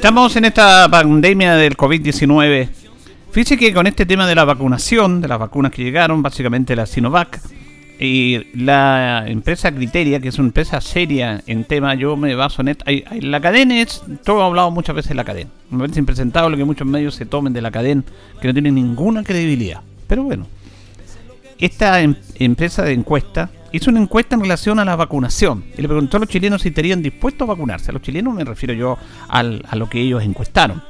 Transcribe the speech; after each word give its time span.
Estamos 0.00 0.34
en 0.36 0.46
esta 0.46 0.88
pandemia 0.90 1.56
del 1.56 1.76
COVID-19. 1.76 2.70
Fíjese 3.32 3.58
que 3.58 3.74
con 3.74 3.86
este 3.86 4.06
tema 4.06 4.26
de 4.26 4.34
la 4.34 4.46
vacunación, 4.46 5.20
de 5.20 5.28
las 5.28 5.38
vacunas 5.38 5.72
que 5.72 5.84
llegaron, 5.84 6.22
básicamente 6.22 6.74
la 6.74 6.86
Sinovac, 6.86 7.38
y 7.98 8.38
la 8.54 9.24
empresa 9.26 9.70
Criteria, 9.70 10.18
que 10.18 10.28
es 10.28 10.38
una 10.38 10.48
empresa 10.48 10.80
seria 10.80 11.42
en 11.46 11.64
tema, 11.64 11.94
yo 11.96 12.16
me 12.16 12.34
baso 12.34 12.62
en 12.62 12.68
esto. 12.68 12.86
La 13.20 13.42
cadena 13.42 13.78
es, 13.82 14.02
todo 14.24 14.42
hablado 14.42 14.70
muchas 14.70 14.96
veces 14.96 15.10
de 15.10 15.16
la 15.16 15.24
cadena. 15.24 15.50
Me 15.68 15.80
parece 15.80 15.98
impresentable 15.98 16.56
que 16.56 16.64
muchos 16.64 16.86
medios 16.86 17.14
se 17.14 17.26
tomen 17.26 17.52
de 17.52 17.60
la 17.60 17.70
cadena, 17.70 18.02
que 18.40 18.48
no 18.48 18.54
tienen 18.54 18.76
ninguna 18.76 19.22
credibilidad. 19.22 19.82
Pero 20.06 20.22
bueno, 20.22 20.46
esta 21.60 22.00
em, 22.00 22.14
empresa 22.36 22.82
de 22.82 22.92
encuesta 22.92 23.50
hizo 23.72 23.90
una 23.90 24.00
encuesta 24.00 24.34
en 24.34 24.42
relación 24.42 24.78
a 24.78 24.84
la 24.84 24.96
vacunación 24.96 25.64
y 25.76 25.82
le 25.82 25.88
preguntó 25.88 26.16
a 26.16 26.20
los 26.20 26.28
chilenos 26.28 26.62
si 26.62 26.68
estarían 26.68 27.02
dispuestos 27.02 27.46
a 27.46 27.52
vacunarse. 27.52 27.90
A 27.90 27.94
los 27.94 28.02
chilenos 28.02 28.34
me 28.34 28.44
refiero 28.44 28.72
yo 28.72 28.98
a 29.28 29.42
lo 29.42 29.88
que 29.88 30.00
ellos 30.00 30.22
encuestaron. 30.22 30.82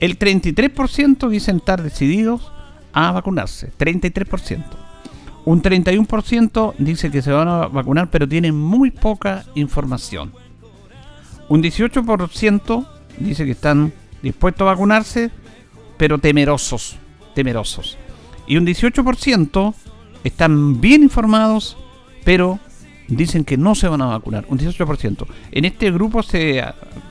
El 0.00 0.18
33% 0.18 1.28
dicen 1.28 1.56
estar 1.56 1.82
decididos 1.82 2.52
a 2.92 3.12
vacunarse. 3.12 3.70
33%. 3.78 4.64
Un 5.44 5.62
31% 5.62 6.74
dice 6.78 7.10
que 7.10 7.22
se 7.22 7.30
van 7.30 7.48
a 7.48 7.68
vacunar 7.68 8.10
pero 8.10 8.28
tienen 8.28 8.56
muy 8.56 8.90
poca 8.90 9.44
información. 9.54 10.32
Un 11.48 11.62
18% 11.62 12.86
dice 13.18 13.44
que 13.44 13.52
están 13.52 13.92
dispuestos 14.22 14.62
a 14.62 14.72
vacunarse 14.72 15.30
pero 15.96 16.18
temerosos. 16.18 16.96
Temerosos. 17.34 17.96
Y 18.46 18.56
un 18.56 18.66
18% 18.66 19.74
están 20.26 20.80
bien 20.80 21.02
informados 21.02 21.76
pero 22.26 22.58
dicen 23.06 23.44
que 23.44 23.56
no 23.56 23.76
se 23.76 23.86
van 23.86 24.02
a 24.02 24.06
vacunar, 24.06 24.46
un 24.48 24.58
18%. 24.58 25.26
En 25.52 25.64
este 25.64 25.92
grupo 25.92 26.24
se, 26.24 26.60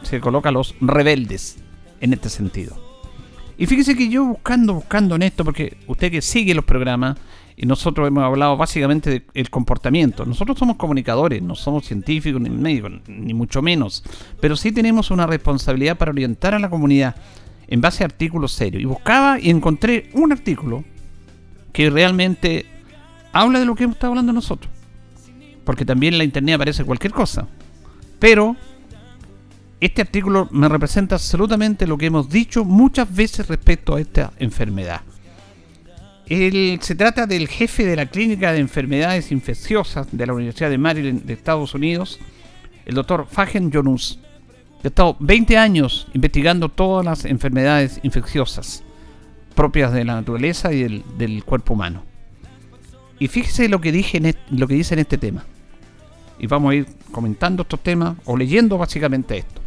se 0.04 0.20
coloca 0.20 0.52
los 0.52 0.76
rebeldes, 0.82 1.58
en 2.02 2.12
este 2.12 2.28
sentido. 2.28 2.76
Y 3.58 3.66
fíjese 3.66 3.96
que 3.96 4.10
yo 4.10 4.26
buscando, 4.26 4.74
buscando 4.74 5.16
en 5.16 5.22
esto, 5.22 5.46
porque 5.46 5.78
usted 5.88 6.12
que 6.12 6.22
sigue 6.22 6.54
los 6.54 6.66
programas, 6.66 7.18
y 7.56 7.66
nosotros 7.66 8.06
hemos 8.10 8.26
hablado 8.26 8.58
básicamente 8.58 9.24
del 9.34 9.50
comportamiento. 9.50 10.26
Nosotros 10.26 10.60
somos 10.60 10.76
comunicadores, 10.76 11.42
no 11.42 11.56
somos 11.56 11.86
científicos 11.86 12.42
ni 12.42 12.50
médicos, 12.50 12.92
ni 13.08 13.34
mucho 13.34 13.62
menos. 13.62 14.04
Pero 14.42 14.58
sí 14.58 14.74
tenemos 14.74 15.12
una 15.12 15.26
responsabilidad 15.26 15.98
para 15.98 16.12
orientar 16.12 16.54
a 16.54 16.60
la 16.60 16.70
comunidad 16.70 17.16
en 17.70 17.80
base 17.80 18.04
a 18.04 18.08
artículos 18.08 18.52
serios. 18.52 18.84
Y 18.84 18.86
buscaba 18.86 19.40
y 19.40 19.50
encontré 19.50 20.10
un 20.12 20.34
artículo 20.34 20.84
que 21.72 21.90
realmente 21.90 22.75
habla 23.36 23.60
de 23.60 23.66
lo 23.66 23.76
que 23.76 23.84
hemos 23.84 23.96
estado 23.96 24.14
hablando 24.14 24.34
nosotros 24.34 24.72
porque 25.66 25.84
también 25.84 26.14
en 26.14 26.20
la 26.20 26.24
internet 26.24 26.56
aparece 26.56 26.86
cualquier 26.86 27.12
cosa. 27.12 27.48
Pero 28.20 28.56
este 29.82 30.02
artículo 30.04 30.48
me 30.52 30.70
representa 30.70 31.16
absolutamente 31.16 31.88
lo 31.88 31.98
que 31.98 32.06
hemos 32.06 32.30
dicho 32.30 32.64
muchas 32.64 33.14
veces 33.14 33.48
respecto 33.48 33.96
a 33.96 34.02
esta 34.02 34.32
enfermedad. 34.40 35.02
se 36.28 36.96
trata 36.96 37.26
del 37.26 37.48
jefe 37.50 37.86
de 37.86 37.96
la 37.96 38.06
Clínica 38.06 38.54
de 38.54 38.60
Enfermedades 38.60 39.32
Infecciosas 39.32 40.08
de 40.12 40.26
la 40.26 40.34
Universidad 40.34 40.70
de 40.70 40.78
Maryland 40.78 41.24
de 41.24 41.34
Estados 41.34 41.74
Unidos, 41.74 42.20
el 42.86 42.96
doctor 42.96 43.28
Fagen 43.30 43.72
Yonus, 43.72 44.20
que 44.82 44.88
ha 44.88 44.90
estado 44.90 45.18
20 45.20 45.58
años 45.58 46.08
investigando 46.14 46.70
todas 46.70 47.04
las 47.04 47.26
enfermedades 47.26 48.00
infecciosas 48.04 48.84
propias 49.56 49.94
de 49.94 50.06
la 50.06 50.16
naturaleza 50.16 50.74
y 50.74 50.84
del, 50.84 51.04
del 51.18 51.44
cuerpo 51.44 51.74
humano. 51.74 52.15
Y 53.20 53.28
fíjese 53.28 53.70
lo 53.70 53.80
que, 53.82 53.92
dije 53.92 54.36
lo 54.50 54.68
que 54.68 54.76
dice 54.76 54.94
en 54.94 55.00
este 55.00 55.18
tema 55.18 55.46
y 56.40 56.48
vamos 56.48 56.72
a 56.72 56.76
ir 56.76 56.88
comentando 57.12 57.64
estos 57.64 57.82
temas 57.82 58.18
o 58.26 58.38
leyendo 58.38 58.78
básicamente 58.78 59.38
esto. 59.38 59.62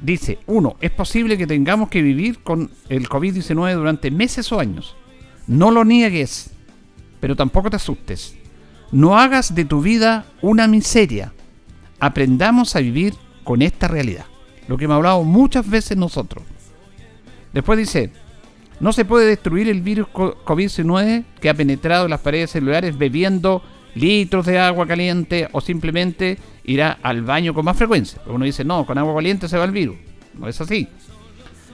Dice, 0.00 0.38
uno, 0.46 0.76
es 0.80 0.90
posible 0.90 1.36
que 1.36 1.46
tengamos 1.46 1.88
que 1.88 2.02
vivir 2.02 2.38
con 2.40 2.70
el 2.88 3.08
COVID-19 3.08 3.74
durante 3.74 4.10
meses 4.10 4.52
o 4.52 4.60
años. 4.60 4.96
No 5.46 5.70
lo 5.70 5.84
niegues, 5.84 6.50
pero 7.20 7.34
tampoco 7.34 7.70
te 7.70 7.76
asustes. 7.76 8.36
No 8.92 9.18
hagas 9.18 9.54
de 9.54 9.64
tu 9.64 9.80
vida 9.80 10.26
una 10.40 10.68
miseria. 10.68 11.32
Aprendamos 11.98 12.76
a 12.76 12.80
vivir 12.80 13.14
con 13.42 13.60
esta 13.62 13.88
realidad. 13.88 14.26
Lo 14.68 14.76
que 14.76 14.84
hemos 14.84 14.96
hablado 14.96 15.24
muchas 15.24 15.68
veces 15.68 15.96
nosotros. 15.96 16.44
Después 17.52 17.78
dice, 17.78 18.12
no 18.80 18.92
se 18.92 19.04
puede 19.04 19.26
destruir 19.26 19.68
el 19.68 19.82
virus 19.82 20.08
COVID-19 20.08 21.24
que 21.40 21.50
ha 21.50 21.54
penetrado 21.54 22.04
en 22.04 22.10
las 22.10 22.20
paredes 22.20 22.50
celulares 22.50 22.96
bebiendo 22.96 23.62
litros 23.94 24.46
de 24.46 24.58
agua 24.58 24.86
caliente 24.86 25.48
o 25.52 25.60
simplemente 25.60 26.38
irá 26.64 26.98
al 27.02 27.22
baño 27.22 27.54
con 27.54 27.64
más 27.64 27.76
frecuencia. 27.76 28.20
Uno 28.26 28.44
dice, 28.44 28.64
no, 28.64 28.86
con 28.86 28.98
agua 28.98 29.14
caliente 29.14 29.48
se 29.48 29.58
va 29.58 29.64
el 29.64 29.72
virus. 29.72 29.96
No 30.34 30.48
es 30.48 30.60
así. 30.60 30.88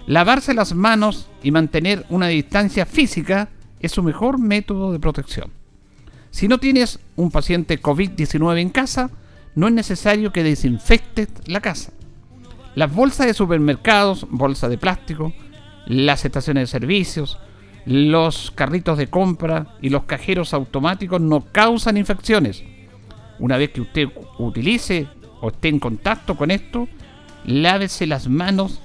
Lavarse 0.07 0.55
las 0.55 0.75
manos 0.75 1.29
y 1.43 1.51
mantener 1.51 2.07
una 2.09 2.29
distancia 2.29 2.87
física 2.87 3.49
es 3.81 3.93
su 3.93 4.03
mejor 4.03 4.39
método 4.39 4.93
de 4.93 4.99
protección. 4.99 5.51
Si 6.31 6.49
no 6.49 6.59
tienes 6.59 6.99
un 7.17 7.31
paciente 7.31 7.81
COVID-19 7.81 8.61
en 8.61 8.71
casa, 8.71 9.11
no 9.55 9.69
es 9.69 9.73
necesario 9.73 10.33
que 10.33 10.43
desinfectes 10.43 11.29
la 11.47 11.61
casa. 11.61 11.93
Las 12.75 12.93
bolsas 12.93 13.27
de 13.27 13.35
supermercados, 13.35 14.27
bolsas 14.29 14.69
de 14.69 14.79
plástico, 14.79 15.33
las 15.87 16.25
estaciones 16.25 16.63
de 16.63 16.67
servicios, 16.79 17.39
los 17.87 18.51
carritos 18.51 18.97
de 18.99 19.09
compra 19.09 19.77
y 19.83 19.91
los 19.91 20.05
cajeros 20.05 20.55
automáticos 20.55 21.21
no 21.21 21.41
causan 21.53 21.97
infecciones. 21.97 22.65
Una 23.39 23.57
vez 23.57 23.71
que 23.71 23.81
usted 23.81 24.09
utilice 24.39 25.07
o 25.41 25.49
esté 25.49 25.69
en 25.69 25.79
contacto 25.79 26.37
con 26.37 26.51
esto, 26.51 26.89
lávese 27.45 28.07
las 28.07 28.29
manos 28.29 28.81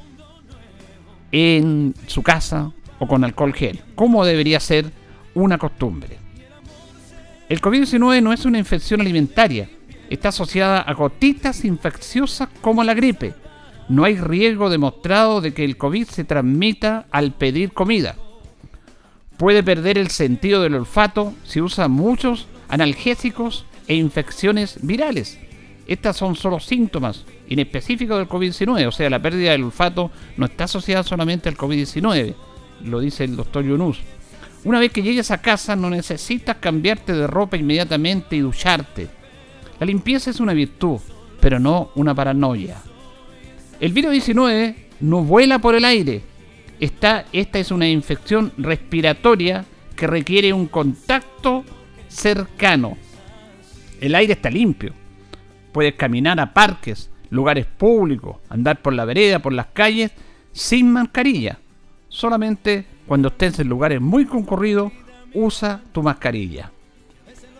en 1.31 1.93
su 2.07 2.23
casa 2.23 2.71
o 2.99 3.07
con 3.07 3.23
alcohol 3.23 3.53
gel, 3.53 3.79
como 3.95 4.25
debería 4.25 4.59
ser 4.59 4.91
una 5.35 5.57
costumbre. 5.57 6.17
El 7.47 7.61
COVID-19 7.61 8.21
no 8.21 8.33
es 8.33 8.45
una 8.45 8.59
infección 8.59 9.01
alimentaria, 9.01 9.69
está 10.09 10.29
asociada 10.29 10.81
a 10.81 10.93
gotitas 10.93 11.63
infecciosas 11.63 12.49
como 12.61 12.83
la 12.83 12.93
gripe. 12.93 13.33
No 13.89 14.05
hay 14.05 14.17
riesgo 14.17 14.69
demostrado 14.69 15.41
de 15.41 15.53
que 15.53 15.65
el 15.65 15.77
COVID 15.77 16.07
se 16.07 16.23
transmita 16.23 17.07
al 17.11 17.33
pedir 17.33 17.73
comida 17.73 18.15
puede 19.39 19.63
perder 19.63 19.97
el 19.97 20.09
sentido 20.09 20.61
del 20.61 20.75
olfato 20.75 21.33
si 21.45 21.61
usa 21.61 21.87
muchos 21.87 22.47
analgésicos 22.67 23.65
e 23.87 23.95
infecciones 23.95 24.79
virales. 24.81 25.39
Estas 25.87 26.17
son 26.17 26.35
solo 26.35 26.59
síntomas 26.59 27.23
inespecíficos 27.47 28.17
del 28.17 28.27
COVID-19, 28.27 28.85
o 28.85 28.91
sea, 28.91 29.09
la 29.09 29.21
pérdida 29.21 29.51
del 29.51 29.63
olfato 29.63 30.11
no 30.35 30.45
está 30.45 30.65
asociada 30.65 31.03
solamente 31.03 31.47
al 31.47 31.57
COVID-19, 31.57 32.35
lo 32.83 32.99
dice 32.99 33.23
el 33.23 33.37
doctor 33.37 33.63
Yunus. 33.63 33.99
Una 34.65 34.81
vez 34.81 34.91
que 34.91 35.01
llegues 35.01 35.31
a 35.31 35.41
casa 35.41 35.77
no 35.77 35.89
necesitas 35.89 36.57
cambiarte 36.57 37.13
de 37.13 37.25
ropa 37.25 37.55
inmediatamente 37.55 38.35
y 38.35 38.41
ducharte. 38.41 39.07
La 39.79 39.85
limpieza 39.85 40.31
es 40.31 40.41
una 40.41 40.53
virtud, 40.53 40.99
pero 41.39 41.61
no 41.61 41.91
una 41.95 42.13
paranoia. 42.13 42.75
El 43.79 43.93
virus 43.93 44.11
19 44.11 44.75
no 45.01 45.23
vuela 45.23 45.59
por 45.59 45.75
el 45.75 45.85
aire, 45.85 46.21
esta 46.79 47.25
es 47.31 47.71
una 47.71 47.87
infección 47.87 48.53
respiratoria 48.57 49.65
que 49.95 50.07
requiere 50.07 50.53
un 50.53 50.67
contacto 50.67 51.65
cercano. 52.07 52.97
El 53.99 54.15
aire 54.15 54.33
está 54.33 54.49
limpio. 54.49 54.93
Puedes 55.73 55.95
caminar 55.95 56.39
a 56.39 56.53
parques, 56.53 57.09
lugares 57.29 57.65
públicos, 57.65 58.37
andar 58.49 58.81
por 58.81 58.93
la 58.93 59.05
vereda, 59.05 59.39
por 59.39 59.53
las 59.53 59.67
calles, 59.67 60.11
sin 60.53 60.91
mascarilla. 60.91 61.59
Solamente 62.07 62.85
cuando 63.05 63.27
estés 63.27 63.59
en 63.59 63.67
lugares 63.67 63.99
muy 63.99 64.25
concurridos, 64.25 64.91
usa 65.33 65.81
tu 65.91 66.01
mascarilla. 66.01 66.71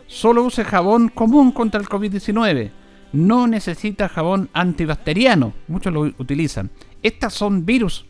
Solo 0.08 0.44
use 0.44 0.64
jabón 0.64 1.10
común 1.10 1.52
contra 1.52 1.80
el 1.80 1.88
COVID-19. 1.88 2.72
No 3.12 3.48
necesita 3.48 4.10
jabón 4.10 4.50
antibacteriano. 4.54 5.54
Muchos 5.68 5.94
lo 5.94 6.02
utilizan. 6.02 6.70
Estas 7.02 7.34
son 7.34 7.66
virus. 7.66 8.06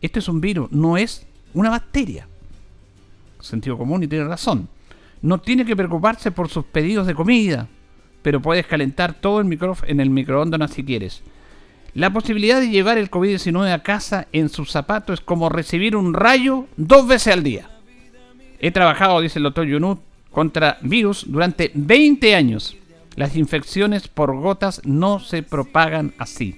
Este 0.00 0.18
es 0.20 0.28
un 0.28 0.40
virus, 0.40 0.72
no 0.72 0.96
es 0.96 1.26
una 1.52 1.70
bacteria. 1.70 2.26
Sentido 3.40 3.76
común 3.76 4.02
y 4.02 4.08
tiene 4.08 4.24
razón. 4.24 4.68
No 5.22 5.38
tiene 5.38 5.64
que 5.64 5.76
preocuparse 5.76 6.30
por 6.30 6.48
sus 6.48 6.64
pedidos 6.64 7.06
de 7.06 7.14
comida, 7.14 7.68
pero 8.22 8.40
puedes 8.40 8.66
calentar 8.66 9.14
todo 9.14 9.40
el 9.40 9.58
en 9.86 10.00
el 10.00 10.10
microondas 10.10 10.70
si 10.70 10.84
quieres. 10.84 11.22
La 11.92 12.12
posibilidad 12.12 12.60
de 12.60 12.70
llevar 12.70 12.98
el 12.98 13.10
COVID-19 13.10 13.72
a 13.72 13.82
casa 13.82 14.28
en 14.32 14.48
sus 14.48 14.70
zapatos 14.70 15.20
es 15.20 15.24
como 15.24 15.48
recibir 15.48 15.96
un 15.96 16.14
rayo 16.14 16.66
dos 16.76 17.06
veces 17.06 17.32
al 17.34 17.42
día. 17.42 17.68
He 18.60 18.70
trabajado, 18.70 19.20
dice 19.20 19.38
el 19.38 19.42
doctor 19.42 19.66
Yunus, 19.66 19.98
contra 20.30 20.78
virus 20.82 21.24
durante 21.26 21.70
20 21.74 22.34
años. 22.34 22.76
Las 23.20 23.36
infecciones 23.36 24.08
por 24.08 24.34
gotas 24.34 24.80
no 24.86 25.20
se 25.20 25.42
propagan 25.42 26.14
así. 26.16 26.56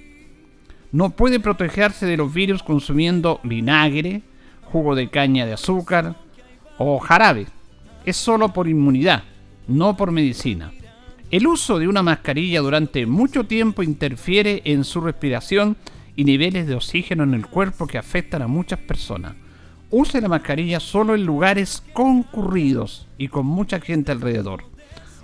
No 0.92 1.10
puede 1.10 1.40
protegerse 1.40 2.06
de 2.06 2.16
los 2.16 2.32
virus 2.32 2.62
consumiendo 2.62 3.40
vinagre, 3.42 4.22
jugo 4.70 4.94
de 4.94 5.10
caña 5.10 5.44
de 5.44 5.54
azúcar 5.54 6.14
o 6.78 7.00
jarabe. 7.00 7.48
Es 8.04 8.16
solo 8.16 8.52
por 8.52 8.68
inmunidad, 8.68 9.24
no 9.66 9.96
por 9.96 10.12
medicina. 10.12 10.72
El 11.32 11.48
uso 11.48 11.80
de 11.80 11.88
una 11.88 12.04
mascarilla 12.04 12.60
durante 12.60 13.06
mucho 13.06 13.42
tiempo 13.42 13.82
interfiere 13.82 14.62
en 14.64 14.84
su 14.84 15.00
respiración 15.00 15.76
y 16.14 16.22
niveles 16.22 16.68
de 16.68 16.76
oxígeno 16.76 17.24
en 17.24 17.34
el 17.34 17.48
cuerpo 17.48 17.88
que 17.88 17.98
afectan 17.98 18.40
a 18.40 18.46
muchas 18.46 18.78
personas. 18.78 19.34
Use 19.90 20.20
la 20.20 20.28
mascarilla 20.28 20.78
solo 20.78 21.16
en 21.16 21.26
lugares 21.26 21.82
concurridos 21.92 23.08
y 23.18 23.26
con 23.26 23.46
mucha 23.46 23.80
gente 23.80 24.12
alrededor. 24.12 24.62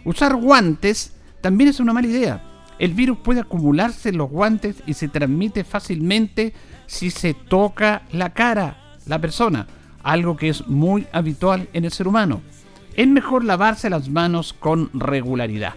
Usar 0.05 0.35
guantes 0.35 1.15
también 1.41 1.71
es 1.71 1.81
una 1.81 1.93
mala 1.93 2.09
idea. 2.09 2.43
El 2.79 2.95
virus 2.95 3.19
puede 3.19 3.41
acumularse 3.41 4.11
en 4.11 4.19
los 4.19 4.31
guantes 4.31 4.83
y 4.87 4.95
se 4.95 5.09
transmite 5.09 5.65
fácilmente 5.65 6.53
si 6.87 7.11
se 7.11 7.35
toca 7.35 8.03
la 8.13 8.33
cara, 8.33 8.97
la 9.07 9.21
persona, 9.21 9.67
algo 10.03 10.37
que 10.37 10.49
es 10.49 10.67
muy 10.69 11.07
habitual 11.13 11.69
en 11.73 11.85
el 11.85 11.93
ser 11.93 12.07
humano. 12.07 12.41
Es 12.95 13.09
mejor 13.09 13.45
lavarse 13.45 13.91
las 13.91 14.09
manos 14.09 14.53
con 14.53 14.91
regularidad. 14.93 15.75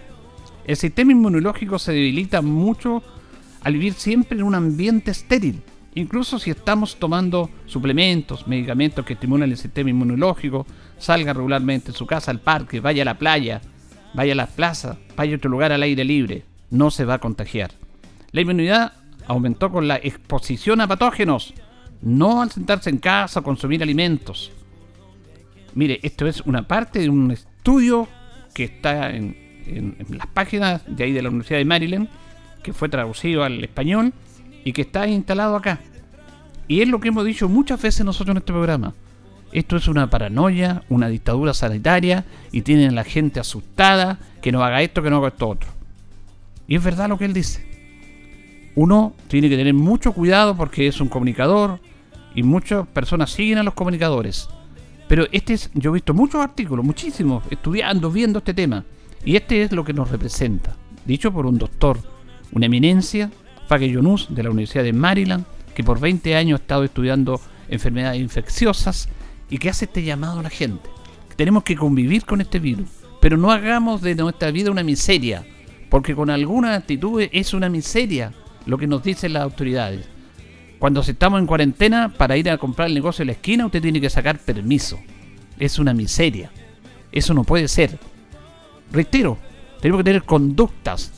El 0.64 0.76
sistema 0.76 1.12
inmunológico 1.12 1.78
se 1.78 1.92
debilita 1.92 2.40
mucho 2.40 3.02
al 3.62 3.74
vivir 3.74 3.94
siempre 3.94 4.38
en 4.38 4.44
un 4.44 4.54
ambiente 4.54 5.10
estéril. 5.10 5.62
Incluso 5.94 6.38
si 6.38 6.50
estamos 6.50 6.96
tomando 6.96 7.50
suplementos, 7.66 8.46
medicamentos 8.46 9.04
que 9.04 9.12
estimulan 9.14 9.50
el 9.50 9.58
sistema 9.58 9.90
inmunológico, 9.90 10.66
salga 10.98 11.32
regularmente 11.32 11.92
de 11.92 11.98
su 11.98 12.06
casa 12.06 12.30
al 12.30 12.40
parque, 12.40 12.80
vaya 12.80 13.02
a 13.02 13.06
la 13.06 13.18
playa, 13.18 13.60
vaya 14.14 14.32
a 14.32 14.36
la 14.36 14.46
plaza, 14.46 14.98
vaya 15.16 15.34
a 15.34 15.36
otro 15.36 15.50
lugar 15.50 15.72
al 15.72 15.82
aire 15.82 16.04
libre, 16.04 16.44
no 16.70 16.90
se 16.90 17.04
va 17.04 17.14
a 17.14 17.20
contagiar. 17.20 17.72
La 18.30 18.40
inmunidad 18.40 18.92
aumentó 19.26 19.70
con 19.70 19.88
la 19.88 19.96
exposición 19.96 20.80
a 20.80 20.88
patógenos, 20.88 21.54
no 22.00 22.42
al 22.42 22.50
sentarse 22.50 22.90
en 22.90 22.98
casa 22.98 23.40
o 23.40 23.42
consumir 23.42 23.82
alimentos. 23.82 24.52
Mire, 25.74 26.00
esto 26.02 26.26
es 26.26 26.40
una 26.42 26.66
parte 26.66 26.98
de 27.00 27.08
un 27.08 27.30
estudio 27.30 28.08
que 28.54 28.64
está 28.64 29.10
en 29.10 29.42
en, 29.66 29.96
las 30.10 30.26
páginas 30.26 30.82
de 30.86 31.04
ahí 31.04 31.12
de 31.12 31.22
la 31.22 31.28
Universidad 31.28 31.58
de 31.58 31.64
Maryland, 31.64 32.08
que 32.62 32.72
fue 32.72 32.88
traducido 32.88 33.44
al 33.44 33.62
español 33.62 34.12
y 34.64 34.72
que 34.72 34.82
está 34.82 35.06
instalado 35.06 35.56
acá. 35.56 35.80
Y 36.68 36.80
es 36.80 36.88
lo 36.88 37.00
que 37.00 37.08
hemos 37.08 37.24
dicho 37.24 37.48
muchas 37.48 37.80
veces 37.82 38.04
nosotros 38.04 38.34
en 38.34 38.38
este 38.38 38.52
programa. 38.52 38.94
Esto 39.52 39.76
es 39.76 39.86
una 39.86 40.08
paranoia, 40.08 40.82
una 40.88 41.08
dictadura 41.08 41.52
sanitaria 41.52 42.24
y 42.52 42.62
tienen 42.62 42.90
a 42.90 42.92
la 42.92 43.04
gente 43.04 43.38
asustada 43.38 44.18
que 44.40 44.50
no 44.50 44.64
haga 44.64 44.82
esto, 44.82 45.02
que 45.02 45.10
no 45.10 45.18
haga 45.18 45.28
esto 45.28 45.48
otro. 45.48 45.68
Y 46.66 46.76
es 46.76 46.82
verdad 46.82 47.08
lo 47.08 47.18
que 47.18 47.26
él 47.26 47.34
dice. 47.34 47.66
Uno 48.74 49.12
tiene 49.28 49.50
que 49.50 49.56
tener 49.56 49.74
mucho 49.74 50.12
cuidado 50.12 50.56
porque 50.56 50.86
es 50.86 51.00
un 51.02 51.08
comunicador 51.08 51.80
y 52.34 52.42
muchas 52.42 52.86
personas 52.88 53.30
siguen 53.30 53.58
a 53.58 53.62
los 53.62 53.74
comunicadores. 53.74 54.48
Pero 55.06 55.26
este 55.32 55.52
es, 55.52 55.70
yo 55.74 55.90
he 55.90 55.94
visto 55.94 56.14
muchos 56.14 56.40
artículos, 56.40 56.82
muchísimos, 56.82 57.44
estudiando, 57.50 58.10
viendo 58.10 58.38
este 58.38 58.54
tema. 58.54 58.84
Y 59.22 59.36
este 59.36 59.62
es 59.62 59.72
lo 59.72 59.84
que 59.84 59.92
nos 59.92 60.10
representa, 60.10 60.74
dicho 61.04 61.30
por 61.30 61.44
un 61.44 61.58
doctor, 61.58 61.98
una 62.52 62.66
eminencia, 62.66 63.30
Fage 63.68 63.90
Yunus, 63.90 64.34
de 64.34 64.42
la 64.42 64.50
Universidad 64.50 64.84
de 64.84 64.94
Maryland, 64.94 65.44
que 65.74 65.84
por 65.84 66.00
20 66.00 66.34
años 66.34 66.58
ha 66.58 66.62
estado 66.62 66.84
estudiando 66.84 67.40
enfermedades 67.68 68.20
infecciosas 68.20 69.08
y 69.52 69.58
que 69.58 69.68
hace 69.68 69.84
este 69.84 70.02
llamado 70.02 70.40
a 70.40 70.42
la 70.42 70.48
gente. 70.48 70.88
Tenemos 71.36 71.62
que 71.62 71.76
convivir 71.76 72.24
con 72.24 72.40
este 72.40 72.58
virus, 72.58 72.88
pero 73.20 73.36
no 73.36 73.52
hagamos 73.52 74.00
de 74.00 74.14
nuestra 74.14 74.50
vida 74.50 74.70
una 74.70 74.82
miseria, 74.82 75.44
porque 75.90 76.14
con 76.14 76.30
alguna 76.30 76.74
actitud 76.74 77.22
es 77.30 77.52
una 77.52 77.68
miseria 77.68 78.32
lo 78.64 78.78
que 78.78 78.86
nos 78.86 79.02
dicen 79.02 79.34
las 79.34 79.42
autoridades. 79.42 80.08
Cuando 80.78 81.02
estamos 81.02 81.38
en 81.38 81.46
cuarentena, 81.46 82.14
para 82.16 82.38
ir 82.38 82.48
a 82.48 82.56
comprar 82.56 82.88
el 82.88 82.94
negocio 82.94 83.24
en 83.24 83.26
la 83.26 83.34
esquina, 83.34 83.66
usted 83.66 83.82
tiene 83.82 84.00
que 84.00 84.08
sacar 84.08 84.38
permiso. 84.38 84.98
Es 85.58 85.78
una 85.78 85.92
miseria. 85.92 86.50
Eso 87.12 87.34
no 87.34 87.44
puede 87.44 87.68
ser. 87.68 87.98
Reitero, 88.90 89.36
tenemos 89.82 90.00
que 90.00 90.04
tener 90.04 90.22
conductas. 90.22 91.12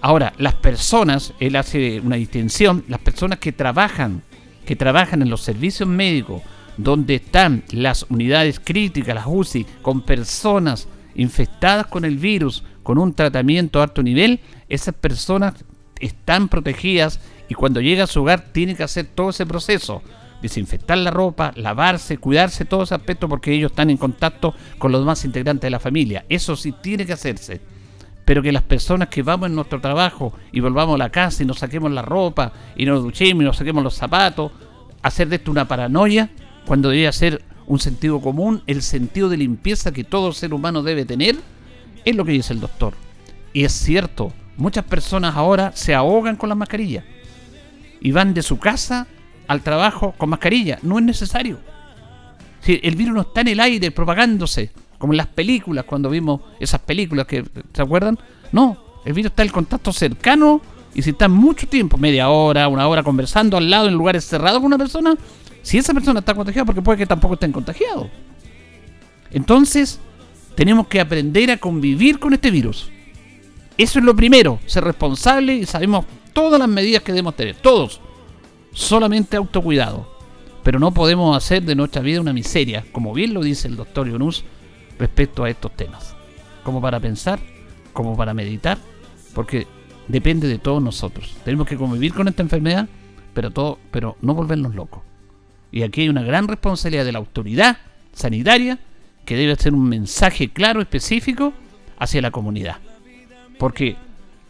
Ahora, 0.00 0.32
las 0.38 0.54
personas, 0.54 1.34
él 1.40 1.56
hace 1.56 1.98
una 1.98 2.14
distinción, 2.14 2.84
las 2.86 3.00
personas 3.00 3.40
que 3.40 3.50
trabajan, 3.50 4.22
que 4.64 4.76
trabajan 4.76 5.22
en 5.22 5.30
los 5.30 5.40
servicios 5.40 5.88
médicos, 5.88 6.40
donde 6.78 7.16
están 7.16 7.64
las 7.70 8.06
unidades 8.08 8.60
críticas, 8.60 9.14
las 9.14 9.26
UCI, 9.26 9.66
con 9.82 10.00
personas 10.02 10.88
infectadas 11.14 11.86
con 11.86 12.04
el 12.04 12.16
virus, 12.16 12.64
con 12.82 12.96
un 12.98 13.12
tratamiento 13.12 13.80
a 13.80 13.84
alto 13.84 14.02
nivel, 14.02 14.40
esas 14.68 14.94
personas 14.94 15.54
están 16.00 16.48
protegidas 16.48 17.20
y 17.48 17.54
cuando 17.54 17.80
llega 17.80 18.04
a 18.04 18.06
su 18.06 18.22
hogar 18.22 18.52
tiene 18.52 18.76
que 18.76 18.84
hacer 18.84 19.06
todo 19.06 19.30
ese 19.30 19.44
proceso 19.44 20.02
desinfectar 20.40 20.96
la 20.98 21.10
ropa, 21.10 21.52
lavarse, 21.56 22.18
cuidarse, 22.18 22.64
todo 22.64 22.84
ese 22.84 22.94
aspecto 22.94 23.28
porque 23.28 23.52
ellos 23.52 23.72
están 23.72 23.90
en 23.90 23.96
contacto 23.96 24.54
con 24.78 24.92
los 24.92 25.00
demás 25.00 25.24
integrantes 25.24 25.62
de 25.62 25.70
la 25.70 25.80
familia. 25.80 26.24
Eso 26.28 26.56
sí 26.56 26.72
tiene 26.80 27.04
que 27.04 27.12
hacerse. 27.12 27.60
Pero 28.24 28.42
que 28.42 28.52
las 28.52 28.62
personas 28.62 29.08
que 29.08 29.22
vamos 29.22 29.48
en 29.48 29.54
nuestro 29.54 29.80
trabajo 29.80 30.32
y 30.52 30.60
volvamos 30.60 30.94
a 30.94 30.98
la 30.98 31.10
casa 31.10 31.42
y 31.42 31.46
nos 31.46 31.58
saquemos 31.58 31.90
la 31.90 32.02
ropa 32.02 32.52
y 32.76 32.84
nos 32.84 33.02
duchemos 33.02 33.42
y 33.42 33.46
nos 33.46 33.56
saquemos 33.56 33.82
los 33.82 33.94
zapatos, 33.94 34.52
hacer 35.02 35.28
de 35.28 35.36
esto 35.36 35.50
una 35.50 35.66
paranoia 35.66 36.30
cuando 36.68 36.90
debería 36.90 37.12
ser 37.12 37.42
un 37.66 37.80
sentido 37.80 38.20
común, 38.20 38.62
el 38.66 38.82
sentido 38.82 39.30
de 39.30 39.38
limpieza 39.38 39.90
que 39.90 40.04
todo 40.04 40.34
ser 40.34 40.52
humano 40.52 40.82
debe 40.82 41.06
tener, 41.06 41.36
es 42.04 42.14
lo 42.14 42.26
que 42.26 42.32
dice 42.32 42.52
el 42.52 42.60
doctor. 42.60 42.92
Y 43.54 43.64
es 43.64 43.72
cierto, 43.72 44.34
muchas 44.58 44.84
personas 44.84 45.34
ahora 45.34 45.72
se 45.74 45.94
ahogan 45.94 46.36
con 46.36 46.50
las 46.50 46.58
mascarillas 46.58 47.04
y 48.02 48.12
van 48.12 48.34
de 48.34 48.42
su 48.42 48.58
casa 48.58 49.06
al 49.46 49.62
trabajo 49.62 50.14
con 50.18 50.28
mascarilla. 50.28 50.78
No 50.82 50.98
es 50.98 51.04
necesario. 51.06 51.58
Si 52.60 52.78
el 52.82 52.96
virus 52.96 53.14
no 53.14 53.22
está 53.22 53.40
en 53.40 53.48
el 53.48 53.60
aire 53.60 53.90
propagándose, 53.90 54.70
como 54.98 55.14
en 55.14 55.16
las 55.16 55.28
películas, 55.28 55.86
cuando 55.86 56.10
vimos 56.10 56.42
esas 56.60 56.82
películas 56.82 57.26
que 57.26 57.46
se 57.72 57.80
acuerdan. 57.80 58.18
No, 58.52 58.76
el 59.06 59.14
virus 59.14 59.30
está 59.30 59.42
en 59.42 59.48
contacto 59.48 59.90
cercano 59.90 60.60
y 60.94 61.00
si 61.00 61.10
está 61.10 61.28
mucho 61.28 61.66
tiempo, 61.66 61.96
media 61.96 62.28
hora, 62.28 62.68
una 62.68 62.86
hora 62.88 63.02
conversando 63.02 63.56
al 63.56 63.70
lado 63.70 63.88
en 63.88 63.94
lugares 63.94 64.26
cerrados 64.26 64.58
con 64.58 64.66
una 64.66 64.76
persona, 64.76 65.16
si 65.62 65.78
esa 65.78 65.92
persona 65.94 66.20
está 66.20 66.34
contagiada, 66.34 66.66
porque 66.66 66.82
puede 66.82 66.98
que 66.98 67.06
tampoco 67.06 67.34
estén 67.34 67.52
contagiados. 67.52 68.08
Entonces, 69.30 70.00
tenemos 70.54 70.86
que 70.88 71.00
aprender 71.00 71.50
a 71.50 71.56
convivir 71.56 72.18
con 72.18 72.32
este 72.34 72.50
virus. 72.50 72.90
Eso 73.76 73.98
es 73.98 74.04
lo 74.04 74.16
primero, 74.16 74.58
ser 74.66 74.84
responsable 74.84 75.54
y 75.54 75.66
sabemos 75.66 76.04
todas 76.32 76.58
las 76.58 76.68
medidas 76.68 77.02
que 77.02 77.12
debemos 77.12 77.36
tener, 77.36 77.54
todos 77.56 78.00
solamente 78.72 79.36
autocuidado. 79.36 80.18
Pero 80.62 80.78
no 80.78 80.92
podemos 80.92 81.36
hacer 81.36 81.62
de 81.62 81.74
nuestra 81.74 82.02
vida 82.02 82.20
una 82.20 82.32
miseria, 82.32 82.84
como 82.92 83.14
bien 83.14 83.34
lo 83.34 83.42
dice 83.42 83.68
el 83.68 83.76
doctor 83.76 84.08
Yunus 84.08 84.44
respecto 84.98 85.44
a 85.44 85.50
estos 85.50 85.74
temas. 85.76 86.14
Como 86.64 86.80
para 86.80 87.00
pensar, 87.00 87.38
como 87.92 88.16
para 88.16 88.34
meditar, 88.34 88.78
porque 89.34 89.66
depende 90.08 90.48
de 90.48 90.58
todos 90.58 90.82
nosotros. 90.82 91.36
Tenemos 91.44 91.66
que 91.66 91.76
convivir 91.76 92.12
con 92.12 92.28
esta 92.28 92.42
enfermedad, 92.42 92.88
pero, 93.32 93.50
todo, 93.50 93.78
pero 93.90 94.16
no 94.20 94.34
volvernos 94.34 94.74
locos. 94.74 95.07
Y 95.70 95.82
aquí 95.82 96.02
hay 96.02 96.08
una 96.08 96.22
gran 96.22 96.48
responsabilidad 96.48 97.04
de 97.04 97.12
la 97.12 97.18
autoridad 97.18 97.78
sanitaria 98.12 98.78
que 99.24 99.36
debe 99.36 99.52
hacer 99.52 99.74
un 99.74 99.88
mensaje 99.88 100.48
claro, 100.50 100.80
específico 100.80 101.52
hacia 101.98 102.22
la 102.22 102.30
comunidad. 102.30 102.76
Porque 103.58 103.96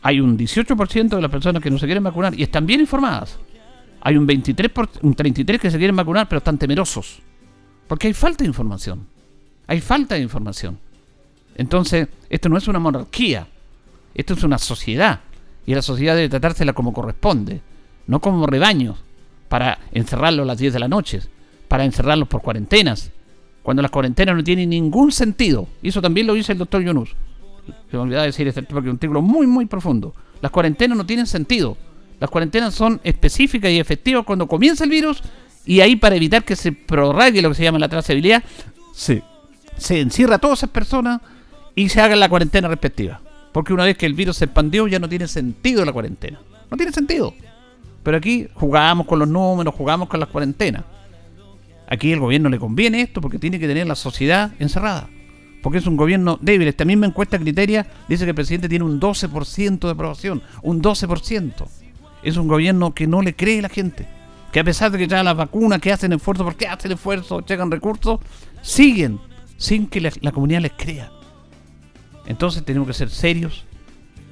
hay 0.03 0.21
un 0.21 0.39
18% 0.39 1.09
de 1.09 1.21
las 1.21 1.31
personas 1.31 1.63
que 1.63 1.71
no 1.71 1.79
se 1.79 1.87
quieren 1.87 2.05
vacunar 2.05 2.39
y 2.39 2.43
están 2.43 2.67
bien 2.67 2.81
informadas. 2.81 3.39
Hay 4.01 4.17
un 4.17 4.27
23, 4.27 4.71
un 5.03 5.15
33 5.15 5.61
que 5.61 5.71
se 5.71 5.79
quieren 5.79 5.97
vacunar, 5.97 6.29
pero 6.29 6.39
están 6.39 6.59
temerosos. 6.59 7.19
Porque 7.89 8.07
hay 8.07 8.13
falta 8.13 8.45
de 8.45 8.49
información. 8.49 9.07
Hay 9.67 9.81
falta 9.81 10.15
de 10.15 10.21
información. 10.21 10.79
Entonces, 11.57 12.07
esto 12.31 12.49
no 12.49 12.57
es 12.57 12.69
una 12.69 12.79
monarquía. 12.79 13.49
Esto 14.15 14.35
es 14.35 14.45
una 14.45 14.59
sociedad 14.59 15.21
y 15.67 15.75
la 15.75 15.83
sociedad 15.83 16.15
debe 16.15 16.29
tratársela 16.29 16.73
como 16.73 16.95
corresponde, 16.95 17.61
no 18.07 18.21
como 18.21 18.47
rebaños 18.47 18.97
para 19.49 19.79
encerrarlos 19.93 20.45
a 20.45 20.47
las 20.47 20.59
10 20.59 20.73
de 20.73 20.79
la 20.79 20.89
noche, 20.89 21.21
para 21.69 21.85
encerrarlos 21.85 22.29
por 22.29 22.43
cuarentenas, 22.43 23.11
cuando 23.63 23.83
las 23.83 23.91
cuarentenas 23.91 24.37
no 24.37 24.45
tienen 24.45 24.71
ningún 24.71 25.13
sentido. 25.13 25.69
Y 25.83 25.89
eso 25.89 26.01
también 26.01 26.27
lo 26.27 26.35
dice 26.35 26.53
el 26.53 26.59
doctor 26.59 26.83
Yunus. 26.83 27.15
Se 27.91 27.97
me 27.97 28.03
olvidaba 28.03 28.25
decir 28.25 28.49
este 28.49 28.63
porque 28.63 28.89
es 28.89 28.91
un 28.91 28.97
artículo 28.97 29.23
muy, 29.23 29.47
muy 29.47 29.67
profundo. 29.67 30.15
Las 30.41 30.51
cuarentenas 30.51 30.97
no 30.97 31.05
tienen 31.05 31.27
sentido. 31.27 31.77
Las 32.21 32.31
cuarentenas 32.31 32.75
son 32.75 33.01
específicas 33.05 33.71
y 33.71 33.79
efectivas 33.79 34.25
cuando 34.25 34.47
comienza 34.47 34.85
el 34.85 34.91
virus 34.91 35.23
y 35.67 35.81
ahí 35.81 35.97
para 35.97 36.17
evitar 36.17 36.45
que 36.45 36.57
se 36.57 36.73
prorrague 36.73 37.43
lo 37.43 37.51
que 37.51 37.57
se 37.57 37.63
llama 37.63 37.79
la 37.79 37.89
trazabilidad, 37.89 38.43
se, 38.95 39.23
se 39.77 40.01
encierra 40.01 40.37
a 40.37 40.39
todas 40.39 40.61
esas 40.61 40.71
personas 40.71 41.21
y 41.75 41.89
se 41.91 42.01
haga 42.01 42.17
la 42.17 42.29
cuarentena 42.29 42.69
respectiva. 42.69 43.21
Porque 43.53 43.73
una 43.73 43.85
vez 43.85 43.97
que 43.97 44.07
el 44.07 44.15
virus 44.15 44.39
se 44.39 44.47
expandió 44.47 44.89
ya 44.89 44.99
no 44.99 45.09
tiene 45.09 45.29
sentido 45.29 45.85
la 45.85 45.93
cuarentena. 45.93 46.41
No 46.71 46.77
tiene 46.77 46.93
sentido. 46.93 47.35
Pero 48.09 48.17
aquí 48.17 48.49
jugamos 48.55 49.07
con 49.07 49.19
los 49.19 49.29
números, 49.29 49.75
jugamos 49.75 50.09
con 50.09 50.19
las 50.19 50.31
cuarentenas. 50.31 50.83
Aquí 51.87 52.11
el 52.11 52.21
gobierno 52.21 52.49
le 52.49 52.59
conviene 52.59 53.03
esto 53.03 53.21
porque 53.21 53.39
tiene 53.39 53.59
que 53.59 53.69
tener 53.69 53.87
la 53.87 53.97
sociedad 53.97 54.51
encerrada. 54.59 55.11
Porque 55.63 55.77
es 55.77 55.87
un 55.87 55.99
gobierno 55.99 56.39
débil. 56.41 56.69
Esta 56.69 56.87
misma 56.87 57.05
encuesta 57.05 57.39
criteria 57.39 57.87
dice 58.09 58.25
que 58.25 58.31
el 58.31 58.35
presidente 58.35 58.67
tiene 58.67 58.87
un 58.87 58.99
12% 58.99 59.81
de 59.81 59.91
aprobación. 59.91 60.41
Un 60.63 60.81
12%. 60.81 61.69
Es 62.23 62.39
un 62.39 62.49
gobierno 62.49 62.95
que 62.95 63.07
no 63.07 63.21
le 63.21 63.37
cree 63.37 63.61
la 63.61 63.69
gente. 63.69 64.09
Que 64.53 64.61
a 64.61 64.65
pesar 64.65 64.91
de 64.91 64.97
que 64.97 65.07
ya 65.07 65.23
las 65.23 65.37
vacunas, 65.37 65.79
que 65.79 65.93
hacen 65.93 66.15
esfuerzo, 66.15 66.45
porque 66.45 66.67
hacen 66.67 66.93
esfuerzo, 66.93 67.45
llegan 67.45 67.71
recursos, 67.71 68.21
siguen 68.63 69.21
sin 69.59 69.87
que 69.87 70.01
la, 70.01 70.11
la 70.23 70.33
comunidad 70.33 70.63
les 70.63 70.73
crea. 70.73 71.13
Entonces 72.25 72.65
tenemos 72.65 72.89
que 72.89 72.95
ser 72.95 73.11
serios, 73.11 73.67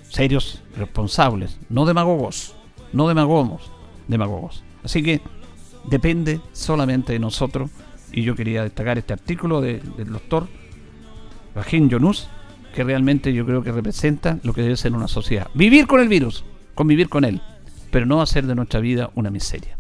serios, 0.08 0.62
responsables, 0.78 1.58
no 1.68 1.84
demagogos, 1.84 2.55
no 2.92 3.08
demagogos, 3.08 3.70
demagogos. 4.08 4.62
Así 4.84 5.02
que 5.02 5.20
depende 5.88 6.40
solamente 6.52 7.12
de 7.12 7.18
nosotros. 7.18 7.70
Y 8.12 8.22
yo 8.22 8.34
quería 8.34 8.62
destacar 8.62 8.98
este 8.98 9.12
artículo 9.12 9.60
del 9.60 9.82
doctor 10.12 10.48
Rajin 11.54 11.88
Yonus, 11.88 12.28
que 12.74 12.84
realmente 12.84 13.32
yo 13.32 13.44
creo 13.44 13.62
que 13.62 13.72
representa 13.72 14.38
lo 14.42 14.52
que 14.52 14.62
debe 14.62 14.76
ser 14.76 14.92
una 14.92 15.08
sociedad. 15.08 15.48
Vivir 15.54 15.86
con 15.86 16.00
el 16.00 16.08
virus, 16.08 16.44
convivir 16.74 17.08
con 17.08 17.24
él, 17.24 17.42
pero 17.90 18.06
no 18.06 18.22
hacer 18.22 18.46
de 18.46 18.54
nuestra 18.54 18.80
vida 18.80 19.10
una 19.14 19.30
miseria. 19.30 19.76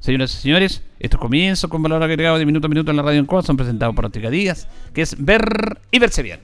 Señoras 0.00 0.32
y 0.34 0.42
señores, 0.42 0.82
estos 0.98 1.20
comienzos 1.20 1.68
con 1.70 1.82
valor 1.82 2.02
agregado 2.02 2.38
de 2.38 2.46
minuto 2.46 2.66
a 2.66 2.70
minuto 2.70 2.90
en 2.90 2.96
la 2.96 3.02
radio 3.02 3.20
en 3.20 3.26
Coa 3.26 3.42
son 3.42 3.56
presentados 3.56 3.94
por 3.94 4.06
Óptica 4.06 4.30
Díaz, 4.30 4.68
que 4.94 5.02
es 5.02 5.16
ver 5.22 5.78
y 5.90 5.98
verse 5.98 6.22
bien. 6.22 6.40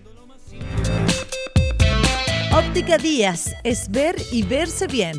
Óptica 2.52 2.98
Díaz 2.98 3.54
es 3.64 3.90
ver 3.90 4.16
y 4.32 4.42
verse 4.42 4.86
bien. 4.86 5.18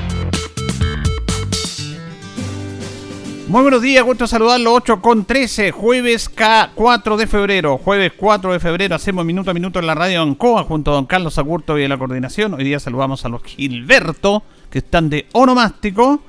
Muy 3.51 3.63
buenos 3.63 3.81
días, 3.81 4.05
gusto 4.05 4.27
saludarlo. 4.27 4.73
8 4.73 5.01
con 5.01 5.25
13, 5.25 5.71
jueves 5.71 6.33
K4 6.33 7.17
de 7.17 7.27
febrero. 7.27 7.77
Jueves 7.77 8.13
4 8.15 8.53
de 8.53 8.61
febrero 8.61 8.95
hacemos 8.95 9.25
minuto 9.25 9.51
a 9.51 9.53
minuto 9.53 9.77
en 9.77 9.87
la 9.87 9.93
radio 9.93 10.21
Ancoa 10.21 10.63
junto 10.63 10.91
a 10.91 10.93
don 10.93 11.05
Carlos 11.05 11.37
Agurto 11.37 11.77
y 11.77 11.81
de 11.81 11.89
la 11.89 11.97
coordinación. 11.97 12.53
Hoy 12.53 12.63
día 12.63 12.79
saludamos 12.79 13.25
a 13.25 13.27
los 13.27 13.43
Gilberto 13.43 14.43
que 14.69 14.77
están 14.77 15.09
de 15.09 15.27
onomástico. 15.33 16.23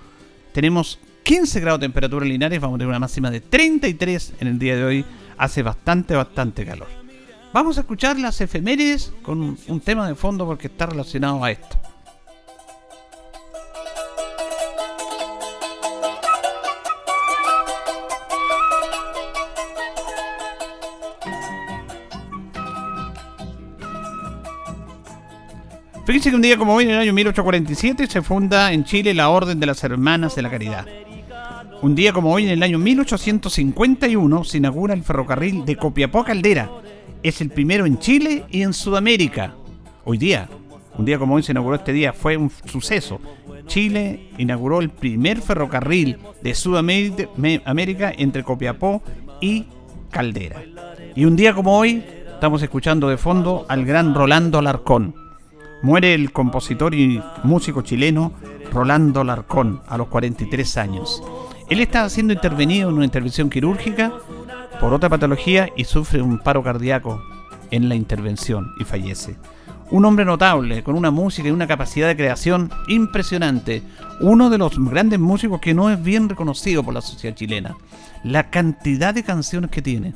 Tenemos 0.52 0.98
15 1.22 1.60
grados 1.60 1.78
de 1.78 1.86
temperatura 1.86 2.26
en 2.26 2.40
vamos 2.60 2.74
a 2.74 2.78
tener 2.78 2.88
una 2.88 2.98
máxima 2.98 3.30
de 3.30 3.40
33 3.40 4.32
en 4.40 4.48
el 4.48 4.58
día 4.58 4.74
de 4.74 4.82
hoy. 4.82 5.04
Hace 5.38 5.62
bastante, 5.62 6.16
bastante 6.16 6.66
calor. 6.66 6.88
Vamos 7.52 7.78
a 7.78 7.82
escuchar 7.82 8.18
las 8.18 8.40
efemérides 8.40 9.12
con 9.22 9.56
un 9.68 9.80
tema 9.80 10.08
de 10.08 10.16
fondo 10.16 10.44
porque 10.44 10.66
está 10.66 10.86
relacionado 10.86 11.44
a 11.44 11.52
esto. 11.52 11.78
Fíjense 26.12 26.28
que 26.28 26.36
un 26.36 26.42
día 26.42 26.58
como 26.58 26.74
hoy, 26.74 26.84
en 26.84 26.90
el 26.90 26.98
año 26.98 27.14
1847, 27.14 28.06
se 28.06 28.20
funda 28.20 28.70
en 28.74 28.84
Chile 28.84 29.14
la 29.14 29.30
Orden 29.30 29.58
de 29.58 29.64
las 29.64 29.82
Hermanas 29.82 30.36
de 30.36 30.42
la 30.42 30.50
Caridad. 30.50 30.86
Un 31.80 31.94
día 31.94 32.12
como 32.12 32.34
hoy, 32.34 32.44
en 32.44 32.50
el 32.50 32.62
año 32.62 32.78
1851, 32.78 34.44
se 34.44 34.58
inaugura 34.58 34.92
el 34.92 35.04
ferrocarril 35.04 35.64
de 35.64 35.76
Copiapó 35.76 36.20
a 36.20 36.26
Caldera. 36.26 36.70
Es 37.22 37.40
el 37.40 37.48
primero 37.48 37.86
en 37.86 37.98
Chile 37.98 38.44
y 38.50 38.60
en 38.60 38.74
Sudamérica. 38.74 39.54
Hoy 40.04 40.18
día, 40.18 40.50
un 40.98 41.06
día 41.06 41.18
como 41.18 41.36
hoy 41.36 41.42
se 41.42 41.52
inauguró 41.52 41.76
este 41.76 41.94
día, 41.94 42.12
fue 42.12 42.36
un 42.36 42.50
suceso. 42.66 43.18
Chile 43.66 44.28
inauguró 44.36 44.80
el 44.80 44.90
primer 44.90 45.40
ferrocarril 45.40 46.18
de 46.42 46.54
Sudamérica 46.54 48.12
entre 48.18 48.44
Copiapó 48.44 49.02
y 49.40 49.64
Caldera. 50.10 50.62
Y 51.14 51.24
un 51.24 51.36
día 51.36 51.54
como 51.54 51.78
hoy, 51.78 52.04
estamos 52.34 52.62
escuchando 52.62 53.08
de 53.08 53.16
fondo 53.16 53.64
al 53.66 53.86
gran 53.86 54.14
Rolando 54.14 54.58
Alarcón 54.58 55.21
Muere 55.82 56.14
el 56.14 56.32
compositor 56.32 56.94
y 56.94 57.20
músico 57.42 57.82
chileno 57.82 58.32
Rolando 58.72 59.24
Larcón 59.24 59.80
a 59.88 59.98
los 59.98 60.06
43 60.06 60.76
años. 60.76 61.22
Él 61.68 61.80
está 61.80 62.08
siendo 62.08 62.32
intervenido 62.32 62.88
en 62.88 62.94
una 62.94 63.04
intervención 63.04 63.50
quirúrgica 63.50 64.12
por 64.80 64.94
otra 64.94 65.08
patología 65.08 65.68
y 65.76 65.84
sufre 65.84 66.22
un 66.22 66.38
paro 66.38 66.62
cardíaco 66.62 67.20
en 67.72 67.88
la 67.88 67.96
intervención 67.96 68.72
y 68.78 68.84
fallece. 68.84 69.36
Un 69.90 70.04
hombre 70.04 70.24
notable, 70.24 70.82
con 70.82 70.94
una 70.94 71.10
música 71.10 71.48
y 71.48 71.50
una 71.50 71.66
capacidad 71.66 72.08
de 72.08 72.16
creación 72.16 72.70
impresionante. 72.88 73.82
Uno 74.20 74.50
de 74.50 74.58
los 74.58 74.78
grandes 74.78 75.18
músicos 75.18 75.60
que 75.60 75.74
no 75.74 75.90
es 75.90 76.02
bien 76.02 76.28
reconocido 76.28 76.82
por 76.82 76.94
la 76.94 77.02
sociedad 77.02 77.36
chilena. 77.36 77.76
La 78.22 78.50
cantidad 78.50 79.12
de 79.12 79.24
canciones 79.24 79.70
que 79.70 79.82
tiene. 79.82 80.14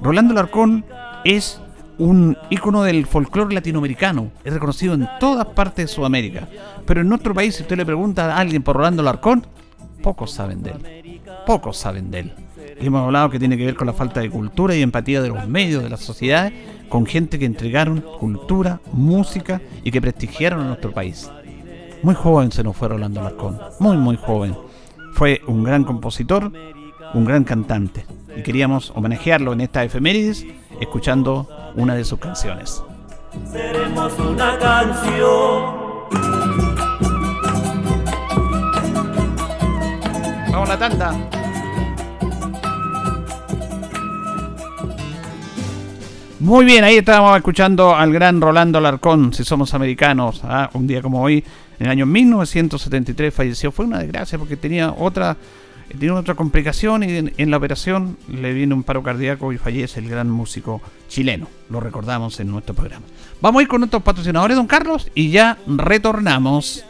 Rolando 0.00 0.32
Larcón 0.32 0.84
es 1.24 1.60
un 2.00 2.36
ícono 2.48 2.82
del 2.82 3.06
folclore 3.06 3.54
latinoamericano. 3.54 4.30
Es 4.42 4.54
reconocido 4.54 4.94
en 4.94 5.06
todas 5.20 5.46
partes 5.46 5.84
de 5.84 5.94
Sudamérica. 5.94 6.48
Pero 6.86 7.02
en 7.02 7.08
nuestro 7.08 7.34
país, 7.34 7.54
si 7.54 7.62
usted 7.62 7.76
le 7.76 7.84
pregunta 7.84 8.34
a 8.34 8.38
alguien 8.38 8.62
por 8.62 8.76
Rolando 8.76 9.02
Larcón, 9.02 9.46
pocos 10.02 10.32
saben 10.32 10.62
de 10.62 10.70
él. 10.70 11.20
Pocos 11.46 11.76
saben 11.76 12.10
de 12.10 12.20
él. 12.20 12.32
Y 12.80 12.86
hemos 12.86 13.02
hablado 13.02 13.28
que 13.28 13.38
tiene 13.38 13.58
que 13.58 13.66
ver 13.66 13.74
con 13.74 13.86
la 13.86 13.92
falta 13.92 14.20
de 14.20 14.30
cultura 14.30 14.74
y 14.74 14.80
empatía 14.80 15.20
de 15.20 15.28
los 15.28 15.46
medios, 15.46 15.82
de 15.82 15.90
las 15.90 16.00
sociedades, 16.00 16.54
con 16.88 17.04
gente 17.04 17.38
que 17.38 17.44
entregaron 17.44 18.00
cultura, 18.18 18.80
música 18.92 19.60
y 19.84 19.90
que 19.90 20.00
prestigiaron 20.00 20.60
a 20.60 20.68
nuestro 20.68 20.92
país. 20.92 21.30
Muy 22.02 22.14
joven 22.14 22.50
se 22.50 22.64
nos 22.64 22.76
fue 22.76 22.88
Rolando 22.88 23.22
Larcón. 23.22 23.58
Muy, 23.78 23.98
muy 23.98 24.16
joven. 24.16 24.56
Fue 25.12 25.42
un 25.46 25.64
gran 25.64 25.84
compositor, 25.84 26.50
un 27.12 27.24
gran 27.26 27.44
cantante. 27.44 28.06
Y 28.34 28.42
queríamos 28.42 28.90
homenajearlo 28.94 29.52
en 29.52 29.60
esta 29.60 29.84
efemérides 29.84 30.46
escuchando 30.80 31.46
una 31.76 31.94
de 31.94 32.04
sus 32.04 32.18
canciones. 32.18 32.82
Seremos 33.50 34.12
una 34.18 34.58
canción. 34.58 35.80
Vamos 40.50 40.68
a 40.68 40.72
la 40.72 40.78
tanda. 40.78 41.30
Muy 46.40 46.64
bien, 46.64 46.84
ahí 46.84 46.96
estábamos 46.96 47.36
escuchando 47.36 47.94
al 47.94 48.12
gran 48.12 48.40
Rolando 48.40 48.80
Larcón, 48.80 49.34
si 49.34 49.44
somos 49.44 49.74
americanos. 49.74 50.40
¿ah? 50.42 50.70
Un 50.72 50.86
día 50.86 51.02
como 51.02 51.22
hoy, 51.22 51.44
en 51.78 51.86
el 51.86 51.92
año 51.92 52.06
1973 52.06 53.32
falleció. 53.32 53.70
Fue 53.70 53.84
una 53.84 53.98
desgracia 53.98 54.38
porque 54.38 54.56
tenía 54.56 54.90
otra 54.90 55.36
tiene 55.98 56.14
otra 56.14 56.34
complicación 56.34 57.02
y 57.02 57.32
en, 57.36 57.50
la 57.50 57.56
operación 57.56 58.16
le 58.28 58.52
viene 58.52 58.74
un 58.74 58.82
paro 58.82 59.02
cardíaco 59.02 59.52
y 59.52 59.58
fallece 59.58 60.00
el 60.00 60.08
gran 60.08 60.30
músico 60.30 60.80
chileno. 61.08 61.48
Lo 61.68 61.80
recordamos 61.80 62.38
en 62.40 62.50
nuestro 62.50 62.74
programa. 62.74 63.06
Vamos 63.40 63.60
a 63.60 63.62
ir 63.62 63.68
con 63.68 63.80
nuestros 63.80 64.02
patrocinadores, 64.02 64.56
don 64.56 64.66
Carlos, 64.66 65.10
y 65.14 65.30
ya 65.30 65.58
retornamos. 65.66 66.84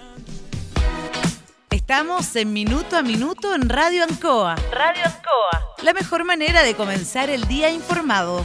Estamos 1.70 2.34
en 2.36 2.52
Minuto 2.52 2.96
a 2.96 3.02
Minuto 3.02 3.54
en 3.54 3.68
Radio 3.68 4.04
Ancoa. 4.04 4.56
Radio 4.72 5.02
Ancoa. 5.04 5.74
La 5.82 5.92
mejor 5.92 6.24
manera 6.24 6.62
de 6.62 6.74
comenzar 6.74 7.30
el 7.30 7.46
día 7.48 7.70
informado. 7.70 8.44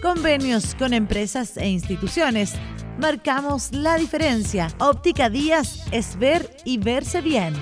convenios 0.00 0.74
con 0.74 0.92
empresas 0.92 1.56
e 1.56 1.68
instituciones. 1.68 2.54
Marcamos 2.98 3.72
la 3.72 3.96
diferencia. 3.96 4.68
Óptica 4.78 5.28
Díaz 5.28 5.84
es 5.90 6.18
ver 6.18 6.56
y 6.64 6.78
verse 6.78 7.20
bien. 7.20 7.54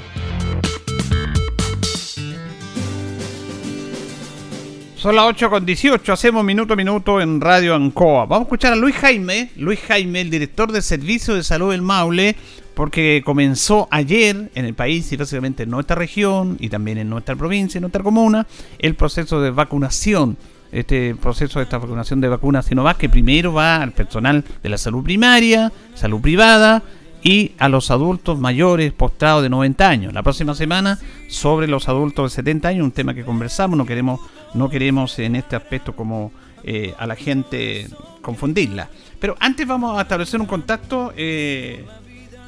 Son 4.97 5.17
las 5.17 5.27
8 5.27 5.51
con 5.51 5.67
18, 5.67 6.13
hacemos 6.15 6.43
minuto 6.45 6.73
a 6.73 6.77
minuto 6.77 7.21
en 7.21 7.39
Radio 7.39 7.75
Ancoa. 7.75 8.25
Vamos 8.25 8.39
a 8.39 8.43
escuchar 8.45 8.73
a 8.73 8.77
Luis 8.77 8.95
Jaime, 8.97 9.51
Luis 9.57 9.79
Jaime, 9.81 10.23
el 10.23 10.31
director 10.31 10.73
del 10.73 10.83
Servicio 10.83 11.35
de 11.35 11.43
Salud 11.43 11.73
del 11.73 11.83
Maule, 11.83 12.37
porque 12.73 13.21
comenzó 13.23 13.87
ayer 13.91 14.51
en 14.55 14.65
el 14.65 14.73
país 14.73 15.13
y 15.13 15.17
básicamente 15.19 15.65
en 15.65 15.71
nuestra 15.71 15.95
región 15.95 16.57
y 16.59 16.71
también 16.71 16.97
en 16.97 17.11
nuestra 17.11 17.37
provincia, 17.37 17.77
en 17.77 17.83
nuestra 17.83 18.03
comuna, 18.03 18.47
el 18.79 18.95
proceso 18.95 19.43
de 19.43 19.51
vacunación. 19.51 20.39
Este 20.75 21.15
proceso 21.15 21.61
de 21.61 21.63
esta 21.63 21.79
vacunación 21.79 22.21
de 22.21 22.29
vacunas 22.29 22.67
Sinovac 22.67 22.97
que 22.97 23.09
primero 23.09 23.53
va 23.53 23.77
al 23.77 23.93
personal 23.93 24.45
de 24.61 24.69
la 24.69 24.77
salud 24.77 25.05
primaria, 25.05 25.71
salud 25.95 26.21
privada 26.21 26.83
y 27.23 27.53
a 27.59 27.69
los 27.69 27.93
adultos 27.93 28.41
mayores 28.41 28.93
postrados 28.93 29.45
de 29.45 29.51
90 29.51 29.89
años. 29.89 30.13
La 30.13 30.25
próxima 30.25 30.53
semana 30.57 30.99
sobre 31.29 31.69
los 31.69 31.89
adultos 31.89 32.33
de 32.33 32.35
70 32.35 32.69
años, 32.69 32.85
un 32.85 32.91
tema 32.91 33.15
que 33.15 33.25
conversamos, 33.25 33.79
no 33.79 33.87
queremos, 33.87 34.21
no 34.53 34.69
queremos 34.69 35.17
en 35.21 35.37
este 35.37 35.55
aspecto 35.55 35.95
como 35.95 36.33
eh, 36.65 36.93
a 36.99 37.07
la 37.07 37.15
gente 37.15 37.87
confundirla. 38.21 38.89
Pero 39.21 39.37
antes 39.39 39.67
vamos 39.69 39.97
a 39.97 40.03
establecer 40.03 40.41
un 40.41 40.47
contacto 40.47 41.13
eh, 41.17 41.85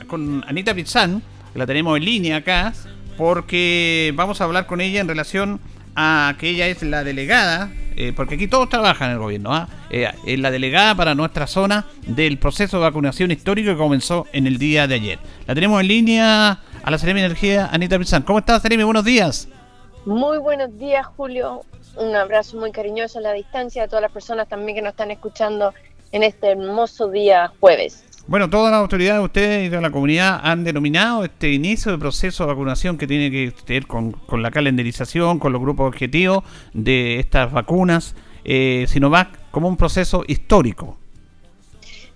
con 0.09 0.45
Anita 0.49 0.75
Pizzán, 0.75 1.23
que 1.52 1.59
la 1.61 1.66
tenemos 1.66 1.97
en 1.97 2.04
línea 2.04 2.37
acá, 2.38 2.73
porque 3.16 4.12
vamos 4.16 4.40
a 4.40 4.45
hablar 4.45 4.66
con 4.66 4.80
ella 4.80 5.00
en 5.00 5.06
relación 5.06 5.61
a 5.95 6.35
que 6.40 6.50
ella 6.50 6.66
es 6.66 6.83
la 6.83 7.04
delegada, 7.04 7.71
eh, 7.96 8.12
porque 8.14 8.34
aquí 8.34 8.46
todos 8.46 8.68
trabajan 8.68 9.08
en 9.08 9.14
el 9.14 9.18
gobierno, 9.18 9.54
¿ah? 9.54 9.68
eh, 9.88 10.10
es 10.26 10.38
la 10.38 10.50
delegada 10.50 10.94
para 10.94 11.14
nuestra 11.14 11.46
zona 11.46 11.86
del 12.06 12.38
proceso 12.38 12.76
de 12.76 12.82
vacunación 12.82 13.30
histórico 13.30 13.70
que 13.70 13.76
comenzó 13.76 14.26
en 14.32 14.46
el 14.46 14.58
día 14.58 14.86
de 14.86 14.96
ayer. 14.96 15.18
La 15.46 15.54
tenemos 15.54 15.80
en 15.80 15.88
línea 15.88 16.60
a 16.82 16.90
la 16.90 16.99
Seremi 16.99 17.21
Energía, 17.21 17.71
Anita 17.73 17.99
Pizzán. 17.99 18.23
¿Cómo 18.23 18.38
estás, 18.38 18.60
Seremi? 18.60 18.84
Buenos 18.84 19.04
días. 19.04 19.49
Muy 20.04 20.38
buenos 20.38 20.78
días, 20.78 21.06
Julio. 21.16 21.64
Un 21.97 22.14
abrazo 22.14 22.58
muy 22.58 22.71
cariñoso 22.71 23.18
a 23.18 23.23
la 23.23 23.32
distancia 23.32 23.84
a 23.84 23.88
todas 23.88 24.02
las 24.02 24.12
personas 24.12 24.47
también 24.47 24.76
que 24.76 24.82
nos 24.82 24.90
están 24.90 25.10
escuchando 25.10 25.73
en 26.12 26.23
este 26.23 26.50
hermoso 26.50 27.08
día 27.08 27.50
jueves. 27.60 28.04
Bueno, 28.28 28.50
todas 28.50 28.73
las 28.73 28.80
autoridades, 28.80 29.23
ustedes 29.23 29.69
y 29.69 29.71
toda 29.71 29.82
la 29.82 29.93
comunidad 29.93 30.41
han 30.43 30.65
denominado 30.65 31.23
este 31.25 31.52
inicio 31.52 31.93
de 31.93 31.99
proceso 31.99 32.43
de 32.43 32.49
vacunación 32.49 32.99
que 32.99 33.06
tiene 33.06 33.30
que 33.30 33.52
ver 33.69 33.86
con, 33.86 34.17
la 34.32 34.50
calendarización, 34.50 35.39
con 35.39 35.52
los 35.52 35.62
grupos 35.62 35.86
objetivos 35.86 36.43
de 36.73 37.21
estas 37.21 37.52
vacunas 37.52 38.17
eh, 38.45 38.86
Sinovac 38.89 39.28
como 39.52 39.69
un 39.69 39.76
proceso 39.76 40.25
histórico. 40.26 40.99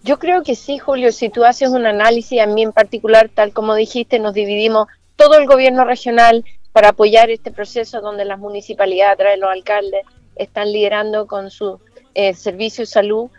Yo 0.02 0.18
creo 0.18 0.42
que 0.42 0.56
sí, 0.56 0.78
Julio. 0.78 1.12
Si 1.12 1.28
tú 1.28 1.44
haces 1.44 1.68
un 1.68 1.86
análisis, 1.86 2.40
a 2.40 2.46
mí 2.46 2.64
en 2.64 2.72
particular, 2.72 3.30
tal 3.32 3.52
como 3.52 3.76
dijiste, 3.76 4.18
nos 4.18 4.34
dividimos 4.34 4.88
todo 5.14 5.38
el 5.38 5.46
gobierno 5.46 5.84
regional 5.84 6.44
para 6.72 6.88
apoyar 6.88 7.30
este 7.30 7.52
proceso 7.52 8.00
donde 8.00 8.24
las 8.24 8.40
municipalidades, 8.40 9.12
a 9.12 9.16
través 9.16 9.36
de 9.36 9.40
los 9.42 9.50
alcaldes, 9.50 10.02
están 10.34 10.72
liderando 10.72 11.28
con 11.28 11.52
su 11.52 11.78
eh, 12.14 12.34
servicio 12.34 12.82
de 12.82 12.86
salud. 12.86 13.30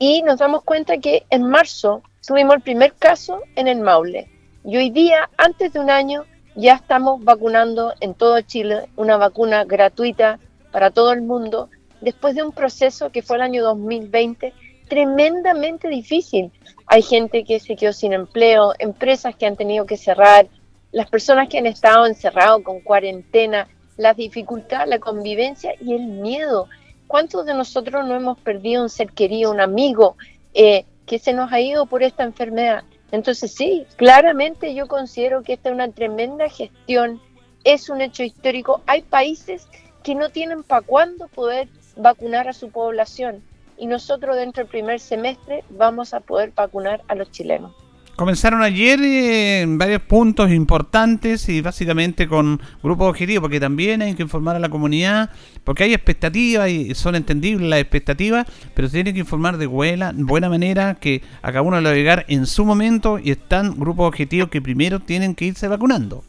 Y 0.00 0.22
nos 0.22 0.40
damos 0.40 0.64
cuenta 0.64 0.98
que 0.98 1.24
en 1.30 1.44
marzo 1.44 2.02
tuvimos 2.26 2.56
el 2.56 2.62
primer 2.62 2.92
caso 2.94 3.40
en 3.54 3.68
el 3.68 3.80
Maule. 3.80 4.28
Y 4.64 4.76
hoy 4.76 4.90
día, 4.90 5.30
antes 5.36 5.72
de 5.72 5.78
un 5.78 5.90
año, 5.90 6.24
ya 6.56 6.74
estamos 6.74 7.22
vacunando 7.22 7.94
en 8.00 8.14
todo 8.14 8.40
Chile 8.40 8.88
una 8.96 9.16
vacuna 9.16 9.64
gratuita 9.64 10.40
para 10.72 10.90
todo 10.90 11.12
el 11.12 11.22
mundo, 11.22 11.70
después 12.00 12.34
de 12.34 12.42
un 12.42 12.52
proceso 12.52 13.10
que 13.10 13.22
fue 13.22 13.36
el 13.36 13.42
año 13.42 13.62
2020 13.62 14.52
tremendamente 14.88 15.88
difícil. 15.88 16.50
Hay 16.86 17.02
gente 17.02 17.44
que 17.44 17.60
se 17.60 17.76
quedó 17.76 17.92
sin 17.92 18.12
empleo, 18.12 18.72
empresas 18.78 19.36
que 19.36 19.46
han 19.46 19.56
tenido 19.56 19.86
que 19.86 19.96
cerrar, 19.96 20.48
las 20.92 21.08
personas 21.08 21.48
que 21.48 21.58
han 21.58 21.66
estado 21.66 22.06
encerrados 22.06 22.62
con 22.62 22.80
cuarentena, 22.80 23.68
la 23.96 24.14
dificultad, 24.14 24.86
la 24.86 24.98
convivencia 24.98 25.74
y 25.80 25.94
el 25.94 26.06
miedo. 26.06 26.68
¿Cuántos 27.06 27.46
de 27.46 27.54
nosotros 27.54 28.06
no 28.06 28.16
hemos 28.16 28.38
perdido 28.38 28.82
un 28.82 28.88
ser 28.88 29.12
querido, 29.12 29.50
un 29.50 29.60
amigo? 29.60 30.16
Eh, 30.54 30.84
que 31.06 31.18
se 31.18 31.32
nos 31.32 31.52
ha 31.52 31.60
ido 31.60 31.86
por 31.86 32.02
esta 32.02 32.24
enfermedad. 32.24 32.84
Entonces 33.12 33.54
sí, 33.54 33.86
claramente 33.96 34.74
yo 34.74 34.88
considero 34.88 35.42
que 35.42 35.54
esta 35.54 35.68
es 35.68 35.74
una 35.74 35.90
tremenda 35.90 36.48
gestión, 36.48 37.20
es 37.64 37.88
un 37.88 38.00
hecho 38.00 38.22
histórico. 38.22 38.82
Hay 38.86 39.02
países 39.02 39.68
que 40.02 40.14
no 40.14 40.30
tienen 40.30 40.62
para 40.62 40.82
cuándo 40.82 41.28
poder 41.28 41.68
vacunar 41.96 42.48
a 42.48 42.52
su 42.52 42.70
población 42.70 43.42
y 43.78 43.86
nosotros 43.86 44.36
dentro 44.36 44.64
del 44.64 44.70
primer 44.70 45.00
semestre 45.00 45.64
vamos 45.70 46.14
a 46.14 46.20
poder 46.20 46.52
vacunar 46.54 47.02
a 47.08 47.14
los 47.14 47.30
chilenos. 47.30 47.74
Comenzaron 48.16 48.62
ayer 48.62 48.98
eh, 49.02 49.60
en 49.60 49.76
varios 49.76 50.00
puntos 50.00 50.50
importantes 50.50 51.50
y 51.50 51.60
básicamente 51.60 52.26
con 52.26 52.62
grupos 52.82 53.10
objetivos, 53.10 53.42
porque 53.42 53.60
también 53.60 54.00
hay 54.00 54.14
que 54.14 54.22
informar 54.22 54.56
a 54.56 54.58
la 54.58 54.70
comunidad, 54.70 55.28
porque 55.64 55.84
hay 55.84 55.92
expectativas 55.92 56.70
y 56.70 56.94
son 56.94 57.14
entendibles 57.14 57.68
las 57.68 57.78
expectativas, 57.78 58.46
pero 58.72 58.88
se 58.88 58.94
tiene 58.94 59.12
que 59.12 59.20
informar 59.20 59.58
de 59.58 59.66
buena, 59.66 60.14
manera 60.48 60.94
que 60.94 61.20
a 61.42 61.48
cada 61.48 61.60
uno 61.60 61.78
le 61.78 61.90
va 61.90 61.92
a 61.92 61.94
llegar 61.94 62.24
en 62.28 62.46
su 62.46 62.64
momento 62.64 63.18
y 63.18 63.32
están 63.32 63.78
grupos 63.78 64.08
objetivos 64.08 64.48
que 64.48 64.62
primero 64.62 65.00
tienen 65.00 65.34
que 65.34 65.44
irse 65.44 65.68
vacunando. 65.68 66.24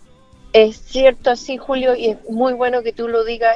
Es 0.51 0.75
cierto 0.75 1.31
así, 1.31 1.55
Julio, 1.55 1.95
y 1.95 2.07
es 2.07 2.17
muy 2.29 2.51
bueno 2.51 2.83
que 2.83 2.91
tú 2.91 3.07
lo 3.07 3.23
digas, 3.23 3.55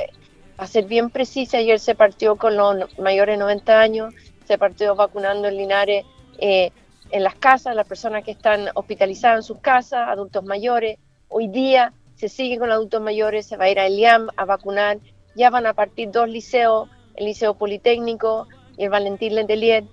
a 0.57 0.67
ser 0.67 0.85
bien 0.85 1.09
precisa, 1.09 1.57
ayer 1.57 1.81
se 1.81 1.95
partió 1.95 2.37
con 2.37 2.55
los 2.55 2.97
mayores 2.97 3.33
de 3.33 3.39
90 3.43 3.81
años, 3.81 4.13
se 4.47 4.57
partió 4.57 4.95
vacunando 4.95 5.49
en 5.49 5.57
Linares. 5.57 6.05
Eh, 6.37 6.71
en 7.11 7.23
las 7.23 7.35
casas, 7.35 7.75
las 7.75 7.87
personas 7.87 8.23
que 8.23 8.31
están 8.31 8.69
hospitalizadas 8.73 9.37
en 9.37 9.43
sus 9.43 9.59
casas, 9.59 10.07
adultos 10.07 10.43
mayores. 10.43 10.97
Hoy 11.27 11.47
día 11.47 11.93
se 12.15 12.29
sigue 12.29 12.57
con 12.57 12.71
adultos 12.71 13.01
mayores, 13.01 13.45
se 13.45 13.57
va 13.57 13.65
a 13.65 13.69
ir 13.69 13.79
a 13.79 13.87
Eliam 13.87 14.29
a 14.37 14.45
vacunar. 14.45 14.99
Ya 15.35 15.49
van 15.49 15.65
a 15.65 15.73
partir 15.73 16.11
dos 16.11 16.29
liceos, 16.29 16.89
el 17.15 17.25
Liceo 17.25 17.55
Politécnico 17.55 18.47
y 18.77 18.85
el 18.85 18.89
Valentín 18.89 19.35
Letelier. 19.35 19.83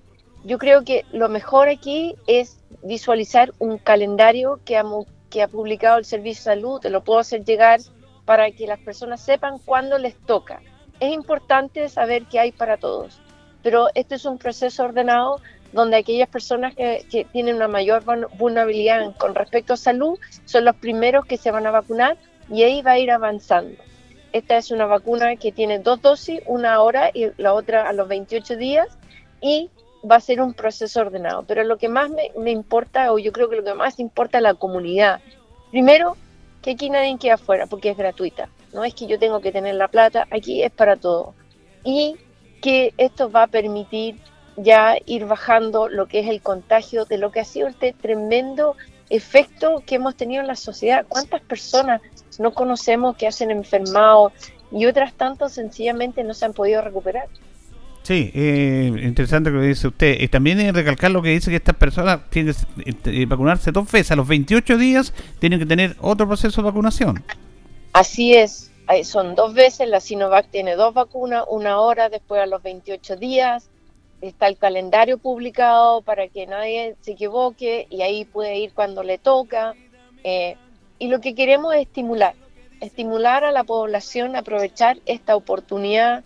Yo 0.45 0.59
creo 0.59 0.85
que 0.85 1.05
lo 1.13 1.29
mejor 1.29 1.69
aquí 1.69 2.15
es 2.27 2.61
visualizar 2.83 3.53
un 3.59 3.79
calendario 3.79 4.61
que 4.65 4.77
ha, 4.77 4.85
que 5.31 5.43
ha 5.43 5.49
publicado 5.49 5.99
el 5.99 6.05
Servicio 6.05 6.41
de 6.41 6.57
Salud, 6.57 6.81
te 6.81 6.91
lo 6.91 7.03
puedo 7.03 7.19
hacer 7.19 7.45
llegar 7.45 7.81
para 8.25 8.51
que 8.53 8.67
las 8.67 8.79
personas 8.79 9.21
sepan 9.21 9.59
cuándo 9.59 9.99
les 9.99 10.15
toca. 10.15 10.61
Es 11.01 11.13
importante 11.13 11.89
saber 11.89 12.27
qué 12.27 12.39
hay 12.41 12.53
para 12.53 12.77
todos, 12.77 13.21
pero 13.63 13.89
este 13.95 14.17
es 14.17 14.25
un 14.25 14.39
proceso 14.39 14.85
ordenado 14.85 15.41
donde 15.73 15.97
aquellas 15.97 16.29
personas 16.29 16.75
que, 16.75 17.27
tienen 17.33 17.57
una 17.57 17.69
mayor 17.69 18.03
vulnerabilidad 18.39 19.15
con 19.17 19.35
respecto 19.35 19.75
a 19.75 19.77
salud 19.77 20.19
son 20.45 20.65
los 20.65 20.77
primeros 20.77 21.27
que 21.27 21.37
se 21.37 21.51
van 21.51 21.67
a 21.67 21.71
vacunar 21.71 22.17
y 22.51 22.63
ahí 22.63 22.83
va 22.83 22.93
a 22.93 22.99
ir 22.99 23.11
avanzando. 23.11 23.77
Esta 24.33 24.57
es 24.57 24.71
una 24.71 24.87
vacuna 24.87 25.37
que 25.37 25.53
tiene 25.53 25.79
dos 25.79 26.03
dosis, 26.03 26.41
una 26.47 26.75
ahora 26.75 27.11
y 27.13 27.31
la 27.37 27.55
otra 27.55 27.89
a 27.89 27.93
los 27.93 28.09
28 28.09 28.57
días 28.57 28.89
y 29.41 29.71
va 30.09 30.17
a 30.17 30.21
ser 30.21 30.41
un 30.41 30.55
proceso 30.55 31.01
ordenado. 31.01 31.45
Pero 31.47 31.65
lo 31.65 31.79
que 31.79 31.89
más 31.89 32.11
me, 32.11 32.51
importa, 32.51 33.13
o 33.13 33.19
yo 33.19 33.33
creo 33.33 33.49
que 33.49 33.57
lo 33.57 33.65
que 33.65 33.75
más 33.75 33.99
importa 33.99 34.39
a 34.39 34.43
la 34.43 34.55
comunidad, 34.55 35.21
primero, 35.71 36.17
que 36.63 36.73
aquí 36.73 36.91
nadie 36.91 37.17
quede 37.19 37.33
afuera 37.33 37.67
porque 37.67 37.91
es 37.91 37.97
gratuita. 37.97 38.49
No 38.73 38.85
es 38.85 38.95
que 38.95 39.07
yo 39.07 39.19
tengo 39.19 39.41
que 39.41 39.53
tener 39.53 39.75
la 39.75 39.89
plata, 39.89 40.27
aquí 40.31 40.63
es 40.63 40.71
para 40.71 40.97
todo. 40.97 41.35
Y 41.85 42.17
que 42.61 42.93
esto 42.99 43.31
va 43.31 43.45
a 43.45 43.47
permitir 43.47 44.17
ya 44.59 44.97
ir 45.07 45.27
bajando 45.27 45.89
lo 45.89 46.07
que 46.07 46.21
es 46.21 46.29
el 46.29 46.41
contagio 46.41 47.05
de 47.05 47.19
lo 47.19 47.31
que 47.31 47.41
ha 47.41 47.45
sido 47.45 47.69
este 47.69 47.93
tremendo 47.93 48.77
efecto 49.11 49.83
que 49.87 49.97
hemos 49.97 50.17
tenido 50.17 50.43
en 50.43 50.49
la 50.49 50.57
sociedad. 50.57 51.07
¿Cuántas 51.09 51.41
personas 51.43 52.01
no 52.39 52.53
conocemos 52.53 53.17
que 53.17 53.27
hacen 53.27 53.51
enfermado 53.51 54.33
y 54.71 54.87
otras 54.87 55.15
tantas 55.15 55.53
sencillamente 55.53 56.25
no 56.25 56.35
se 56.35 56.45
han 56.45 56.53
podido 56.53 56.83
recuperar? 56.83 57.27
Sí, 58.03 58.31
eh, 58.35 58.91
interesante 59.03 59.51
lo 59.51 59.61
que 59.61 59.67
dice 59.67 59.89
usted. 59.89 60.21
Y 60.21 60.29
también 60.29 60.75
recalcar 60.75 61.11
lo 61.11 61.21
que 61.21 61.31
dice 61.31 61.51
que 61.51 61.57
estas 61.57 61.77
personas 61.77 62.21
tienen 62.31 62.55
que 63.05 63.23
eh, 63.23 63.27
vacunarse 63.27 63.71
dos 63.71 63.91
veces. 63.91 64.13
A 64.13 64.17
los 64.17 64.27
28 64.27 64.79
días 64.79 65.13
tienen 65.39 65.59
que 65.59 65.67
tener 65.67 65.97
otro 66.01 66.27
proceso 66.27 66.63
de 66.63 66.67
vacunación. 66.67 67.23
Así 67.93 68.35
es, 68.35 68.71
son 69.05 69.35
dos 69.35 69.55
veces. 69.55 69.89
La 69.89 70.01
Sinovac 70.01 70.49
tiene 70.51 70.75
dos 70.75 70.95
vacunas, 70.95 71.45
una 71.51 71.81
hora 71.81 72.09
después 72.09 72.41
a 72.41 72.47
los 72.47 72.63
28 72.63 73.17
días. 73.17 73.69
Está 74.21 74.49
el 74.49 74.57
calendario 74.57 75.19
publicado 75.19 76.03
para 76.03 76.29
que 76.29 76.47
nadie 76.47 76.97
se 77.01 77.13
equivoque 77.13 77.87
y 77.91 78.03
ahí 78.03 78.25
puede 78.25 78.59
ir 78.59 78.73
cuando 78.73 79.03
le 79.03 79.19
toca. 79.19 79.75
Eh, 80.25 80.57
y 80.99 81.09
lo 81.09 81.21
que 81.21 81.35
queremos 81.35 81.75
es 81.75 81.83
estimular, 81.83 82.35
estimular 82.81 83.45
a 83.45 83.53
la 83.53 83.65
población 83.65 84.35
a 84.35 84.41
aprovechar 84.41 84.99
esta 85.07 85.37
oportunidad 85.37 86.25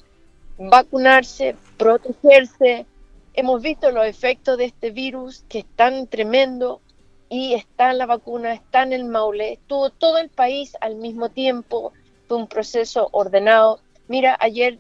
vacunarse, 0.59 1.57
protegerse. 1.77 2.87
Hemos 3.35 3.63
visto 3.63 3.91
los 3.91 4.07
efectos 4.07 4.59
de 4.59 4.67
este 4.67 4.91
virus 4.91 5.45
que 5.49 5.61
es 5.61 5.67
tan 5.77 6.07
tremendo 6.07 6.81
y 7.29 7.55
está 7.55 7.93
la 7.95 8.07
vacuna, 8.07 8.53
está 8.53 8.83
en 8.83 8.93
el 8.93 9.05
Maule, 9.05 9.55
estuvo 9.55 9.89
todo 9.91 10.19
el 10.19 10.29
país 10.29 10.77
al 10.81 10.97
mismo 10.97 11.31
tiempo, 11.31 11.93
fue 12.29 12.37
un 12.37 12.47
proceso 12.47 13.09
ordenado. 13.13 13.81
Mira, 14.07 14.37
ayer 14.39 14.79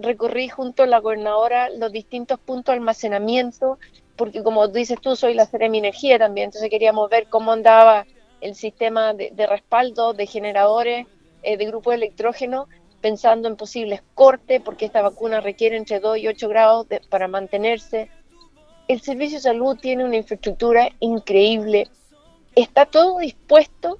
recorrí 0.00 0.48
junto 0.48 0.82
a 0.82 0.86
la 0.86 0.98
gobernadora 0.98 1.70
los 1.70 1.92
distintos 1.92 2.38
puntos 2.40 2.72
de 2.72 2.78
almacenamiento, 2.78 3.78
porque 4.16 4.42
como 4.42 4.68
dices 4.68 5.00
tú, 5.00 5.16
soy 5.16 5.34
la 5.34 5.46
Seremi 5.46 5.78
Energía 5.78 6.18
también, 6.18 6.46
entonces 6.46 6.70
queríamos 6.70 7.08
ver 7.10 7.26
cómo 7.28 7.52
andaba 7.52 8.06
el 8.40 8.54
sistema 8.54 9.14
de, 9.14 9.46
respaldo 9.46 10.12
de 10.12 10.26
generadores 10.26 11.06
eh, 11.42 11.56
de 11.56 11.66
grupo 11.66 11.90
de 11.90 11.96
electrógeno 11.96 12.68
pensando 13.00 13.48
en 13.48 13.56
posibles 13.56 14.02
cortes, 14.14 14.60
porque 14.60 14.84
esta 14.84 15.02
vacuna 15.02 15.40
requiere 15.40 15.76
entre 15.76 16.00
2 16.00 16.18
y 16.18 16.28
8 16.28 16.48
grados 16.48 16.86
para 17.08 17.28
mantenerse. 17.28 18.10
El 18.88 19.00
Servicio 19.00 19.38
de 19.38 19.42
Salud 19.42 19.78
tiene 19.80 20.04
una 20.04 20.16
infraestructura 20.16 20.90
increíble. 21.00 21.88
Está 22.54 22.84
todo 22.86 23.18
dispuesto 23.18 23.98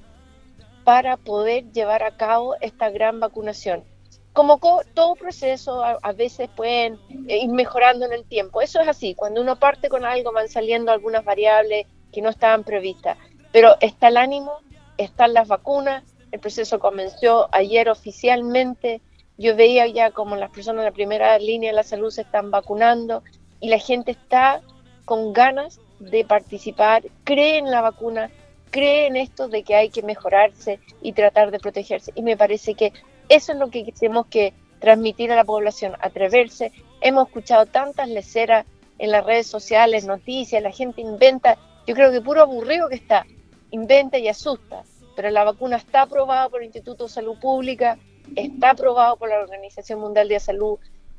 para 0.84 1.16
poder 1.16 1.70
llevar 1.72 2.02
a 2.02 2.16
cabo 2.16 2.56
esta 2.60 2.90
gran 2.90 3.20
vacunación. 3.20 3.84
Como 4.32 4.60
todo 4.94 5.16
proceso, 5.16 5.82
a, 5.82 6.12
veces 6.12 6.48
pueden 6.54 6.98
eh, 7.26 7.38
ir 7.38 7.50
mejorando 7.50 8.06
en 8.06 8.12
el 8.12 8.24
tiempo. 8.24 8.62
Eso 8.62 8.80
es 8.80 8.86
así. 8.86 9.14
Cuando 9.14 9.40
uno 9.40 9.56
parte 9.56 9.88
con 9.88 10.04
algo, 10.04 10.32
van 10.32 10.48
saliendo 10.48 10.92
algunas 10.92 11.24
variables 11.24 11.86
que 12.12 12.22
no 12.22 12.28
estaban 12.28 12.62
previstas. 12.62 13.18
Pero 13.52 13.76
está 13.80 14.08
el 14.08 14.16
ánimo, 14.16 14.52
están 14.98 15.34
las 15.34 15.48
vacunas, 15.48 16.04
el 16.30 16.38
proceso 16.38 16.78
comenzó 16.78 17.48
ayer 17.52 17.88
oficialmente. 17.88 19.00
Yo 19.36 19.56
veía 19.56 19.86
ya 19.88 20.12
como 20.12 20.36
las 20.36 20.50
personas 20.50 20.84
de 20.84 20.90
la 20.90 20.94
primera 20.94 21.38
línea 21.38 21.70
de 21.70 21.76
la 21.76 21.82
salud 21.82 22.10
se 22.10 22.22
están 22.22 22.50
vacunando 22.50 23.22
y 23.58 23.68
la 23.68 23.78
gente 23.78 24.12
está 24.12 24.60
con 25.04 25.32
ganas 25.32 25.80
de 25.98 26.24
participar, 26.24 27.02
cree 27.24 27.58
en 27.58 27.70
la 27.70 27.80
vacuna, 27.80 28.30
cree 28.70 29.06
en 29.06 29.16
esto 29.16 29.48
de 29.48 29.62
que 29.62 29.74
hay 29.74 29.90
que 29.90 30.02
mejorarse 30.02 30.78
y 31.02 31.12
tratar 31.12 31.50
de 31.50 31.58
protegerse. 31.58 32.12
Y 32.14 32.22
me 32.22 32.36
parece 32.36 32.74
que 32.74 32.92
eso 33.30 33.52
es 33.52 33.58
lo 33.58 33.70
que 33.70 33.90
tenemos 33.98 34.26
que 34.26 34.52
transmitir 34.78 35.32
a 35.32 35.36
la 35.36 35.44
población, 35.44 35.94
atreverse. 36.00 36.72
Hemos 37.00 37.28
escuchado 37.28 37.64
tantas 37.64 38.08
leceras 38.08 38.66
en 38.98 39.10
las 39.10 39.24
redes 39.24 39.46
sociales, 39.46 40.04
noticias, 40.04 40.62
la 40.62 40.72
gente 40.72 41.00
inventa, 41.00 41.56
yo 41.86 41.94
creo 41.94 42.12
que 42.12 42.20
puro 42.20 42.42
aburrido 42.42 42.90
que 42.90 42.96
está, 42.96 43.24
inventa 43.70 44.18
y 44.18 44.28
asusta 44.28 44.84
pero 45.20 45.32
la 45.32 45.44
vacuna 45.44 45.76
está 45.76 46.02
aprobada 46.02 46.48
por 46.48 46.60
el 46.60 46.68
Instituto 46.68 47.04
de 47.04 47.10
Salud 47.10 47.38
Pública, 47.38 47.98
está 48.36 48.70
aprobado 48.70 49.18
por 49.18 49.28
la 49.28 49.40
Organización 49.40 50.00
Mundial 50.00 50.28
de 50.28 50.40
Salud 50.40 50.78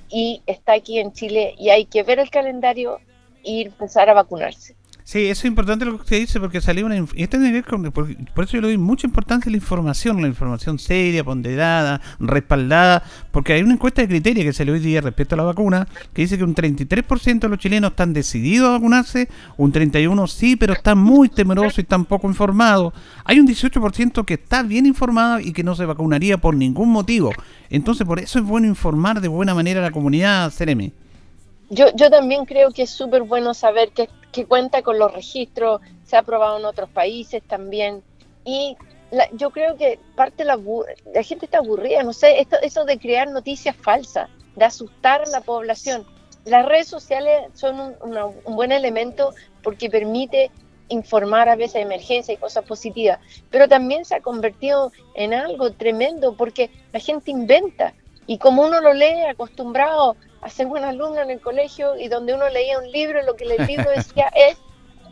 y 0.09 0.41
está 0.47 0.73
aquí 0.73 0.97
en 0.97 1.13
Chile 1.13 1.53
y 1.55 1.69
hay 1.69 1.85
que 1.85 2.01
ver 2.01 2.17
el 2.17 2.31
calendario 2.31 2.97
e 3.43 3.61
empezar 3.61 4.09
a 4.09 4.15
vacunarse. 4.15 4.75
Sí, 5.11 5.25
eso 5.25 5.41
es 5.41 5.45
importante 5.45 5.83
lo 5.83 5.97
que 5.97 6.03
usted 6.03 6.19
dice 6.19 6.39
porque 6.39 6.61
salió 6.61 6.85
una... 6.85 6.95
Esto 6.95 7.37
tiene 7.37 7.47
que 7.47 7.51
ver 7.51 7.65
con, 7.65 7.91
por, 7.91 8.07
eso 8.45 8.53
yo 8.53 8.61
le 8.61 8.69
doy 8.69 8.77
mucha 8.77 9.05
importancia 9.05 9.49
a 9.49 9.51
la 9.51 9.57
información, 9.57 10.21
la 10.21 10.29
información 10.29 10.79
seria, 10.79 11.21
ponderada, 11.21 11.99
respaldada, 12.17 13.03
porque 13.29 13.51
hay 13.51 13.61
una 13.61 13.73
encuesta 13.73 14.01
de 14.01 14.07
criteria 14.07 14.41
que 14.45 14.53
salió 14.53 14.73
hoy 14.73 14.79
día 14.79 15.01
respecto 15.01 15.35
a 15.35 15.37
la 15.37 15.43
vacuna 15.43 15.85
que 16.13 16.21
dice 16.21 16.37
que 16.37 16.45
un 16.45 16.55
33% 16.55 17.39
de 17.41 17.49
los 17.49 17.59
chilenos 17.59 17.89
están 17.91 18.13
decididos 18.13 18.69
a 18.69 18.71
vacunarse, 18.71 19.27
un 19.57 19.73
31% 19.73 20.27
sí, 20.29 20.55
pero 20.55 20.71
están 20.71 20.97
muy 20.99 21.27
temerosos 21.27 21.79
y 21.79 21.81
están 21.81 22.05
poco 22.05 22.29
informados. 22.29 22.93
Hay 23.25 23.37
un 23.37 23.47
18% 23.49 24.23
que 24.23 24.35
está 24.35 24.63
bien 24.63 24.85
informado 24.85 25.41
y 25.41 25.51
que 25.51 25.65
no 25.65 25.75
se 25.75 25.85
vacunaría 25.85 26.37
por 26.37 26.55
ningún 26.55 26.87
motivo. 26.87 27.33
Entonces, 27.69 28.07
por 28.07 28.21
eso 28.21 28.39
es 28.39 28.45
bueno 28.45 28.65
informar 28.65 29.19
de 29.19 29.27
buena 29.27 29.53
manera 29.53 29.81
a 29.81 29.83
la 29.83 29.91
comunidad, 29.91 30.49
CEREMI. 30.51 30.93
Yo, 31.69 31.87
yo 31.97 32.09
también 32.09 32.45
creo 32.45 32.71
que 32.71 32.83
es 32.83 32.89
súper 32.89 33.23
bueno 33.23 33.53
saber 33.53 33.91
que, 33.93 34.07
que, 34.31 34.45
cuenta 34.45 34.81
con 34.81 34.99
los 34.99 35.13
registros, 35.13 35.81
se 36.03 36.15
ha 36.15 36.19
aprobado 36.19 36.57
en 36.57 36.65
otros 36.65 36.89
países 36.89 37.41
también. 37.43 38.03
Y 38.45 38.77
yo 39.33 39.49
creo 39.51 39.77
que 39.77 39.99
parte 40.15 40.45
la, 40.45 40.59
la 41.13 41.23
gente 41.23 41.45
está 41.45 41.59
aburrida, 41.59 42.03
no 42.03 42.13
sé, 42.13 42.39
esto, 42.39 42.57
eso 42.61 42.85
de 42.85 42.97
crear 42.97 43.29
noticias 43.29 43.75
falsas, 43.75 44.29
de 44.55 44.65
asustar 44.65 45.21
a 45.21 45.29
la 45.29 45.41
población. 45.41 46.05
Las 46.45 46.65
redes 46.65 46.87
sociales 46.87 47.47
son 47.53 47.79
un, 47.79 47.95
un 48.45 48.55
buen 48.55 48.71
elemento 48.71 49.33
porque 49.61 49.89
permite 49.89 50.49
informar 50.91 51.49
a 51.49 51.55
veces 51.55 51.75
de 51.75 51.81
emergencia 51.81 52.33
y 52.33 52.37
cosas 52.37 52.65
positivas, 52.65 53.19
pero 53.49 53.67
también 53.67 54.05
se 54.05 54.15
ha 54.15 54.21
convertido 54.21 54.91
en 55.15 55.33
algo 55.33 55.71
tremendo 55.71 56.35
porque 56.35 56.69
la 56.91 56.99
gente 56.99 57.31
inventa 57.31 57.93
y 58.27 58.37
como 58.37 58.63
uno 58.63 58.81
lo 58.81 58.93
lee 58.93 59.25
acostumbrado 59.29 60.15
a 60.41 60.49
ser 60.49 60.67
buen 60.67 60.83
alumno 60.83 61.21
en 61.21 61.29
el 61.29 61.39
colegio 61.39 61.97
y 61.97 62.07
donde 62.07 62.33
uno 62.33 62.49
leía 62.49 62.79
un 62.79 62.91
libro, 62.91 63.21
lo 63.23 63.35
que 63.35 63.45
el 63.45 63.67
libro 63.67 63.89
decía 63.91 64.27
es, 64.35 64.57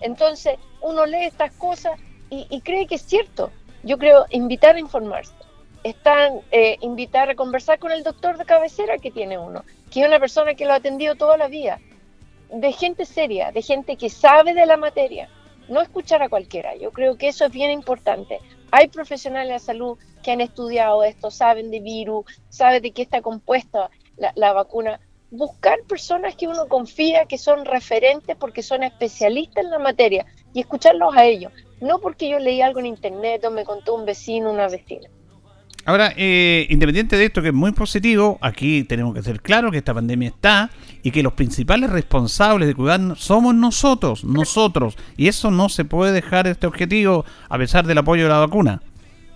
entonces 0.02 0.58
uno 0.82 1.06
lee 1.06 1.26
estas 1.26 1.52
cosas 1.54 2.00
y, 2.32 2.62
cree 2.62 2.86
que 2.86 2.96
es 2.96 3.02
cierto. 3.02 3.52
Yo 3.82 3.98
creo 3.98 4.26
invitar 4.30 4.76
a 4.76 4.80
informarse, 4.80 5.34
están 5.84 6.42
eh, 6.52 6.78
invitar 6.82 7.30
a 7.30 7.36
conversar 7.36 7.80
con 7.80 7.92
el 7.92 8.04
doctor 8.04 8.38
de 8.38 8.46
cabecera 8.46 8.98
que 8.98 9.10
tiene 9.10 9.38
uno, 9.38 9.64
que 9.90 10.02
es 10.02 10.08
una 10.08 10.20
persona 10.20 10.54
que 10.54 10.66
lo 10.66 10.74
ha 10.74 10.76
atendido 10.76 11.16
toda 11.16 11.38
la 11.38 11.48
vida, 11.48 11.80
de 12.52 12.72
gente 12.72 13.06
seria, 13.06 13.52
de 13.52 13.62
gente 13.62 13.96
que 13.96 14.10
sabe 14.10 14.54
de 14.54 14.66
la 14.66 14.78
materia, 14.78 15.30
no 15.70 15.82
escuchar 15.82 16.22
a 16.22 16.30
cualquiera. 16.30 16.76
Yo 16.76 16.92
creo 16.92 17.18
que 17.18 17.30
eso 17.30 17.46
es 17.46 17.52
bien 17.52 17.72
importante. 17.72 18.40
Hay 18.72 18.88
profesionales 18.88 19.48
de 19.48 19.54
la 19.54 19.60
salud 19.60 19.98
que 20.30 20.34
han 20.34 20.42
estudiado 20.42 21.04
esto, 21.04 21.32
saben 21.32 21.72
de 21.72 21.80
virus, 21.80 22.24
saben 22.50 22.84
de 22.84 22.92
qué 22.92 23.02
está 23.02 23.24
compuesta 23.24 23.90
la 24.36 24.54
vacuna 24.54 25.00
buscar 25.32 25.80
personas 25.88 26.36
que 26.36 26.48
uno 26.48 26.68
confía 26.68 27.26
que 27.26 27.40
son 27.40 27.66
referentes 27.66 28.36
porque 28.36 28.62
son 28.62 28.84
especialistas 28.84 29.64
en 29.64 29.72
la 29.72 29.80
materia 29.80 30.28
y 30.54 30.60
escucharlos 30.60 31.16
a 31.16 31.26
ellos, 31.26 31.52
no 31.82 31.98
porque 31.98 32.30
yo 32.30 32.38
leí 32.38 32.62
algo 32.62 32.80
en 32.80 32.86
internet 32.86 33.44
o 33.44 33.50
me 33.50 33.66
contó 33.66 33.96
un 33.96 34.06
vecino, 34.06 34.52
una 34.52 34.68
vecina. 34.68 35.08
Ahora, 35.86 36.14
eh, 36.16 36.68
independiente 36.70 37.18
de 37.18 37.26
esto 37.26 37.42
que 37.42 37.48
es 37.48 37.54
muy 37.54 37.72
positivo, 37.72 38.38
aquí 38.42 38.84
tenemos 38.84 39.16
que 39.16 39.24
ser 39.24 39.42
claros 39.42 39.72
que 39.72 39.80
esta 39.80 39.96
pandemia 39.96 40.30
está 40.30 40.70
y 41.02 41.10
que 41.10 41.24
los 41.24 41.34
principales 41.34 41.90
responsables 41.90 42.68
de 42.68 42.76
cuidarnos 42.76 43.20
somos 43.20 43.56
nosotros, 43.56 44.24
nosotros, 44.24 44.96
y 45.18 45.30
eso 45.30 45.50
no 45.50 45.70
se 45.70 45.86
puede 45.86 46.12
dejar 46.12 46.46
este 46.46 46.68
objetivo 46.68 47.26
a 47.48 47.58
pesar 47.58 47.88
del 47.88 47.98
apoyo 47.98 48.24
de 48.24 48.30
la 48.30 48.38
vacuna. 48.38 48.84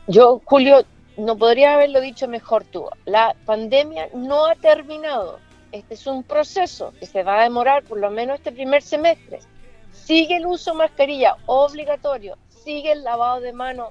Yo, 0.07 0.41
Julio, 0.45 0.83
no 1.17 1.37
podría 1.37 1.73
haberlo 1.73 2.01
dicho 2.01 2.27
mejor 2.27 2.63
tú. 2.65 2.89
La 3.05 3.35
pandemia 3.45 4.09
no 4.13 4.45
ha 4.45 4.55
terminado 4.55 5.39
este 5.73 5.95
es 5.95 6.05
un 6.05 6.21
proceso 6.21 6.93
que 6.99 7.07
se 7.07 7.23
va 7.23 7.39
a 7.39 7.43
demorar 7.43 7.83
por 7.83 7.97
lo 7.97 8.11
menos 8.11 8.37
este 8.37 8.51
primer 8.51 8.83
semestre. 8.83 9.39
Sigue 9.91 10.37
el 10.37 10.45
uso 10.45 10.71
de 10.71 10.77
mascarilla 10.77 11.35
obligatorio, 11.47 12.37
sigue 12.47 12.91
el 12.91 13.03
lavado 13.03 13.41
de 13.41 13.53
manos 13.53 13.89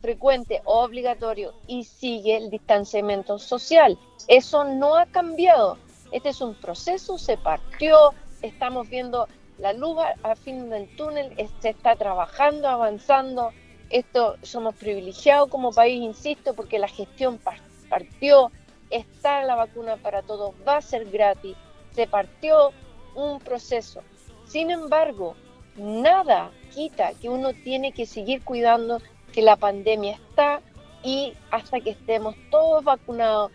frecuente 0.00 0.62
obligatorio 0.64 1.52
y 1.66 1.84
sigue 1.84 2.38
el 2.38 2.48
distanciamiento 2.48 3.38
social. 3.38 3.98
Eso 4.26 4.64
no 4.64 4.96
ha 4.96 5.04
cambiado. 5.04 5.76
Este 6.12 6.30
es 6.30 6.40
un 6.40 6.54
proceso, 6.54 7.18
se 7.18 7.36
partió, 7.36 8.14
estamos 8.40 8.88
viendo 8.88 9.28
la 9.58 9.74
luz 9.74 9.98
a 10.22 10.34
fin 10.34 10.70
del 10.70 10.88
túnel, 10.96 11.30
se 11.60 11.68
está 11.68 11.94
trabajando, 11.94 12.68
avanzando. 12.68 13.50
Esto 13.90 14.36
somos 14.42 14.74
privilegiados 14.74 15.48
como 15.48 15.72
país, 15.72 16.02
insisto, 16.02 16.54
porque 16.54 16.78
la 16.78 16.88
gestión 16.88 17.40
partió, 17.88 18.50
está 18.90 19.42
la 19.44 19.54
vacuna 19.54 19.96
para 19.96 20.22
todos, 20.22 20.54
va 20.66 20.76
a 20.76 20.82
ser 20.82 21.10
gratis, 21.10 21.56
se 21.94 22.06
partió 22.06 22.72
un 23.14 23.38
proceso. 23.40 24.02
Sin 24.46 24.70
embargo, 24.70 25.36
nada 25.76 26.50
quita 26.74 27.12
que 27.14 27.28
uno 27.28 27.52
tiene 27.52 27.92
que 27.92 28.06
seguir 28.06 28.42
cuidando 28.44 29.00
que 29.32 29.42
la 29.42 29.56
pandemia 29.56 30.14
está 30.14 30.60
y 31.02 31.34
hasta 31.50 31.80
que 31.80 31.90
estemos 31.90 32.34
todos 32.50 32.84
vacunados, 32.84 33.52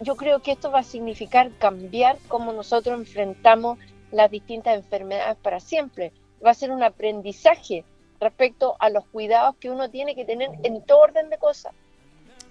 yo 0.00 0.16
creo 0.16 0.40
que 0.40 0.52
esto 0.52 0.70
va 0.70 0.80
a 0.80 0.84
significar 0.84 1.50
cambiar 1.58 2.18
cómo 2.28 2.52
nosotros 2.52 2.98
enfrentamos 2.98 3.78
las 4.10 4.30
distintas 4.30 4.74
enfermedades 4.74 5.36
para 5.42 5.60
siempre. 5.60 6.12
Va 6.44 6.50
a 6.50 6.54
ser 6.54 6.70
un 6.70 6.82
aprendizaje 6.82 7.84
respecto 8.20 8.76
a 8.78 8.90
los 8.90 9.04
cuidados 9.06 9.56
que 9.58 9.70
uno 9.70 9.90
tiene 9.90 10.14
que 10.14 10.24
tener 10.24 10.50
en 10.62 10.82
todo 10.84 11.00
orden 11.00 11.30
de 11.30 11.38
cosas. 11.38 11.72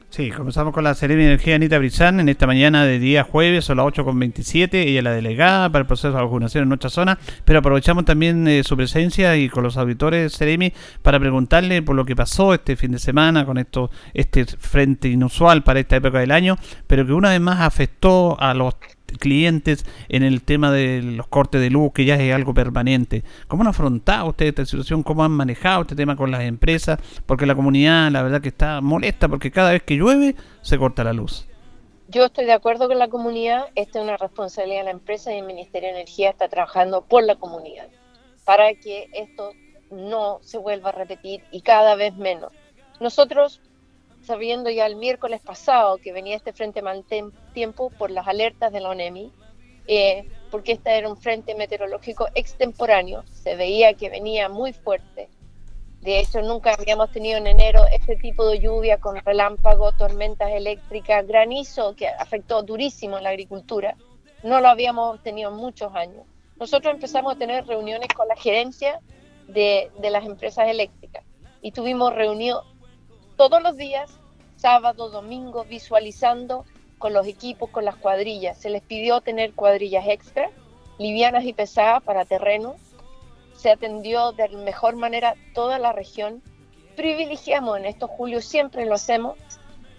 Sí, 0.10 0.32
comenzamos 0.32 0.74
con 0.74 0.84
la 0.84 0.96
Seremi 0.96 1.22
de 1.22 1.28
Energía 1.28 1.54
Anita 1.54 1.78
Brizán 1.78 2.20
en 2.20 2.30
esta 2.30 2.48
mañana 2.48 2.84
de 2.84 2.98
día 2.98 3.24
jueves, 3.24 3.66
son 3.66 3.78
las 3.78 3.86
8.27, 3.86 4.74
ella 4.74 4.98
es 4.98 5.04
la 5.04 5.12
delegada 5.12 5.70
para 5.70 5.82
el 5.82 5.86
proceso 5.86 6.08
de 6.08 6.16
vacunación 6.16 6.64
en 6.64 6.70
nuestra 6.70 6.90
zona, 6.90 7.20
pero 7.46 7.60
aprovechamos 7.60 8.06
también 8.06 8.48
eh, 8.48 8.64
su 8.64 8.76
presencia 8.76 9.38
y 9.38 9.50
con 9.50 9.64
los 9.64 9.78
auditores 9.78 10.34
Seremi 10.34 10.74
para 11.04 11.20
preguntarle 11.20 11.84
por 11.84 11.96
lo 11.96 12.06
que 12.06 12.16
pasó 12.16 12.56
este 12.56 12.76
fin 12.76 12.92
de 12.92 12.98
semana 12.98 13.46
con 13.46 13.60
esto 13.60 13.92
este 14.16 14.46
frente 14.46 15.10
inusual 15.10 15.64
para 15.64 15.80
esta 15.80 15.98
época 15.98 16.18
del 16.18 16.32
año, 16.32 16.56
pero 16.88 17.06
que 17.06 17.14
una 17.14 17.30
vez 17.30 17.40
más 17.40 17.60
afectó 17.60 18.36
a 18.40 18.56
los 18.56 18.74
clientes 19.12 19.86
en 20.10 20.24
el 20.24 20.42
tema 20.42 20.72
de 20.72 21.02
los 21.02 21.28
cortes 21.28 21.62
de 21.62 21.70
luz, 21.70 21.92
que 21.94 22.06
ya 22.06 22.16
es 22.16 22.34
algo 22.34 22.54
permanente. 22.54 23.24
¿Cómo 23.48 23.64
han 23.64 23.70
afrontado 23.70 24.30
ustedes 24.30 24.50
esta 24.50 24.66
situación? 24.66 25.04
¿Cómo 25.04 25.24
han 25.24 25.32
manejado 25.32 25.82
este 25.82 25.96
tema 25.96 26.16
con 26.16 26.32
las 26.32 26.42
empresas? 26.42 27.00
Porque 27.26 27.46
la 27.46 27.56
comunidad, 27.56 28.12
la 28.12 28.24
verdad 28.24 28.42
que 28.42 28.50
está 28.50 28.82
molesta 28.82 29.28
porque 29.28 29.52
cada 29.52 29.72
vez 29.72 29.84
que 29.84 29.96
llueve 29.96 30.36
se 30.62 30.78
corta 30.78 31.04
la 31.04 31.14
luz. 31.14 31.46
Yo 32.08 32.26
estoy 32.26 32.46
de 32.46 32.54
acuerdo 32.54 32.88
con 32.88 32.98
la 32.98 33.08
comunidad, 33.08 33.68
esta 33.76 34.00
es 34.00 34.04
una 34.04 34.18
responsabilidad 34.18 34.80
de 34.80 34.86
la 34.86 34.92
empresa 34.92 35.32
y 35.34 35.38
el 35.38 35.46
Ministerio 35.46 35.90
de 35.90 35.96
Energía 35.96 36.32
está 36.32 36.48
trabajando 36.48 37.04
por 37.04 37.24
la 37.24 37.36
comunidad 37.36 37.88
para 38.46 38.74
que 38.74 39.10
esto 39.14 39.52
no 39.92 40.40
se 40.42 40.58
vuelva 40.58 40.90
a 40.90 40.94
repetir 40.94 41.44
y 41.52 41.62
cada 41.62 41.94
vez 41.94 42.16
menos. 42.16 42.52
Nosotros 43.00 43.62
sabiendo 44.30 44.70
ya 44.70 44.86
el 44.86 44.96
miércoles 44.96 45.42
pasado 45.42 45.98
que 45.98 46.14
venía 46.14 46.36
este 46.36 46.54
frente 46.54 46.84
mal 46.84 47.04
tiempo 47.52 47.90
por 47.90 48.12
las 48.12 48.28
alertas 48.28 48.72
de 48.72 48.80
la 48.80 48.90
ONEMI, 48.90 49.32
eh, 49.88 50.30
porque 50.52 50.74
este 50.74 50.96
era 50.96 51.10
un 51.10 51.18
frente 51.18 51.56
meteorológico 51.56 52.28
extemporáneo, 52.36 53.24
se 53.26 53.56
veía 53.56 53.96
que 53.96 54.12
venía 54.12 54.48
muy 54.48 54.72
fuerte. 54.72 55.30
De 56.02 56.20
hecho, 56.20 56.44
nunca 56.44 56.76
habíamos 56.76 57.12
tenido 57.12 57.40
en 57.40 57.48
enero 57.48 57.82
este 57.92 58.18
tipo 58.18 58.46
de 58.48 58.60
lluvia 58.60 59.00
con 59.00 59.16
relámpagos, 59.16 59.98
tormentas 59.98 60.52
eléctricas, 60.52 61.26
granizo 61.26 61.96
que 61.96 62.08
afectó 62.08 62.62
durísimo 62.62 63.18
la 63.18 63.30
agricultura. 63.30 63.98
No 64.44 64.62
lo 64.62 64.68
habíamos 64.68 65.24
tenido 65.24 65.50
en 65.50 65.58
muchos 65.58 65.92
años. 65.96 66.24
Nosotros 66.58 66.94
empezamos 66.94 67.34
a 67.34 67.40
tener 67.40 67.66
reuniones 67.66 68.10
con 68.10 68.28
la 68.28 68.36
gerencia 68.36 69.00
de, 69.48 69.90
de 69.98 70.10
las 70.12 70.24
empresas 70.24 70.68
eléctricas 70.68 71.26
y 71.64 71.72
tuvimos 71.72 72.14
reunión 72.14 72.60
todos 73.36 73.64
los 73.64 73.76
días 73.76 74.19
sábado, 74.60 75.10
domingo, 75.10 75.64
visualizando 75.64 76.66
con 76.98 77.14
los 77.14 77.26
equipos, 77.28 77.70
con 77.70 77.86
las 77.86 77.96
cuadrillas. 77.96 78.58
Se 78.58 78.70
les 78.70 78.82
pidió 78.82 79.22
tener 79.22 79.54
cuadrillas 79.54 80.06
extra, 80.08 80.50
livianas 80.98 81.46
y 81.46 81.54
pesadas 81.54 82.04
para 82.04 82.26
terreno. 82.26 82.76
Se 83.56 83.70
atendió 83.70 84.34
de 84.34 84.50
mejor 84.50 84.98
manera 84.98 85.36
toda 85.54 85.80
la 85.80 85.94
región. 85.94 86.42
Privilegiamos 86.98 87.78
en 87.78 87.86
estos 87.86 88.10
julio, 88.10 88.42
siempre 88.42 88.86
lo 88.86 88.96
hacemos, 88.96 89.38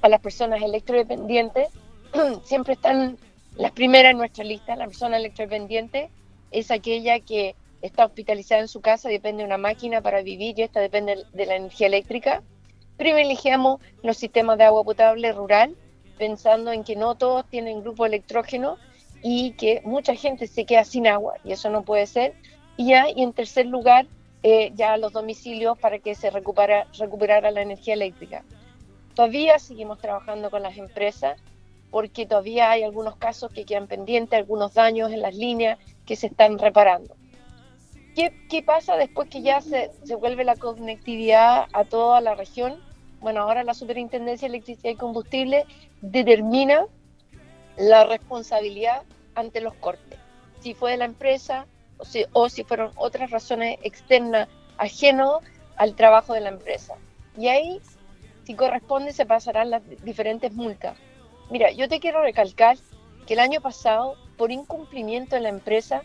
a 0.02 0.08
las 0.08 0.20
personas 0.20 0.62
electrodependientes. 0.62 1.68
siempre 2.44 2.74
están 2.74 3.16
las 3.56 3.72
primeras 3.72 4.12
en 4.12 4.18
nuestra 4.18 4.44
lista. 4.44 4.76
La 4.76 4.86
persona 4.86 5.16
electrodependiente 5.16 6.10
es 6.50 6.70
aquella 6.70 7.20
que 7.20 7.54
está 7.80 8.04
hospitalizada 8.04 8.60
en 8.60 8.68
su 8.68 8.82
casa, 8.82 9.08
depende 9.08 9.42
de 9.42 9.46
una 9.46 9.56
máquina 9.56 10.02
para 10.02 10.20
vivir 10.20 10.58
y 10.58 10.62
esta 10.62 10.80
depende 10.80 11.24
de 11.32 11.46
la 11.46 11.56
energía 11.56 11.86
eléctrica 11.86 12.42
privilegiamos 13.00 13.80
los 14.02 14.18
sistemas 14.18 14.58
de 14.58 14.64
agua 14.64 14.84
potable 14.84 15.32
rural, 15.32 15.74
pensando 16.18 16.70
en 16.70 16.84
que 16.84 16.96
no 16.96 17.14
todos 17.14 17.46
tienen 17.48 17.80
grupo 17.80 18.04
electrógeno 18.04 18.76
y 19.22 19.52
que 19.52 19.80
mucha 19.86 20.14
gente 20.14 20.46
se 20.46 20.66
queda 20.66 20.84
sin 20.84 21.06
agua, 21.06 21.32
y 21.42 21.52
eso 21.52 21.70
no 21.70 21.82
puede 21.82 22.06
ser. 22.06 22.34
Y 22.76 22.88
ya, 22.88 23.08
y 23.08 23.22
en 23.22 23.32
tercer 23.32 23.64
lugar, 23.64 24.06
eh, 24.42 24.72
ya 24.74 24.98
los 24.98 25.14
domicilios 25.14 25.78
para 25.78 25.98
que 25.98 26.14
se 26.14 26.28
recupera, 26.28 26.88
recuperara 26.98 27.50
la 27.50 27.62
energía 27.62 27.94
eléctrica. 27.94 28.44
Todavía 29.14 29.58
seguimos 29.58 29.98
trabajando 29.98 30.50
con 30.50 30.62
las 30.62 30.76
empresas 30.76 31.40
porque 31.90 32.26
todavía 32.26 32.70
hay 32.70 32.82
algunos 32.82 33.16
casos 33.16 33.50
que 33.50 33.64
quedan 33.64 33.86
pendientes, 33.86 34.38
algunos 34.38 34.74
daños 34.74 35.10
en 35.10 35.22
las 35.22 35.34
líneas 35.34 35.78
que 36.04 36.16
se 36.16 36.26
están 36.26 36.58
reparando. 36.58 37.16
¿Qué, 38.14 38.30
qué 38.50 38.62
pasa 38.62 38.98
después 38.98 39.30
que 39.30 39.40
ya 39.40 39.62
se, 39.62 39.90
se 40.04 40.16
vuelve 40.16 40.44
la 40.44 40.56
conectividad 40.56 41.64
a 41.72 41.84
toda 41.86 42.20
la 42.20 42.34
región? 42.34 42.89
Bueno, 43.20 43.42
ahora 43.42 43.64
la 43.64 43.74
Superintendencia 43.74 44.48
de 44.48 44.56
Electricidad 44.56 44.92
y 44.92 44.96
Combustible 44.96 45.66
determina 46.00 46.87
la 47.76 48.04
responsabilidad 48.04 49.02
ante 49.35 49.61
los 49.61 49.74
cortes. 49.74 50.18
Si 50.61 50.74
fue 50.74 50.92
de 50.92 50.96
la 50.98 51.04
empresa 51.04 51.66
o 51.98 52.04
si, 52.04 52.24
o 52.33 52.48
si 52.48 52.64
fueron 52.64 52.92
otras 52.96 53.30
razones 53.30 53.78
externas 53.83 54.48
ajenas 54.78 55.38
al 55.76 55.94
trabajo 55.94 56.35
de 56.35 56.40
la 56.40 56.48
empresa. 56.48 56.94
Y 57.37 57.48
ahí, 57.48 57.80
si 58.44 58.54
corresponde, 58.54 59.12
se 59.12 59.26
pasarán 59.26 59.70
las 59.70 59.83
diferentes 60.02 60.52
multas. 60.52 60.96
Mira, 61.50 61.70
yo 61.70 61.88
te 61.88 62.00
quiero 62.00 62.22
recalcar 62.22 62.76
que 63.26 63.35
el 63.35 63.40
año 63.40 63.61
pasado, 63.61 64.16
por 64.37 64.50
incumplimiento 64.50 65.37
de 65.37 65.42
la 65.42 65.48
empresa, 65.48 66.02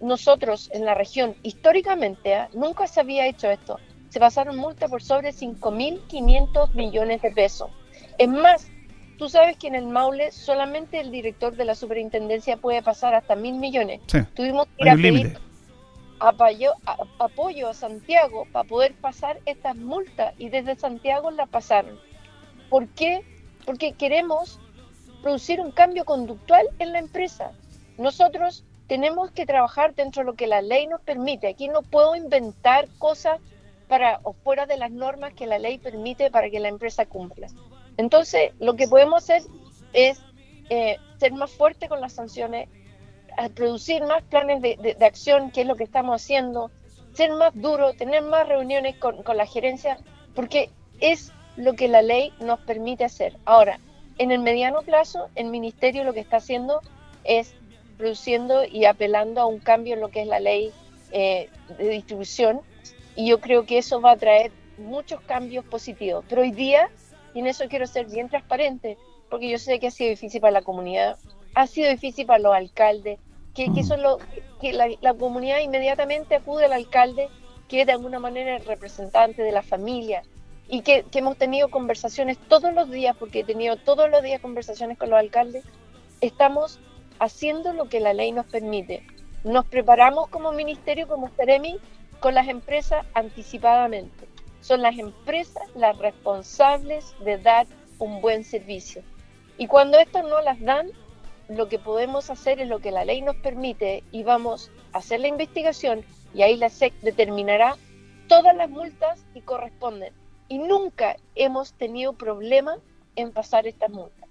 nosotros 0.00 0.70
en 0.72 0.84
la 0.84 0.94
región, 0.94 1.36
históricamente, 1.42 2.34
¿ah? 2.34 2.48
nunca 2.52 2.86
se 2.86 3.00
había 3.00 3.26
hecho 3.26 3.50
esto, 3.50 3.78
se 4.12 4.20
pasaron 4.20 4.58
multas 4.58 4.90
por 4.90 5.02
sobre 5.02 5.30
5.500 5.30 6.74
millones 6.74 7.22
de 7.22 7.30
pesos. 7.30 7.70
Es 8.18 8.28
más, 8.28 8.68
tú 9.16 9.30
sabes 9.30 9.56
que 9.56 9.68
en 9.68 9.74
el 9.74 9.86
Maule 9.86 10.32
solamente 10.32 11.00
el 11.00 11.10
director 11.10 11.56
de 11.56 11.64
la 11.64 11.74
superintendencia 11.74 12.58
puede 12.58 12.82
pasar 12.82 13.14
hasta 13.14 13.36
mil 13.36 13.54
millones. 13.54 14.02
Tuvimos 14.34 14.66
que 14.66 14.84
ir 14.84 14.90
a 14.90 14.96
pedir 14.96 15.38
apoyo, 16.20 16.72
apoyo 17.18 17.70
a 17.70 17.72
Santiago 17.72 18.46
para 18.52 18.68
poder 18.68 18.92
pasar 18.96 19.40
estas 19.46 19.76
multas 19.76 20.34
y 20.36 20.50
desde 20.50 20.76
Santiago 20.76 21.30
la 21.30 21.46
pasaron. 21.46 21.98
¿Por 22.68 22.88
qué? 22.88 23.22
Porque 23.64 23.94
queremos 23.94 24.60
producir 25.22 25.58
un 25.58 25.70
cambio 25.72 26.04
conductual 26.04 26.66
en 26.80 26.92
la 26.92 26.98
empresa. 26.98 27.52
Nosotros 27.96 28.62
tenemos 28.88 29.30
que 29.30 29.46
trabajar 29.46 29.94
dentro 29.94 30.20
de 30.20 30.26
lo 30.26 30.34
que 30.34 30.46
la 30.46 30.60
ley 30.60 30.86
nos 30.86 31.00
permite. 31.00 31.48
Aquí 31.48 31.68
no 31.68 31.80
puedo 31.80 32.14
inventar 32.14 32.88
cosas 32.98 33.40
para 33.92 34.20
o 34.22 34.32
fuera 34.32 34.64
de 34.64 34.78
las 34.78 34.90
normas 34.90 35.34
que 35.34 35.46
la 35.46 35.58
ley 35.58 35.76
permite 35.76 36.30
para 36.30 36.48
que 36.48 36.60
la 36.60 36.68
empresa 36.68 37.04
cumpla. 37.04 37.48
Entonces, 37.98 38.52
lo 38.58 38.74
que 38.74 38.88
podemos 38.88 39.22
hacer 39.22 39.42
es 39.92 40.18
eh, 40.70 40.96
ser 41.18 41.32
más 41.34 41.50
fuerte 41.50 41.90
con 41.90 42.00
las 42.00 42.14
sanciones, 42.14 42.70
producir 43.54 44.02
más 44.04 44.22
planes 44.22 44.62
de, 44.62 44.96
acción, 45.02 45.50
que 45.50 45.60
es 45.60 45.66
lo 45.66 45.76
que 45.76 45.84
estamos 45.84 46.22
haciendo, 46.22 46.70
ser 47.12 47.32
más 47.32 47.52
duro, 47.54 47.92
tener 47.92 48.22
más 48.22 48.48
reuniones 48.48 48.96
con, 48.96 49.22
con 49.22 49.36
la 49.36 49.44
gerencia, 49.44 49.98
porque 50.34 50.70
es 51.00 51.30
lo 51.58 51.74
que 51.74 51.86
la 51.86 52.00
ley 52.00 52.32
nos 52.40 52.60
permite 52.60 53.04
hacer. 53.04 53.36
Ahora, 53.44 53.78
en 54.16 54.30
el 54.30 54.38
mediano 54.38 54.80
plazo, 54.80 55.28
el 55.34 55.48
ministerio 55.48 56.02
lo 56.02 56.14
que 56.14 56.20
está 56.20 56.38
haciendo 56.38 56.80
es 57.24 57.52
produciendo 57.98 58.64
y 58.64 58.86
apelando 58.86 59.42
a 59.42 59.44
un 59.44 59.58
cambio 59.58 59.92
en 59.92 60.00
lo 60.00 60.08
que 60.08 60.22
es 60.22 60.28
la 60.28 60.40
ley 60.40 60.72
eh, 61.10 61.50
de 61.76 61.88
distribución 61.90 62.62
y 63.16 63.28
yo 63.28 63.40
creo 63.40 63.66
que 63.66 63.78
eso 63.78 64.00
va 64.00 64.12
a 64.12 64.16
traer 64.16 64.52
muchos 64.78 65.20
cambios 65.22 65.64
positivos. 65.64 66.24
Pero 66.28 66.42
hoy 66.42 66.52
día, 66.52 66.90
y 67.34 67.40
en 67.40 67.46
eso 67.46 67.68
quiero 67.68 67.86
ser 67.86 68.06
bien 68.06 68.28
transparente, 68.28 68.96
porque 69.30 69.50
yo 69.50 69.58
sé 69.58 69.78
que 69.78 69.88
ha 69.88 69.90
sido 69.90 70.10
difícil 70.10 70.40
para 70.40 70.52
la 70.52 70.62
comunidad, 70.62 71.18
ha 71.54 71.66
sido 71.66 71.90
difícil 71.90 72.26
para 72.26 72.38
los 72.38 72.54
alcaldes, 72.54 73.18
que, 73.54 73.72
que, 73.72 73.82
son 73.82 74.02
lo, 74.02 74.18
que 74.60 74.72
la, 74.72 75.14
comunidad 75.14 75.60
inmediatamente 75.60 76.36
acude 76.36 76.64
al 76.64 76.72
alcalde, 76.72 77.28
que 77.68 77.82
es 77.82 77.86
de 77.86 77.92
alguna 77.92 78.18
manera 78.18 78.56
el 78.56 78.64
representante 78.64 79.42
de 79.42 79.52
la 79.52 79.62
familia, 79.62 80.22
y 80.68 80.80
que, 80.80 81.04
que 81.10 81.18
hemos 81.18 81.36
tenido 81.36 81.70
conversaciones 81.70 82.38
todos 82.48 82.72
los 82.72 82.90
días, 82.90 83.14
porque 83.18 83.40
he 83.40 83.44
tenido 83.44 83.76
todos 83.76 84.10
los 84.10 84.22
días 84.22 84.40
conversaciones 84.40 84.96
con 84.96 85.10
los 85.10 85.18
alcaldes, 85.18 85.64
estamos 86.22 86.80
haciendo 87.18 87.72
lo 87.72 87.88
que 87.88 88.00
la 88.00 88.14
ley 88.14 88.32
nos 88.32 88.46
permite. 88.46 89.04
Nos 89.44 89.66
preparamos 89.66 90.28
como 90.28 90.52
ministerio, 90.52 91.08
como 91.08 91.28
Ceremi, 91.30 91.78
con 92.22 92.36
las 92.36 92.46
empresas 92.46 93.04
anticipadamente. 93.14 94.28
Son 94.60 94.80
las 94.80 94.96
empresas 94.96 95.64
las 95.74 95.98
responsables 95.98 97.16
de 97.24 97.36
dar 97.36 97.66
un 97.98 98.22
buen 98.22 98.44
servicio. 98.44 99.02
Y 99.58 99.66
cuando 99.66 99.98
estas 99.98 100.24
no 100.24 100.40
las 100.40 100.60
dan, 100.60 100.88
lo 101.48 101.68
que 101.68 101.80
podemos 101.80 102.30
hacer 102.30 102.60
es 102.60 102.68
lo 102.68 102.78
que 102.78 102.92
la 102.92 103.04
ley 103.04 103.22
nos 103.22 103.34
permite 103.36 104.04
y 104.12 104.22
vamos 104.22 104.70
a 104.92 104.98
hacer 104.98 105.18
la 105.18 105.26
investigación 105.26 106.04
y 106.32 106.42
ahí 106.42 106.56
la 106.56 106.68
SEC 106.68 106.94
determinará 107.00 107.76
todas 108.28 108.54
las 108.54 108.70
multas 108.70 109.24
que 109.34 109.42
corresponden. 109.42 110.14
Y 110.48 110.58
nunca 110.58 111.16
hemos 111.34 111.72
tenido 111.72 112.12
problema 112.12 112.76
en 113.16 113.32
pasar 113.32 113.66
estas 113.66 113.90
multas. 113.90 114.28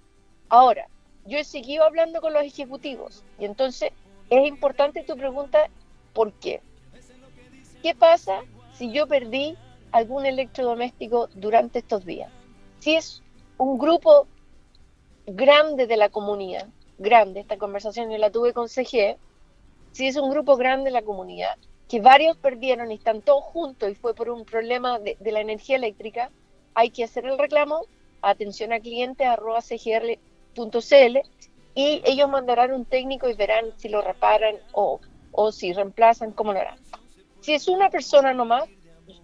Ahora, 0.48 0.88
yo 1.26 1.38
he 1.38 1.44
seguido 1.44 1.84
hablando 1.84 2.22
con 2.22 2.32
los 2.32 2.44
ejecutivos 2.44 3.26
y 3.38 3.44
entonces 3.44 3.92
es 4.30 4.48
importante 4.48 5.04
tu 5.04 5.18
pregunta, 5.18 5.70
¿por 6.14 6.32
qué? 6.32 6.62
¿Qué 7.82 7.96
pasa 7.96 8.44
si 8.74 8.92
yo 8.92 9.08
perdí 9.08 9.58
algún 9.92 10.28
electrodoméstico 10.28 11.30
durante 11.34 11.80
estos 11.80 12.06
días? 12.06 12.32
Si 12.80 12.96
es 12.96 13.24
un 13.58 13.80
grupo 13.80 14.28
grande 15.26 15.88
de 15.88 15.98
la 15.98 16.10
comunidad, 16.10 16.68
grande, 17.00 17.40
esta 17.40 17.58
conversación 17.58 18.12
yo 18.12 18.20
la 18.20 18.30
tuve 18.30 18.54
con 18.54 18.70
CG, 18.70 19.18
Si 19.94 20.08
es 20.08 20.16
un 20.16 20.30
grupo 20.30 20.58
grande 20.58 20.90
en 20.90 20.94
la 20.94 21.02
comunidad, 21.02 21.58
que 21.90 22.00
varios 22.00 22.38
perdieron 22.38 22.92
y 22.92 22.96
están 22.96 23.22
todos 23.22 23.44
juntos 23.46 23.90
y 23.90 23.96
fue 23.96 24.14
por 24.14 24.30
un 24.30 24.46
problema 24.46 25.00
de, 25.00 25.18
la 25.20 25.42
energía 25.42 25.76
eléctrica, 25.76 26.30
hay 26.76 26.92
que 26.92 27.04
hacer 27.04 27.26
el 27.26 27.38
reclamo, 27.38 27.82
atención 28.22 28.72
a 28.74 28.80
cliente 28.80 29.26
arroba 29.26 29.62
cgr.cl 29.62 31.18
y 31.74 32.02
ellos 32.06 32.30
mandarán 32.30 32.74
un 32.74 32.86
técnico 32.86 33.28
y 33.28 33.34
verán 33.34 33.74
si 33.78 33.90
lo 33.90 34.02
reparan 34.02 34.56
o 34.72 35.52
si 35.52 35.74
reemplazan, 35.74 36.32
cómo 36.32 36.54
lo 36.54 36.60
harán. 36.60 36.78
Si 37.42 37.54
es 37.54 37.68
una 37.68 37.90
persona 37.90 38.34
nomás, 38.34 38.64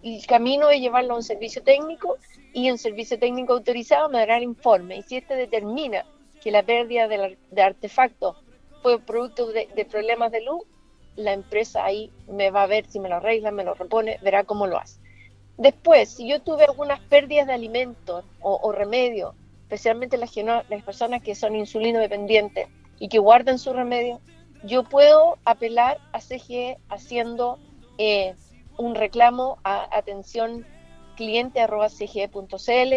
el 0.02 0.26
camino 0.26 0.70
es 0.70 0.80
llevarlo 0.80 1.14
a 1.14 1.16
un 1.16 1.22
servicio 1.22 1.62
técnico 1.62 2.18
y 2.52 2.70
un 2.70 2.78
servicio 2.78 3.18
técnico 3.18 3.52
autorizado 3.52 4.08
me 4.08 4.18
dará 4.18 4.40
informe. 4.40 4.98
Y 4.98 5.02
si 5.02 5.16
este 5.16 5.34
determina 5.34 6.04
que 6.40 6.50
la 6.50 6.62
pérdida 6.62 7.08
de, 7.08 7.38
de 7.50 7.62
artefactos 7.62 8.36
fue 8.82 9.00
producto 9.00 9.46
de, 9.52 9.86
problemas 9.90 10.32
de 10.32 10.42
luz, 10.42 10.62
la 11.16 11.32
empresa 11.32 11.84
ahí 11.84 12.12
me 12.28 12.50
va 12.50 12.62
a 12.62 12.66
ver 12.66 12.86
si 12.86 13.00
me 13.00 13.08
lo 13.08 13.16
arregla, 13.16 13.50
me 13.50 13.64
lo 13.64 13.74
repone, 13.74 14.18
verá 14.22 14.44
cómo 14.44 14.66
lo 14.66 14.78
hace. 14.78 15.00
Después, 15.56 16.10
si 16.10 16.28
yo 16.28 16.40
tuve 16.40 16.64
algunas 16.64 17.00
pérdidas 17.00 17.48
de 17.48 17.54
alimentos 17.54 18.24
o, 18.40 18.60
o 18.62 18.72
remedios, 18.72 19.34
especialmente 19.62 20.16
las, 20.16 20.34
las 20.36 20.82
personas 20.84 21.22
que 21.22 21.34
son 21.34 21.56
insulino 21.56 21.98
dependientes 21.98 22.68
y 23.00 23.08
que 23.08 23.18
guardan 23.18 23.58
su 23.58 23.72
remedio, 23.72 24.20
yo 24.64 24.84
puedo 24.84 25.36
apelar 25.44 25.98
a 26.12 26.20
CGE 26.20 26.78
haciendo 26.88 27.58
eh, 27.98 28.34
un 28.78 28.94
reclamo 28.94 29.58
a 29.64 29.88
atención 29.96 30.64
cliente.cge.cl. 31.16 32.94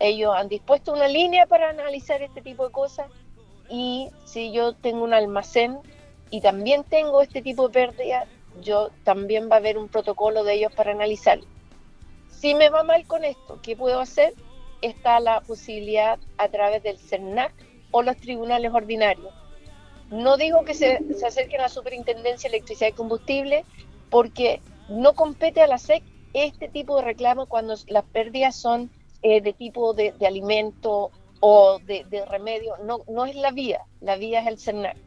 Ellos 0.00 0.34
han 0.36 0.48
dispuesto 0.48 0.92
una 0.92 1.08
línea 1.08 1.46
para 1.46 1.70
analizar 1.70 2.22
este 2.22 2.42
tipo 2.42 2.66
de 2.66 2.72
cosas 2.72 3.06
y 3.70 4.10
si 4.24 4.52
yo 4.52 4.74
tengo 4.74 5.04
un 5.04 5.14
almacén 5.14 5.78
y 6.30 6.40
también 6.40 6.84
tengo 6.84 7.22
este 7.22 7.40
tipo 7.40 7.68
de 7.68 7.74
pérdida, 7.74 8.26
yo 8.60 8.90
también 9.04 9.48
va 9.50 9.56
a 9.56 9.58
haber 9.58 9.78
un 9.78 9.88
protocolo 9.88 10.44
de 10.44 10.54
ellos 10.54 10.72
para 10.74 10.92
analizarlo. 10.92 11.46
Si 12.28 12.54
me 12.54 12.68
va 12.68 12.82
mal 12.82 13.06
con 13.06 13.24
esto, 13.24 13.60
¿qué 13.62 13.76
puedo 13.76 14.00
hacer? 14.00 14.34
Está 14.80 15.20
la 15.20 15.40
posibilidad 15.40 16.18
a 16.38 16.48
través 16.48 16.82
del 16.82 16.98
CERNAC 16.98 17.54
o 17.92 18.02
los 18.02 18.16
tribunales 18.16 18.72
ordinarios. 18.74 19.32
No 20.10 20.36
digo 20.36 20.64
que 20.64 20.74
se, 20.74 21.00
se 21.14 21.26
acerquen 21.26 21.60
a 21.60 21.64
la 21.64 21.68
Superintendencia 21.68 22.50
de 22.50 22.56
Electricidad 22.56 22.88
y 22.88 22.92
Combustible, 22.92 23.64
porque 24.12 24.60
no 24.90 25.14
compete 25.14 25.62
a 25.62 25.66
la 25.66 25.78
SEC 25.78 26.04
este 26.34 26.68
tipo 26.68 26.96
de 26.96 27.02
reclamo 27.02 27.46
cuando 27.46 27.74
las 27.88 28.04
pérdidas 28.04 28.54
son 28.54 28.90
eh, 29.22 29.40
de 29.40 29.54
tipo 29.54 29.94
de, 29.94 30.14
alimento 30.26 31.10
o 31.40 31.78
de, 31.78 32.04
remedio. 32.28 32.76
No, 32.84 32.98
no 33.08 33.24
es 33.24 33.34
la 33.34 33.52
vía, 33.52 33.80
la 34.02 34.16
vía 34.16 34.40
es 34.40 34.46
el 34.46 34.58
CERNAC. 34.58 34.98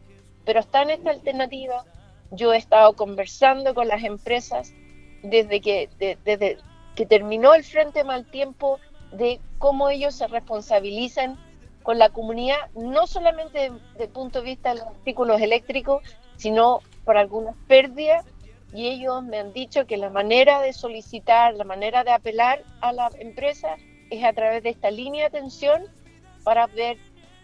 Pero 0.43 0.59
está 0.59 0.81
en 0.81 0.89
esta 0.89 1.11
alternativa. 1.11 1.85
Yo 2.31 2.51
he 2.51 2.57
estado 2.57 2.93
conversando 2.93 3.75
con 3.75 3.87
las 3.87 4.03
empresas 4.03 4.73
desde 5.21 5.61
que, 5.61 5.87
desde 5.99 6.57
que 6.95 7.05
terminó 7.05 7.53
el 7.53 7.63
Frente 7.63 8.03
Mal 8.03 8.25
Tiempo 8.25 8.79
de 9.11 9.39
cómo 9.59 9.89
ellos 9.89 10.15
se 10.15 10.25
responsabilizan 10.27 11.37
con 11.83 11.99
la 11.99 12.09
comunidad, 12.09 12.71
no 12.73 13.05
solamente 13.05 13.71
desde 13.91 14.05
el 14.05 14.09
punto 14.09 14.39
de 14.39 14.45
vista 14.45 14.69
de 14.69 14.79
los 14.79 14.87
artículos 14.87 15.39
eléctricos, 15.39 16.01
sino 16.37 16.79
por 17.03 17.17
algunas 17.17 17.55
pérdidas 17.67 18.25
y 18.75 18.87
ellos 18.87 19.23
me 19.23 19.39
han 19.39 19.53
dicho 19.53 19.85
que 19.87 19.97
la 19.97 20.09
manera 20.09 20.61
de 20.61 20.73
solicitar, 20.73 21.53
la 21.53 21.63
manera 21.63 22.03
de 22.03 22.11
apelar 22.11 22.63
a 22.81 22.91
la 22.91 23.09
empresa 23.19 23.77
es 24.09 24.23
a 24.23 24.33
través 24.33 24.63
de 24.63 24.69
esta 24.69 24.91
línea 24.91 25.29
de 25.29 25.37
atención 25.37 25.83
para 26.43 26.67
ver 26.67 26.97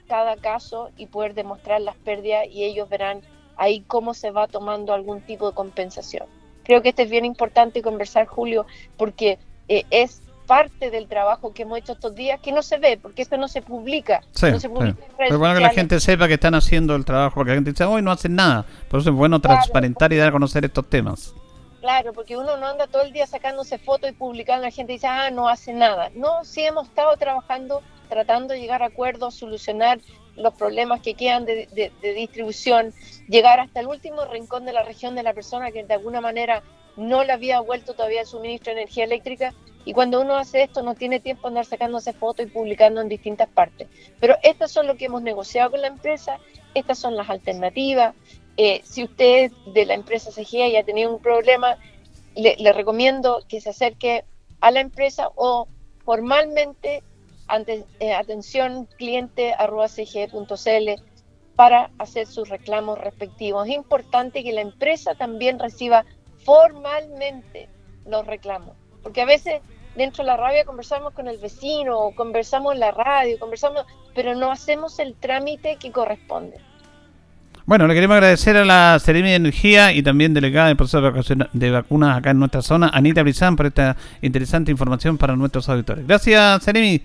cada 0.07 0.35
caso 0.35 0.89
y 0.97 1.05
poder 1.05 1.33
demostrar 1.33 1.79
las 1.81 1.95
pérdidas 1.95 2.47
y 2.49 2.65
ellos 2.65 2.89
verán 2.89 3.21
ahí 3.55 3.81
cómo 3.87 4.13
se 4.13 4.31
va 4.31 4.47
tomando 4.47 4.93
algún 4.93 5.21
tipo 5.21 5.47
de 5.47 5.55
compensación. 5.55 6.27
Creo 6.63 6.81
que 6.81 6.89
este 6.89 7.03
es 7.03 7.09
bien 7.09 7.25
importante 7.25 7.81
conversar, 7.81 8.27
Julio, 8.27 8.65
porque 8.97 9.39
eh, 9.69 9.85
es 9.89 10.21
parte 10.51 10.91
del 10.91 11.07
trabajo 11.07 11.53
que 11.53 11.61
hemos 11.61 11.77
hecho 11.77 11.93
estos 11.93 12.13
días 12.13 12.41
que 12.41 12.51
no 12.51 12.61
se 12.61 12.77
ve, 12.77 12.99
porque 13.01 13.21
esto 13.21 13.37
no 13.37 13.47
se 13.47 13.61
publica. 13.61 14.19
no 14.41 14.59
se 14.59 14.67
publica 14.67 14.97
Pero 15.17 15.39
bueno 15.39 15.55
que 15.55 15.61
la 15.61 15.69
gente 15.69 15.97
sepa 16.01 16.27
que 16.27 16.33
están 16.33 16.55
haciendo 16.55 16.93
el 16.93 17.05
trabajo, 17.05 17.35
porque 17.35 17.51
la 17.51 17.55
gente 17.55 17.71
dice, 17.71 17.85
hoy 17.85 18.01
no 18.01 18.11
hacen 18.11 18.35
nada. 18.35 18.65
Por 18.89 18.99
eso 18.99 19.11
es 19.11 19.15
bueno 19.15 19.39
transparentar 19.39 20.11
y 20.11 20.17
dar 20.17 20.27
a 20.27 20.31
conocer 20.33 20.65
estos 20.65 20.89
temas. 20.89 21.33
Claro, 21.79 22.11
porque 22.11 22.35
uno 22.35 22.57
no 22.57 22.67
anda 22.67 22.85
todo 22.87 23.03
el 23.03 23.13
día 23.13 23.25
sacándose 23.27 23.77
fotos 23.77 24.09
y 24.09 24.13
publicando, 24.13 24.65
la 24.65 24.71
gente 24.71 24.91
dice, 24.91 25.07
ah, 25.07 25.31
no 25.31 25.47
hace 25.47 25.71
nada. 25.71 26.11
No, 26.15 26.43
sí 26.43 26.65
hemos 26.65 26.89
estado 26.89 27.15
trabajando, 27.15 27.81
tratando 28.09 28.53
de 28.53 28.59
llegar 28.59 28.83
a 28.83 28.87
acuerdos, 28.87 29.35
solucionar 29.35 29.99
los 30.35 30.53
problemas 30.55 30.99
que 30.99 31.13
quedan 31.13 31.45
de, 31.45 31.69
de 32.01 32.13
distribución, 32.13 32.93
llegar 33.29 33.61
hasta 33.61 33.79
el 33.79 33.87
último 33.87 34.25
rincón 34.25 34.65
de 34.65 34.73
la 34.73 34.83
región 34.83 35.15
de 35.15 35.23
la 35.23 35.33
persona 35.33 35.71
que 35.71 35.85
de 35.85 35.93
alguna 35.93 36.19
manera 36.19 36.61
no 36.95 37.23
le 37.23 37.33
había 37.33 37.59
vuelto 37.59 37.93
todavía 37.93 38.21
el 38.21 38.27
suministro 38.27 38.73
de 38.73 38.81
energía 38.81 39.05
eléctrica 39.05 39.53
y 39.85 39.93
cuando 39.93 40.21
uno 40.21 40.35
hace 40.35 40.63
esto 40.63 40.83
no 40.83 40.95
tiene 40.95 41.19
tiempo 41.19 41.43
de 41.43 41.47
andar 41.49 41.65
sacándose 41.65 42.13
fotos 42.13 42.45
y 42.45 42.49
publicando 42.49 43.01
en 43.01 43.09
distintas 43.09 43.49
partes. 43.49 43.87
Pero 44.19 44.35
estas 44.43 44.71
son 44.71 44.87
lo 44.87 44.95
que 44.95 45.05
hemos 45.05 45.21
negociado 45.21 45.71
con 45.71 45.81
la 45.81 45.87
empresa, 45.87 46.37
estas 46.75 46.99
son 46.99 47.15
las 47.15 47.29
alternativas. 47.29 48.13
Eh, 48.57 48.81
si 48.83 49.03
usted 49.03 49.51
de 49.73 49.85
la 49.85 49.95
empresa 49.95 50.31
CGA 50.31 50.67
ya 50.69 50.81
ha 50.81 50.83
tenido 50.83 51.13
un 51.13 51.21
problema, 51.21 51.77
le, 52.35 52.73
recomiendo 52.73 53.43
que 53.47 53.59
se 53.59 53.71
acerque 53.71 54.23
a 54.59 54.71
la 54.71 54.81
empresa 54.81 55.29
o 55.35 55.67
formalmente 56.05 57.03
ante, 57.47 57.85
eh, 57.99 58.13
atención 58.13 58.87
cliente 58.97 59.53
cge.cl 59.87 61.01
para 61.55 61.91
hacer 61.97 62.27
sus 62.27 62.49
reclamos 62.49 62.99
respectivos. 62.99 63.67
Es 63.67 63.75
importante 63.75 64.43
que 64.43 64.53
la 64.53 64.61
empresa 64.61 65.15
también 65.15 65.59
reciba 65.59 66.05
formalmente 66.43 67.69
los 68.05 68.25
reclamos 68.25 68.75
porque 69.03 69.21
a 69.21 69.25
veces 69.25 69.61
dentro 69.95 70.23
de 70.23 70.27
la 70.27 70.37
rabia 70.37 70.65
conversamos 70.65 71.13
con 71.13 71.27
el 71.27 71.37
vecino, 71.37 72.11
conversamos 72.15 72.73
en 72.73 72.79
la 72.79 72.91
radio, 72.91 73.37
conversamos, 73.39 73.85
pero 74.15 74.35
no 74.35 74.51
hacemos 74.51 74.99
el 74.99 75.15
trámite 75.15 75.77
que 75.77 75.91
corresponde. 75.91 76.57
Bueno, 77.65 77.87
le 77.87 77.93
queremos 77.93 78.15
agradecer 78.15 78.57
a 78.57 78.65
la 78.65 78.97
Seremi 78.99 79.29
de 79.29 79.35
Energía 79.35 79.93
y 79.93 80.01
también 80.01 80.33
delegada 80.33 80.67
del 80.67 80.77
proceso 80.77 80.99
de 81.53 81.71
vacunas 81.71 82.17
acá 82.17 82.31
en 82.31 82.39
nuestra 82.39 82.61
zona, 82.61 82.89
Anita 82.93 83.21
Brizán, 83.21 83.55
por 83.55 83.67
esta 83.67 83.95
interesante 84.21 84.71
información 84.71 85.17
para 85.17 85.35
nuestros 85.35 85.69
auditores. 85.69 86.05
Gracias, 86.05 86.63
Seremi. 86.63 87.01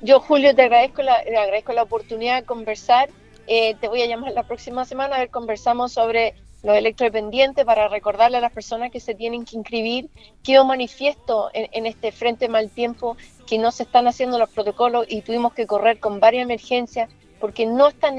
Yo, 0.00 0.20
Julio, 0.20 0.54
te 0.54 0.62
agradezco 0.62 1.02
la, 1.02 1.22
te 1.22 1.36
agradezco 1.36 1.72
la 1.72 1.82
oportunidad 1.82 2.40
de 2.40 2.46
conversar. 2.46 3.08
Eh, 3.46 3.74
te 3.80 3.88
voy 3.88 4.02
a 4.02 4.06
llamar 4.06 4.32
la 4.32 4.44
próxima 4.44 4.84
semana 4.84 5.16
a 5.16 5.18
ver, 5.18 5.30
conversamos 5.30 5.92
sobre 5.92 6.34
los 6.64 6.76
electrodependientes 6.76 7.64
para 7.64 7.88
recordarle 7.88 8.38
a 8.38 8.40
las 8.40 8.52
personas 8.52 8.90
que 8.90 8.98
se 8.98 9.14
tienen 9.14 9.44
que 9.44 9.56
inscribir. 9.56 10.08
Quedó 10.42 10.64
manifiesto 10.64 11.50
en, 11.52 11.86
este 11.86 12.10
frente 12.10 12.48
mal 12.48 12.70
tiempo 12.70 13.16
que 13.46 13.58
no 13.58 13.70
se 13.70 13.84
están 13.84 14.08
haciendo 14.08 14.38
los 14.38 14.48
protocolos 14.50 15.06
y 15.08 15.20
tuvimos 15.20 15.52
que 15.52 15.66
correr 15.66 16.00
con 16.00 16.18
varias 16.20 16.44
emergencias 16.44 17.10
porque 17.38 17.66
no 17.66 17.88
están 17.88 18.18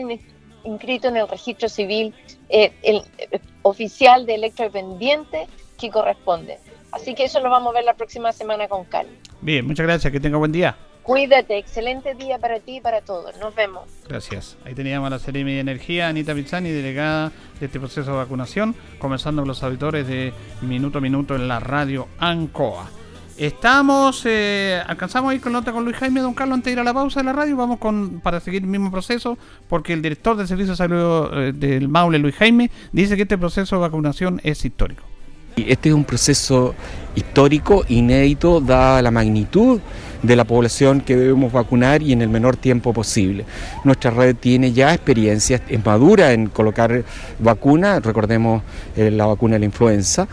inscritos 0.63 1.09
en 1.11 1.17
el 1.17 1.27
registro 1.27 1.67
civil 1.67 2.13
eh, 2.49 2.71
el, 2.83 3.01
eh, 3.17 3.39
oficial 3.63 4.27
de 4.27 4.35
electrodependiente 4.35 5.47
que 5.79 5.89
corresponde. 5.89 6.59
Así 6.91 7.15
que 7.15 7.25
eso 7.25 7.39
lo 7.39 7.49
vamos 7.49 7.71
a 7.71 7.77
ver 7.77 7.83
la 7.83 7.95
próxima 7.95 8.31
semana 8.31 8.67
con 8.67 8.85
calma. 8.85 9.11
Bien, 9.41 9.65
muchas 9.65 9.85
gracias, 9.85 10.13
que 10.13 10.19
tenga 10.19 10.37
buen 10.37 10.51
día. 10.51 10.77
Cuídate, 11.05 11.59
excelente 11.59 12.15
día 12.15 12.39
para 12.39 12.59
ti 12.59 12.77
y 12.77 12.81
para 12.81 13.01
todos. 13.01 13.37
Nos 13.37 13.53
vemos. 13.53 13.83
Gracias. 14.09 14.57
Ahí 14.65 14.73
teníamos 14.73 15.05
a 15.05 15.11
la 15.11 15.19
Seremi 15.19 15.53
de 15.53 15.59
Energía, 15.59 16.07
Anita 16.07 16.33
Pizzani, 16.33 16.71
delegada 16.71 17.31
de 17.59 17.67
este 17.67 17.79
proceso 17.79 18.09
de 18.09 18.17
vacunación, 18.17 18.73
comenzando 18.97 19.43
con 19.43 19.49
los 19.49 19.61
auditores 19.61 20.07
de 20.07 20.33
Minuto 20.61 20.97
a 20.97 21.01
Minuto 21.01 21.35
en 21.35 21.47
la 21.47 21.59
radio 21.59 22.07
ANCOA. 22.17 22.89
Estamos, 23.37 24.23
eh, 24.25 24.81
alcanzamos 24.87 25.31
a 25.31 25.35
ir 25.35 25.41
con 25.41 25.53
nota 25.53 25.71
con 25.71 25.83
Luis 25.83 25.95
Jaime, 25.97 26.21
don 26.21 26.33
Carlos, 26.33 26.55
antes 26.55 26.65
de 26.65 26.71
ir 26.71 26.79
a 26.79 26.83
la 26.83 26.93
pausa 26.93 27.19
de 27.19 27.25
la 27.25 27.33
radio, 27.33 27.55
vamos 27.55 27.77
con 27.77 28.19
para 28.21 28.39
seguir 28.39 28.63
el 28.63 28.67
mismo 28.67 28.89
proceso, 28.89 29.37
porque 29.69 29.93
el 29.93 30.01
director 30.01 30.35
del 30.35 30.47
Servicio 30.47 30.71
de 30.71 30.77
Salud 30.77 31.29
eh, 31.33 31.51
del 31.53 31.87
Maule, 31.87 32.17
Luis 32.17 32.35
Jaime, 32.35 32.71
dice 32.93 33.15
que 33.15 33.23
este 33.23 33.37
proceso 33.37 33.75
de 33.75 33.81
vacunación 33.81 34.41
es 34.43 34.65
histórico. 34.65 35.03
Este 35.55 35.87
es 35.89 35.95
un 35.95 36.03
proceso 36.03 36.75
histórico, 37.15 37.85
inédito, 37.87 38.59
dada 38.59 39.01
la 39.01 39.09
magnitud 39.09 39.79
de 40.21 40.35
la 40.35 40.43
población 40.43 40.99
que 40.99 41.15
debemos 41.15 41.53
vacunar 41.53 42.01
y 42.01 42.11
en 42.11 42.21
el 42.21 42.27
menor 42.27 42.57
tiempo 42.57 42.91
posible. 42.91 43.45
Nuestra 43.85 44.11
red 44.11 44.35
tiene 44.35 44.73
ya 44.73 44.93
experiencia, 44.93 45.61
es 45.69 45.85
madura 45.85 46.33
en 46.33 46.47
colocar 46.47 47.03
vacuna, 47.39 48.01
recordemos 48.01 48.63
eh, 48.97 49.09
la 49.11 49.27
vacuna 49.27 49.53
de 49.53 49.59
la 49.59 49.65
influenza, 49.65 50.27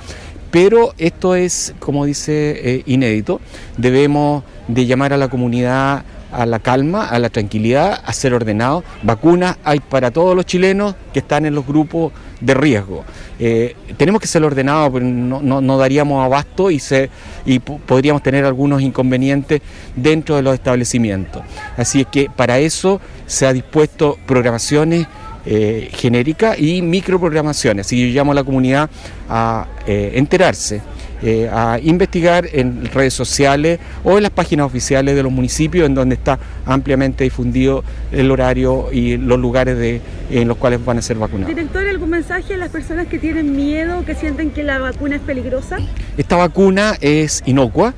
pero 0.50 0.92
esto 0.98 1.36
es, 1.36 1.72
como 1.78 2.04
dice, 2.04 2.76
eh, 2.76 2.82
inédito. 2.86 3.40
Debemos 3.76 4.42
de 4.66 4.86
llamar 4.86 5.12
a 5.12 5.16
la 5.16 5.28
comunidad 5.28 6.02
a 6.32 6.46
la 6.46 6.58
calma, 6.58 7.06
a 7.08 7.18
la 7.18 7.30
tranquilidad, 7.30 8.02
a 8.04 8.12
ser 8.12 8.34
ordenado. 8.34 8.82
Vacunas 9.02 9.58
hay 9.64 9.80
para 9.80 10.10
todos 10.10 10.34
los 10.34 10.46
chilenos 10.46 10.94
que 11.12 11.20
están 11.20 11.46
en 11.46 11.54
los 11.54 11.66
grupos 11.66 12.12
de 12.40 12.54
riesgo. 12.54 13.04
Eh, 13.38 13.76
tenemos 13.96 14.20
que 14.20 14.26
ser 14.26 14.42
ordenados, 14.44 14.90
porque 14.90 15.06
no, 15.06 15.78
daríamos 15.78 16.24
abasto 16.24 16.70
y, 16.70 16.78
se, 16.78 17.10
y 17.46 17.58
podríamos 17.58 18.22
tener 18.22 18.44
algunos 18.44 18.82
inconvenientes 18.82 19.62
dentro 19.94 20.36
de 20.36 20.42
los 20.42 20.54
establecimientos. 20.54 21.42
Así 21.76 22.00
es 22.02 22.06
que 22.06 22.28
para 22.34 22.58
eso 22.58 23.00
se 23.26 23.46
ha 23.46 23.52
dispuesto 23.52 24.18
programaciones 24.26 25.06
eh, 25.44 25.90
genérica 25.92 26.56
y 26.56 26.82
microprogramaciones. 26.82 27.86
Así 27.86 27.96
que 27.96 28.12
yo 28.12 28.14
llamo 28.14 28.32
a 28.32 28.34
la 28.36 28.44
comunidad 28.44 28.88
a 29.28 29.66
eh, 29.86 30.12
enterarse. 30.14 30.80
Eh, 31.24 31.48
a 31.52 31.78
investigar 31.80 32.48
en 32.52 32.84
redes 32.86 33.14
sociales 33.14 33.78
o 34.02 34.16
en 34.16 34.24
las 34.24 34.32
páginas 34.32 34.66
oficiales 34.66 35.14
de 35.14 35.22
los 35.22 35.30
municipios 35.30 35.86
en 35.86 35.94
donde 35.94 36.16
está 36.16 36.40
ampliamente 36.66 37.22
difundido 37.22 37.84
el 38.10 38.28
horario 38.32 38.88
y 38.90 39.18
los 39.18 39.38
lugares 39.38 39.78
de, 39.78 40.00
en 40.30 40.48
los 40.48 40.56
cuales 40.56 40.84
van 40.84 40.98
a 40.98 41.02
ser 41.02 41.18
vacunados. 41.18 41.54
Director, 41.54 41.86
¿algún 41.86 42.10
mensaje 42.10 42.54
a 42.54 42.56
las 42.56 42.70
personas 42.70 43.06
que 43.06 43.20
tienen 43.20 43.54
miedo, 43.54 44.04
que 44.04 44.16
sienten 44.16 44.50
que 44.50 44.64
la 44.64 44.80
vacuna 44.80 45.14
es 45.14 45.22
peligrosa? 45.22 45.78
Esta 46.16 46.34
vacuna 46.34 46.96
es 47.00 47.40
inocua 47.46 47.94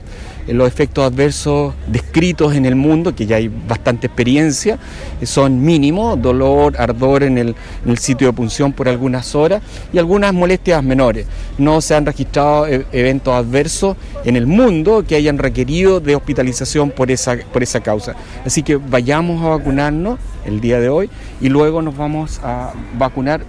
los 0.48 0.68
efectos 0.68 1.04
adversos 1.04 1.74
descritos 1.86 2.54
en 2.54 2.66
el 2.66 2.76
mundo, 2.76 3.14
que 3.14 3.26
ya 3.26 3.36
hay 3.36 3.48
bastante 3.48 4.06
experiencia, 4.06 4.78
son 5.22 5.62
mínimos, 5.62 6.20
dolor, 6.20 6.74
ardor 6.78 7.22
en 7.22 7.38
el, 7.38 7.54
sitio 7.98 8.26
de 8.26 8.32
punción 8.32 8.72
por 8.72 8.88
algunas 8.88 9.34
horas 9.34 9.62
y 9.92 9.98
algunas 9.98 10.34
molestias 10.34 10.82
menores. 10.82 11.26
No 11.56 11.80
se 11.80 11.94
han 11.94 12.04
registrado 12.04 12.66
e, 12.66 12.84
eventos 12.92 13.32
adversos 13.32 13.96
en 14.24 14.36
el 14.36 14.46
mundo 14.46 15.04
que 15.06 15.16
hayan 15.16 15.38
requerido 15.38 16.00
de 16.00 16.16
hospitalización 16.16 16.90
por 16.90 17.10
esa, 17.10 17.36
por 17.52 17.62
esa 17.62 17.80
causa. 17.80 18.14
Así 18.44 18.62
que 18.62 18.76
vayamos 18.76 19.42
a 19.44 19.50
vacunarnos 19.50 20.18
el 20.44 20.60
día 20.60 20.80
de 20.80 20.88
hoy 20.88 21.08
y 21.40 21.48
luego 21.48 21.80
nos 21.82 21.96
vamos 21.96 22.40
a 22.42 22.72
vacunar 22.98 23.42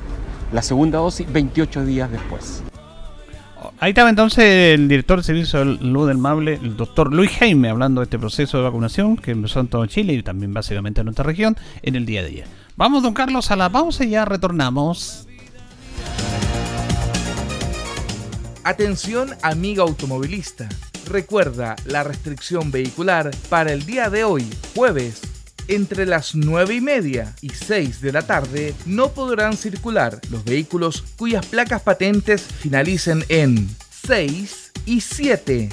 la 0.51 0.61
segunda 0.61 0.99
dosis 0.99 1.31
28 1.31 1.85
días 1.85 2.11
después. 2.11 2.63
Ahí 3.77 3.89
estaba 3.89 4.09
entonces 4.09 4.73
el 4.73 4.87
director 4.87 5.17
del 5.17 5.25
Servicio 5.25 5.59
de 5.59 5.77
Salud 5.77 6.07
del 6.07 6.17
Mable, 6.17 6.53
el 6.53 6.77
doctor 6.77 7.13
Luis 7.13 7.31
Jaime, 7.31 7.69
hablando 7.69 7.99
de 7.99 8.05
este 8.05 8.17
proceso 8.17 8.57
de 8.57 8.63
vacunación 8.63 9.17
que 9.17 9.31
empezó 9.31 9.59
en 9.59 9.67
todo 9.67 9.85
Chile 9.85 10.13
y 10.13 10.23
también 10.23 10.53
básicamente 10.53 11.01
en 11.01 11.05
nuestra 11.05 11.25
región 11.25 11.57
en 11.81 11.95
el 11.95 12.05
día 12.05 12.21
a 12.21 12.23
día. 12.23 12.45
Vamos, 12.77 13.03
don 13.03 13.13
Carlos, 13.13 13.51
a 13.51 13.57
la 13.57 13.69
pausa 13.69 14.05
y 14.05 14.11
ya 14.11 14.23
retornamos. 14.23 15.27
Atención, 18.63 19.29
amiga 19.41 19.83
automovilista. 19.83 20.69
Recuerda 21.09 21.75
la 21.85 22.03
restricción 22.03 22.71
vehicular 22.71 23.29
para 23.49 23.73
el 23.73 23.85
día 23.85 24.09
de 24.09 24.23
hoy, 24.23 24.47
jueves 24.73 25.34
entre 25.67 26.05
las 26.05 26.35
9 26.35 26.75
y 26.75 26.81
media 26.81 27.35
y 27.41 27.49
6 27.49 28.01
de 28.01 28.11
la 28.11 28.21
tarde 28.21 28.73
no 28.85 29.11
podrán 29.11 29.57
circular 29.57 30.19
los 30.29 30.43
vehículos 30.43 31.03
cuyas 31.17 31.45
placas 31.45 31.81
patentes 31.81 32.41
finalicen 32.41 33.23
en 33.29 33.69
6 34.07 34.71
y 34.85 35.01
7. 35.01 35.69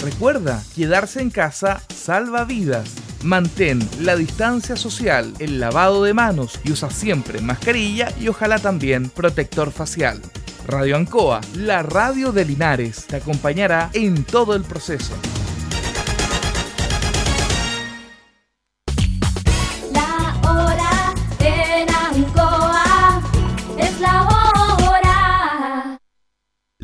Recuerda, 0.00 0.62
quedarse 0.74 1.20
en 1.20 1.30
casa 1.30 1.82
salva 1.94 2.44
vidas. 2.44 2.90
Mantén 3.22 3.80
la 4.00 4.14
distancia 4.14 4.76
social, 4.76 5.32
el 5.38 5.58
lavado 5.58 6.04
de 6.04 6.14
manos 6.14 6.60
y 6.64 6.72
usa 6.72 6.90
siempre 6.90 7.40
mascarilla 7.40 8.12
y 8.20 8.28
ojalá 8.28 8.58
también 8.58 9.08
protector 9.08 9.72
facial. 9.72 10.20
Radio 10.66 10.96
Ancoa, 10.96 11.40
la 11.54 11.82
radio 11.82 12.32
de 12.32 12.44
Linares, 12.44 13.06
te 13.06 13.16
acompañará 13.16 13.90
en 13.94 14.24
todo 14.24 14.54
el 14.54 14.62
proceso. 14.62 15.14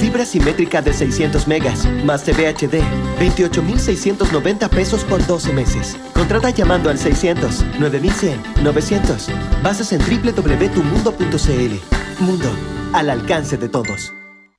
Fibra 0.00 0.24
simétrica 0.24 0.80
de 0.80 0.94
600 0.94 1.46
megas, 1.46 1.86
más 2.06 2.24
TV 2.24 2.48
HD, 2.48 2.80
28,690 3.18 4.70
pesos 4.70 5.04
por 5.04 5.26
12 5.26 5.52
meses. 5.52 5.98
Contrata 6.14 6.48
llamando 6.48 6.88
al 6.88 6.98
600 6.98 7.66
9100 7.78 8.64
900. 8.64 9.28
Bases 9.62 9.92
en 9.92 10.00
www.tumundo.cl. 10.00 12.24
Mundo, 12.24 12.48
al 12.94 13.10
alcance 13.10 13.58
de 13.58 13.68
todos. 13.68 14.14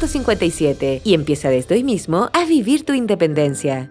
450 0.00 1.02
y 1.04 1.14
empieza 1.14 1.50
desde 1.50 1.74
hoy 1.74 1.84
mismo 1.84 2.30
a 2.32 2.44
vivir 2.46 2.84
tu 2.84 2.94
independencia. 2.94 3.90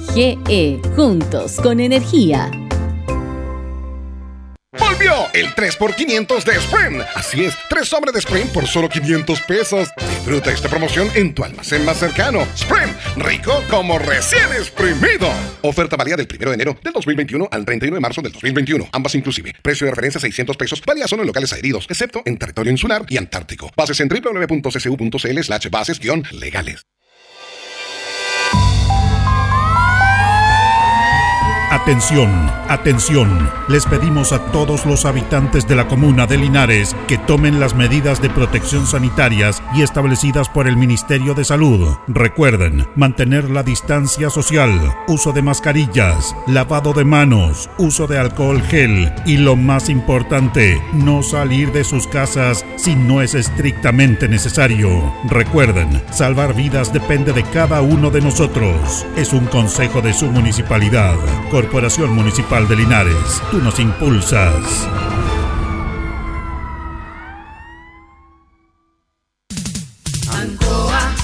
GE, 0.00 0.80
juntos 0.94 1.56
con 1.62 1.80
energía. 1.80 2.50
Volvió 4.78 5.12
el 5.32 5.48
3x500 5.54 6.44
de 6.44 6.52
Sprint. 6.52 7.02
Así 7.14 7.44
es, 7.44 7.54
tres 7.68 7.88
sobres 7.88 8.12
de 8.12 8.20
Sprint 8.20 8.52
por 8.52 8.66
solo 8.66 8.88
500 8.88 9.40
pesos. 9.42 9.88
Disfruta 10.08 10.52
esta 10.52 10.68
promoción 10.68 11.08
en 11.14 11.34
tu 11.34 11.44
almacén 11.44 11.84
más 11.84 11.98
cercano. 11.98 12.42
Sprint, 12.54 12.92
rico 13.16 13.62
como 13.70 13.98
recién 13.98 14.46
exprimido. 14.52 15.30
Oferta 15.62 15.96
válida 15.96 16.16
del 16.16 16.28
1 16.30 16.50
de 16.50 16.54
enero 16.54 16.76
del 16.82 16.92
2021 16.92 17.48
al 17.50 17.64
31 17.64 17.94
de 17.94 18.00
marzo 18.00 18.22
del 18.22 18.32
2021. 18.32 18.88
Ambas 18.92 19.14
inclusive. 19.14 19.54
Precio 19.62 19.86
de 19.86 19.92
referencia 19.92 20.20
600 20.20 20.56
pesos. 20.56 20.82
Válida 20.84 21.08
solo 21.08 21.22
en 21.22 21.28
locales 21.28 21.52
adheridos, 21.52 21.86
excepto 21.88 22.22
en 22.24 22.36
territorio 22.36 22.70
insular 22.70 23.06
y 23.08 23.16
antártico. 23.16 23.70
Bases 23.76 24.00
en 24.00 24.08
www.ccu.cl 24.08 25.42
slash 25.42 25.70
bases-legales. 25.70 26.86
Atención, 31.86 32.50
atención. 32.68 33.48
Les 33.68 33.86
pedimos 33.86 34.32
a 34.32 34.40
todos 34.46 34.84
los 34.86 35.04
habitantes 35.04 35.68
de 35.68 35.76
la 35.76 35.86
comuna 35.86 36.26
de 36.26 36.36
Linares 36.36 36.96
que 37.06 37.16
tomen 37.16 37.60
las 37.60 37.76
medidas 37.76 38.20
de 38.20 38.28
protección 38.28 38.88
sanitarias 38.88 39.62
y 39.72 39.82
establecidas 39.82 40.48
por 40.48 40.66
el 40.66 40.76
Ministerio 40.76 41.32
de 41.34 41.44
Salud. 41.44 41.96
Recuerden, 42.08 42.88
mantener 42.96 43.48
la 43.50 43.62
distancia 43.62 44.30
social, 44.30 44.96
uso 45.06 45.30
de 45.30 45.42
mascarillas, 45.42 46.34
lavado 46.48 46.92
de 46.92 47.04
manos, 47.04 47.70
uso 47.78 48.08
de 48.08 48.18
alcohol 48.18 48.60
gel 48.62 49.12
y 49.24 49.36
lo 49.36 49.54
más 49.54 49.88
importante, 49.88 50.82
no 50.92 51.22
salir 51.22 51.70
de 51.70 51.84
sus 51.84 52.08
casas 52.08 52.66
si 52.74 52.96
no 52.96 53.22
es 53.22 53.34
estrictamente 53.34 54.28
necesario. 54.28 55.14
Recuerden, 55.30 56.02
salvar 56.10 56.52
vidas 56.52 56.92
depende 56.92 57.32
de 57.32 57.44
cada 57.44 57.80
uno 57.80 58.10
de 58.10 58.22
nosotros. 58.22 59.06
Es 59.16 59.32
un 59.32 59.46
consejo 59.46 60.02
de 60.02 60.12
su 60.12 60.26
municipalidad. 60.32 61.14
Municipal 61.76 62.66
de 62.68 62.74
Linares, 62.74 63.42
tú 63.50 63.58
nos 63.58 63.78
impulsas. 63.78 64.88
Ancoa, 70.32 71.14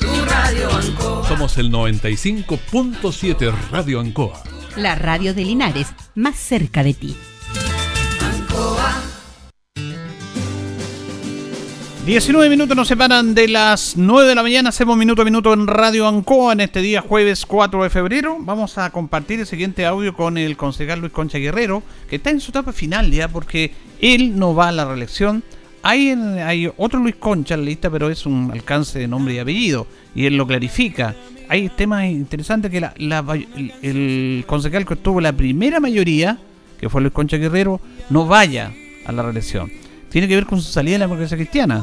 tu 0.00 0.24
radio 0.24 0.70
Ancoa. 0.74 1.28
Somos 1.28 1.58
el 1.58 1.70
95.7 1.70 3.52
Radio 3.70 4.00
Ancoa. 4.00 4.42
La 4.76 4.94
radio 4.94 5.34
de 5.34 5.44
Linares, 5.44 5.88
más 6.14 6.36
cerca 6.36 6.82
de 6.82 6.94
ti. 6.94 7.14
19 12.04 12.50
minutos 12.50 12.76
nos 12.76 12.88
separan 12.88 13.32
de 13.32 13.46
las 13.46 13.96
9 13.96 14.28
de 14.28 14.34
la 14.34 14.42
mañana. 14.42 14.70
Hacemos 14.70 14.96
minuto 14.96 15.22
a 15.22 15.24
minuto 15.24 15.54
en 15.54 15.68
Radio 15.68 16.08
Ancoa 16.08 16.52
en 16.52 16.58
este 16.58 16.80
día 16.80 17.00
jueves 17.00 17.46
4 17.46 17.80
de 17.84 17.90
febrero. 17.90 18.38
Vamos 18.40 18.76
a 18.76 18.90
compartir 18.90 19.38
el 19.38 19.46
siguiente 19.46 19.86
audio 19.86 20.12
con 20.12 20.36
el 20.36 20.56
concejal 20.56 20.98
Luis 20.98 21.12
Concha 21.12 21.38
Guerrero, 21.38 21.84
que 22.10 22.16
está 22.16 22.30
en 22.30 22.40
su 22.40 22.50
etapa 22.50 22.72
final 22.72 23.12
ya 23.12 23.28
porque 23.28 23.72
él 24.00 24.36
no 24.36 24.52
va 24.52 24.68
a 24.68 24.72
la 24.72 24.84
reelección. 24.84 25.44
Hay, 25.84 26.08
hay 26.08 26.68
otro 26.76 26.98
Luis 26.98 27.14
Concha 27.14 27.54
en 27.54 27.60
la 27.60 27.66
lista, 27.66 27.88
pero 27.88 28.10
es 28.10 28.26
un 28.26 28.50
alcance 28.52 28.98
de 28.98 29.06
nombre 29.06 29.34
y 29.34 29.38
apellido 29.38 29.86
y 30.12 30.26
él 30.26 30.36
lo 30.36 30.44
clarifica. 30.44 31.14
Hay 31.48 31.68
temas 31.68 32.06
interesantes 32.06 32.72
que 32.72 32.80
la, 32.80 32.94
el 33.80 34.44
concejal 34.48 34.84
que 34.84 34.94
obtuvo 34.94 35.20
la 35.20 35.32
primera 35.34 35.78
mayoría, 35.78 36.36
que 36.80 36.88
fue 36.88 37.00
Luis 37.00 37.14
Concha 37.14 37.36
Guerrero, 37.36 37.80
no 38.10 38.26
vaya 38.26 38.72
a 39.06 39.12
la 39.12 39.22
reelección 39.22 39.70
tiene 40.12 40.28
que 40.28 40.34
ver 40.34 40.46
con 40.46 40.60
su 40.60 40.70
salida 40.70 40.92
de 40.92 40.98
la 41.00 41.06
democracia 41.06 41.36
cristiana, 41.36 41.82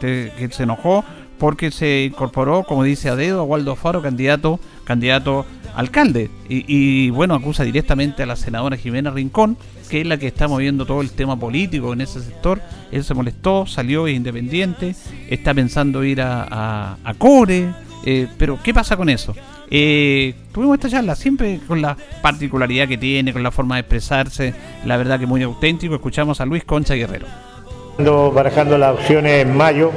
que 0.00 0.48
se 0.50 0.64
enojó 0.64 1.04
porque 1.38 1.70
se 1.70 2.04
incorporó, 2.04 2.64
como 2.64 2.82
dice 2.82 3.08
a 3.08 3.16
dedo, 3.16 3.40
a 3.40 3.44
Waldo 3.44 3.76
Faro, 3.76 4.02
candidato, 4.02 4.58
candidato 4.84 5.46
alcalde. 5.74 6.30
Y, 6.48 7.10
bueno, 7.10 7.34
acusa 7.34 7.62
directamente 7.62 8.24
a 8.24 8.26
la 8.26 8.36
senadora 8.36 8.76
Jimena 8.76 9.10
Rincón, 9.10 9.56
que 9.88 10.00
es 10.00 10.06
la 10.06 10.18
que 10.18 10.26
está 10.26 10.48
moviendo 10.48 10.84
todo 10.84 11.00
el 11.00 11.10
tema 11.12 11.38
político 11.38 11.92
en 11.92 12.00
ese 12.00 12.20
sector. 12.20 12.60
Él 12.90 13.04
se 13.04 13.14
molestó, 13.14 13.66
salió, 13.66 14.08
independiente, 14.08 14.96
está 15.30 15.54
pensando 15.54 16.02
ir 16.02 16.20
a, 16.20 16.96
a, 17.04 17.14
Core. 17.14 17.72
Eh, 18.04 18.26
pero, 18.36 18.58
¿qué 18.62 18.74
pasa 18.74 18.96
con 18.96 19.08
eso? 19.08 19.34
Eh, 19.70 20.34
tuvimos 20.52 20.74
esta 20.74 20.88
charla 20.88 21.14
siempre 21.14 21.60
con 21.68 21.80
la 21.80 21.96
particularidad 22.22 22.88
que 22.88 22.98
tiene, 22.98 23.32
con 23.32 23.42
la 23.42 23.50
forma 23.52 23.76
de 23.76 23.82
expresarse, 23.82 24.54
la 24.84 24.96
verdad 24.96 25.20
que 25.20 25.26
muy 25.26 25.42
auténtico. 25.42 25.94
Escuchamos 25.94 26.40
a 26.40 26.46
Luis 26.46 26.64
Concha 26.64 26.94
Guerrero 26.94 27.47
barajando 27.98 28.78
las 28.78 28.94
opciones 28.94 29.42
en 29.42 29.56
mayo 29.56 29.90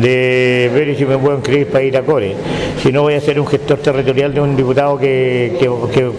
de 0.00 0.70
ver 0.72 0.96
si 0.96 1.04
me 1.04 1.18
puedo 1.18 1.36
inscribir 1.38 1.66
para 1.66 1.82
ir 1.82 1.96
a 1.96 2.02
Core. 2.02 2.36
Si 2.80 2.92
no, 2.92 3.02
voy 3.02 3.14
a 3.14 3.20
ser 3.20 3.40
un 3.40 3.48
gestor 3.48 3.78
territorial 3.78 4.32
de 4.32 4.40
un 4.40 4.56
diputado 4.56 4.96
que, 4.96 5.68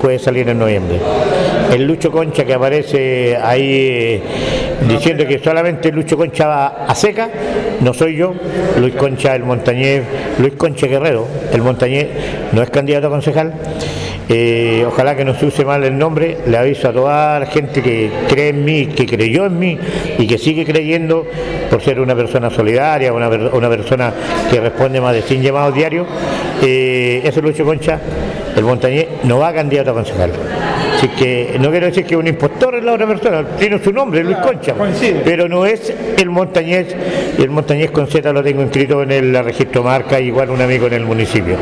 puede 0.02 0.20
salir 0.20 0.50
en 0.50 0.60
noviembre. 0.60 1.00
El 1.72 1.86
Lucho 1.86 2.12
Concha 2.12 2.44
que 2.44 2.54
aparece 2.54 3.38
ahí 3.38 3.64
eh, 3.64 4.22
diciendo 4.90 5.26
que 5.26 5.40
solamente 5.40 5.94
Lucho 5.94 6.18
Concha 6.18 6.46
va 6.46 6.68
a 6.86 6.94
seca, 6.94 7.30
no 7.80 7.94
soy 7.94 8.18
yo, 8.18 8.34
Luis 8.78 8.96
Concha 8.96 9.34
el 9.34 9.44
Montañés, 9.44 10.04
Luis 10.40 10.54
Concha 10.56 10.88
Guerrero, 10.88 11.26
el 11.54 11.62
Montañés 11.62 12.08
no 12.52 12.62
es 12.62 12.70
candidato 12.70 13.08
a 13.08 13.12
concejal. 13.12 13.54
Eh, 14.30 14.86
ojalá 14.88 15.16
que 15.16 15.26
no 15.26 15.36
se 15.36 15.46
use 15.46 15.66
mal 15.66 15.84
el 15.84 15.98
nombre, 15.98 16.38
le 16.48 16.58
aviso 16.58 16.90
a 16.90 16.94
toda 16.94 17.40
la 17.40 17.46
gente 17.46 17.82
que 17.82 18.10
cree 18.30 18.50
en 18.50 18.64
mí, 18.64 18.88
que 18.88 19.06
creyó 19.06 19.46
en 19.46 19.60
mí 19.60 19.78
y 20.18 20.28
que 20.28 20.38
sigue 20.38 20.66
creyendo 20.66 21.26
por 21.70 21.82
ser 21.82 22.00
una 22.00 22.16
persona 22.16 22.50
solidaria, 22.50 23.12
una, 23.12 23.30
persona 23.70 24.14
que 24.50 24.60
responde 24.60 25.02
más 25.02 25.14
de 25.14 25.22
100 25.22 25.42
llamados 25.42 25.76
diarios. 25.76 26.08
Eh, 26.62 27.22
ese 27.24 27.42
Lucho 27.42 27.66
Concha, 27.66 28.00
el 28.56 28.64
Montañés, 28.64 29.08
no 29.24 29.40
va 29.40 29.50
a 29.50 29.54
candidato 29.54 29.92
a 29.92 29.94
concejal. 29.94 30.32
Así 31.04 31.12
que 31.18 31.58
no 31.60 31.70
quiero 31.70 31.88
decir 31.88 32.06
que 32.06 32.16
un 32.16 32.26
impostor 32.28 32.76
es 32.76 32.84
la 32.86 32.94
otra 32.94 33.06
persona, 33.06 33.44
tiene 33.60 33.78
su 33.84 33.92
nombre, 33.92 34.24
Luis 34.24 34.38
Concha, 34.38 34.74
pero 35.26 35.50
no 35.50 35.66
es 35.66 35.94
el 36.18 36.30
montañés, 36.30 36.96
el 37.38 37.50
montañés 37.50 37.92
con 37.92 38.08
Z 38.08 38.32
lo 38.32 38.42
tengo 38.42 38.62
inscrito 38.62 39.04
en 39.04 39.12
el 39.12 39.44
registro 39.44 39.84
marca, 39.84 40.18
igual 40.22 40.50
un 40.50 40.62
amigo 40.62 40.88
en 40.88 40.94
el 40.94 41.04
municipio. 41.04 41.58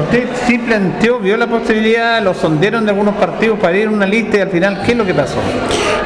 Usted 0.00 0.28
sí 0.46 0.56
planteó, 0.56 1.18
vio 1.18 1.36
la 1.36 1.46
posibilidad, 1.46 2.22
lo 2.22 2.32
sondearon 2.32 2.86
de 2.86 2.92
algunos 2.92 3.14
partidos 3.16 3.58
para 3.58 3.76
ir 3.76 3.88
a 3.88 3.90
una 3.90 4.06
lista 4.06 4.38
y 4.38 4.40
al 4.40 4.48
final, 4.48 4.80
¿qué 4.86 4.92
es 4.92 4.96
lo 4.96 5.04
que 5.04 5.12
pasó? 5.12 5.36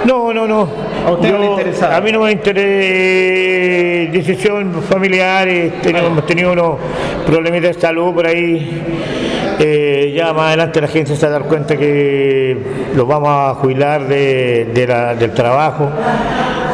No, 0.04 0.34
no, 0.34 0.48
no. 0.48 0.68
¿A 1.06 1.12
usted 1.12 1.30
no 1.30 1.38
le 1.38 1.46
interesaba? 1.46 1.98
A 1.98 2.00
mí 2.00 2.10
no 2.10 2.22
me 2.22 2.32
interesa 2.32 4.10
decisión 4.10 4.82
familiares, 4.82 5.72
hemos 5.84 6.26
tenido 6.26 6.50
unos 6.50 6.78
problemitas 7.26 7.76
de 7.76 7.80
salud 7.80 8.12
por 8.12 8.26
ahí 8.26 8.82
eh, 9.64 10.12
ya 10.14 10.32
más 10.32 10.48
adelante 10.48 10.80
la 10.80 10.88
gente 10.88 11.14
se 11.14 11.22
va 11.22 11.28
a 11.28 11.38
dar 11.38 11.48
cuenta 11.48 11.76
que 11.76 12.56
los 12.96 13.06
vamos 13.06 13.28
a 13.30 13.54
jubilar 13.54 14.08
del 14.08 15.30
trabajo, 15.34 15.88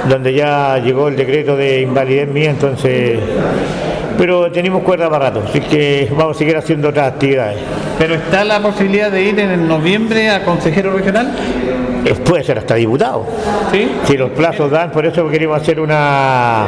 donde 0.09 0.33
ya 0.33 0.79
llegó 0.79 1.09
el 1.09 1.17
decreto 1.17 1.57
de 1.57 1.83
invalidez 1.83 2.29
mía, 2.29 2.51
entonces 2.51 3.19
pero 4.17 4.51
tenemos 4.51 4.83
cuerda 4.83 5.09
para 5.09 5.27
rato, 5.27 5.45
así 5.49 5.61
que 5.61 6.09
vamos 6.17 6.35
a 6.35 6.39
seguir 6.39 6.57
haciendo 6.57 6.89
otras 6.89 7.13
actividades. 7.13 7.59
¿Pero 7.99 8.15
está 8.15 8.43
la 8.43 8.61
posibilidad 8.61 9.13
de 9.13 9.23
ir 9.23 9.39
en 9.39 9.69
noviembre 9.69 10.29
a 10.31 10.45
consejero 10.45 10.93
regional? 10.93 11.31
Eh, 12.05 12.15
puede 12.25 12.43
ser 12.43 12.59
hasta 12.59 12.75
diputado. 12.75 13.27
¿Sí? 13.71 13.89
Si 14.07 14.17
los 14.17 14.31
plazos 14.31 14.71
dan, 14.73 14.91
por 14.91 15.07
eso 15.07 15.29
queremos 15.29 15.61
hacer 15.61 15.79
una, 15.79 16.67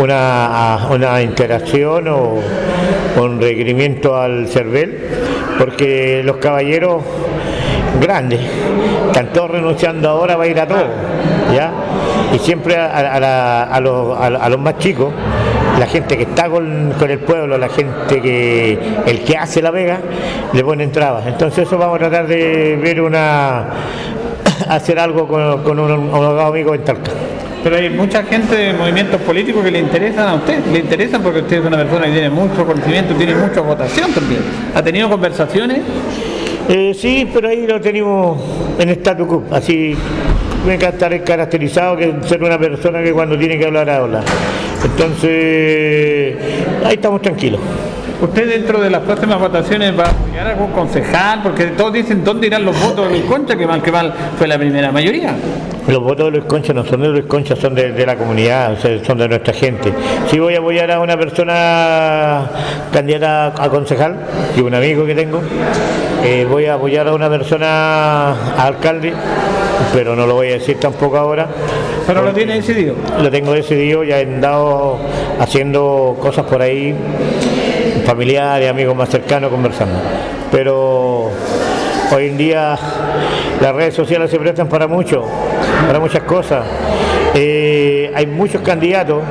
una, 0.00 0.88
una 0.90 1.22
interacción 1.22 2.08
o 2.08 2.40
un 3.20 3.40
requerimiento 3.40 4.16
al 4.16 4.48
CERVEL, 4.48 4.98
porque 5.58 6.22
los 6.24 6.36
caballeros 6.36 7.02
grandes 8.00 8.40
están 9.06 9.32
todos 9.32 9.50
renunciando 9.50 10.08
ahora 10.08 10.36
va 10.36 10.44
a 10.44 10.46
ir 10.46 10.60
a 10.60 10.66
todo, 10.66 10.86
¿ya? 11.52 11.72
Y 12.32 12.38
siempre 12.38 12.76
a, 12.76 13.80
los, 13.80 14.58
más 14.58 14.78
chicos 14.78 15.12
la 15.78 15.86
gente 15.86 16.16
que 16.16 16.24
está 16.24 16.48
con, 16.48 16.92
el 17.00 17.18
pueblo, 17.18 17.56
la 17.58 17.68
gente 17.68 18.20
que, 18.20 18.78
el 19.06 19.20
que 19.20 19.36
hace 19.36 19.62
la 19.62 19.70
vega, 19.70 20.00
le 20.52 20.64
ponen 20.64 20.90
trabas. 20.90 21.26
Entonces 21.26 21.66
eso 21.66 21.78
vamos 21.78 21.96
a 21.96 21.98
tratar 21.98 22.26
de 22.26 22.76
ver 22.82 23.00
una, 23.00 23.64
hacer 24.68 24.98
algo 24.98 25.28
con, 25.28 25.78
un, 25.78 25.90
abogado 26.12 26.48
amigo 26.48 26.74
en 26.74 26.84
Talca. 26.84 27.12
Pero 27.62 27.76
hay 27.76 27.90
mucha 27.90 28.22
gente 28.22 28.54
de 28.54 28.72
movimientos 28.72 29.20
políticos 29.22 29.64
que 29.64 29.70
le 29.70 29.80
interesan 29.80 30.28
a 30.28 30.34
usted, 30.34 30.64
le 30.72 30.78
interesan 30.78 31.22
porque 31.22 31.40
usted 31.40 31.58
es 31.58 31.64
una 31.64 31.78
persona 31.78 32.06
que 32.06 32.12
tiene 32.12 32.30
mucho 32.30 32.64
conocimiento, 32.64 33.14
tiene 33.14 33.34
mucha 33.34 33.60
votación 33.60 34.12
también. 34.12 34.40
¿Ha 34.74 34.82
tenido 34.82 35.08
conversaciones? 35.08 35.80
Eh, 36.68 36.94
sí, 36.94 37.28
pero 37.32 37.48
ahí 37.48 37.66
lo 37.66 37.80
tenemos 37.80 38.38
en 38.78 38.90
statu 38.90 39.26
quo, 39.26 39.44
así 39.50 39.96
me 40.66 40.74
encanta 40.74 41.06
estar 41.06 41.24
caracterizado 41.24 41.96
que 41.96 42.14
ser 42.26 42.42
una 42.42 42.58
persona 42.58 43.02
que 43.02 43.12
cuando 43.12 43.38
tiene 43.38 43.58
que 43.58 43.64
hablar 43.64 43.88
habla. 43.88 44.22
Entonces, 44.84 46.36
ahí 46.84 46.94
estamos 46.94 47.22
tranquilos. 47.22 47.60
¿Usted 48.20 48.48
dentro 48.48 48.80
de 48.80 48.90
las 48.90 49.02
próximas 49.02 49.38
votaciones 49.38 49.96
va 49.96 50.06
a 50.06 50.10
apoyar 50.10 50.46
a 50.48 50.50
algún 50.50 50.72
concejal? 50.72 51.40
Porque 51.40 51.66
todos 51.66 51.92
dicen 51.92 52.24
dónde 52.24 52.48
irán 52.48 52.64
los 52.64 52.78
votos 52.80 53.06
de 53.06 53.12
Luis 53.12 53.24
Concha, 53.30 53.54
que 53.54 53.64
mal 53.64 53.80
que 53.80 53.92
mal 53.92 54.12
fue 54.36 54.48
la 54.48 54.58
primera 54.58 54.90
mayoría. 54.90 55.36
Los 55.86 56.02
votos 56.02 56.26
de 56.26 56.32
Luis 56.32 56.44
Concha 56.44 56.72
no 56.72 56.84
son 56.84 57.00
de 57.02 57.08
Luis 57.10 57.26
Concha, 57.26 57.54
son 57.54 57.76
de, 57.76 58.04
la 58.04 58.16
comunidad, 58.16 58.76
son 59.06 59.18
de 59.18 59.28
nuestra 59.28 59.54
gente. 59.54 59.92
Si 60.28 60.38
voy 60.40 60.56
a 60.56 60.58
apoyar 60.58 60.90
a 60.90 60.98
una 60.98 61.16
persona 61.16 62.50
candidata 62.92 63.54
a 63.62 63.68
concejal, 63.68 64.16
y 64.56 64.60
un 64.62 64.74
amigo 64.74 65.06
que 65.06 65.14
tengo, 65.14 65.40
eh, 66.24 66.44
voy 66.50 66.66
a 66.66 66.74
apoyar 66.74 67.06
a 67.06 67.14
una 67.14 67.30
persona 67.30 68.30
a 68.32 68.66
alcalde, 68.66 69.12
pero 69.94 70.16
no 70.16 70.26
lo 70.26 70.34
voy 70.34 70.48
a 70.48 70.52
decir 70.54 70.80
tampoco 70.80 71.16
ahora. 71.16 71.46
¿Pero 72.04 72.22
lo 72.22 72.32
tiene 72.32 72.54
decidido? 72.54 72.96
Lo 73.22 73.30
tengo 73.30 73.52
decidido, 73.52 74.02
ya 74.02 74.18
he 74.18 74.22
andado 74.24 74.98
haciendo 75.38 76.16
cosas 76.20 76.44
por 76.46 76.60
ahí 76.60 76.96
familiares, 78.08 78.70
amigos 78.70 78.96
más 78.96 79.10
cercanos 79.10 79.50
conversando. 79.50 80.00
Pero 80.50 81.30
hoy 82.10 82.26
en 82.26 82.38
día 82.38 82.74
las 83.60 83.74
redes 83.74 83.92
sociales 83.92 84.30
se 84.30 84.38
prestan 84.38 84.66
para 84.66 84.88
mucho, 84.88 85.26
para 85.86 86.00
muchas 86.00 86.22
cosas. 86.22 86.64
Eh, 87.34 88.10
hay 88.14 88.26
muchos 88.26 88.62
candidatos 88.62 89.22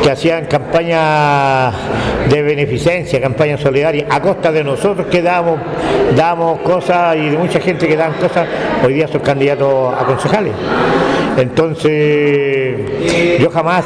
que 0.00 0.12
hacían 0.12 0.44
campañas 0.44 1.74
de 2.30 2.42
beneficencia, 2.42 3.20
campañas 3.20 3.60
solidarias, 3.60 4.06
a 4.08 4.20
costa 4.20 4.52
de 4.52 4.62
nosotros 4.62 5.08
que 5.08 5.20
damos, 5.20 5.58
damos 6.16 6.60
cosas 6.60 7.16
y 7.16 7.30
de 7.30 7.36
mucha 7.36 7.58
gente 7.58 7.88
que 7.88 7.96
dan 7.96 8.12
cosas, 8.12 8.46
hoy 8.86 8.94
día 8.94 9.08
son 9.08 9.22
candidatos 9.22 9.92
a 9.92 10.04
concejales. 10.04 10.52
Entonces, 11.36 13.40
yo 13.40 13.50
jamás 13.50 13.84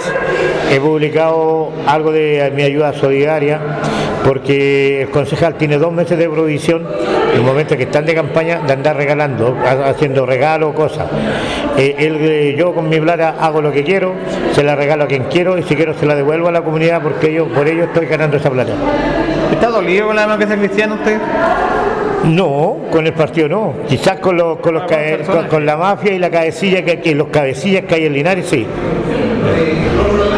he 0.71 0.81
publicado 0.81 1.71
algo 1.87 2.13
de 2.13 2.53
mi 2.55 2.63
ayuda 2.63 2.93
solidaria 2.93 3.59
porque 4.25 5.03
el 5.03 5.11
concejal 5.11 5.55
tiene 5.55 5.79
dos 5.79 5.93
meses 5.93 6.19
de 6.19 6.29
provisión 6.29 6.87
en 7.33 7.39
el 7.39 7.43
momento 7.43 7.77
que 7.77 7.85
están 7.85 8.05
de 8.05 8.15
campaña 8.15 8.61
de 8.67 8.73
andar 8.73 8.97
regalando, 8.97 9.57
haciendo 9.87 10.27
regalos, 10.27 10.75
cosas. 10.75 11.07
Eh, 11.77 11.95
eh, 11.99 12.55
yo 12.59 12.75
con 12.75 12.89
mi 12.89 13.01
plata 13.01 13.37
hago 13.41 13.63
lo 13.63 13.73
que 13.73 13.85
quiero, 13.85 14.15
se 14.53 14.63
la 14.63 14.75
regalo 14.75 15.05
a 15.05 15.07
quien 15.07 15.25
quiero 15.25 15.57
y 15.57 15.63
si 15.63 15.77
quiero 15.77 15.95
se 15.95 16.05
la 16.05 16.15
devuelvo 16.15 16.49
a 16.49 16.53
la 16.53 16.63
comunidad 16.63 17.01
porque 17.03 17.33
yo 17.33 17.47
por 17.47 17.69
ello 17.69 17.85
estoy 17.85 18.07
ganando 18.07 18.37
esa 18.37 18.51
plata. 18.51 18.73
¿Está 19.53 19.69
dolido 19.69 20.09
con 20.09 20.17
la 20.17 20.23
democracia 20.23 20.57
cristiana 20.57 20.95
usted? 20.95 21.19
No, 22.29 22.77
con 22.91 23.07
el 23.07 23.13
partido 23.13 23.49
no. 23.49 23.75
Quizás 23.89 24.21
con, 24.21 24.37
los, 24.37 24.59
con, 24.59 24.75
los 24.75 24.85
con, 25.49 25.65
la 25.65 25.77
mafia 25.77 26.13
y 26.13 26.19
la 26.19 26.31
cabecilla 26.31 26.85
que, 26.85 27.01
que 27.01 27.15
los 27.15 27.29
cabecillas 27.29 27.85
que 27.85 27.95
hay 27.95 28.07
en 28.07 28.13
Linares, 28.13 28.47
sí. 28.47 28.67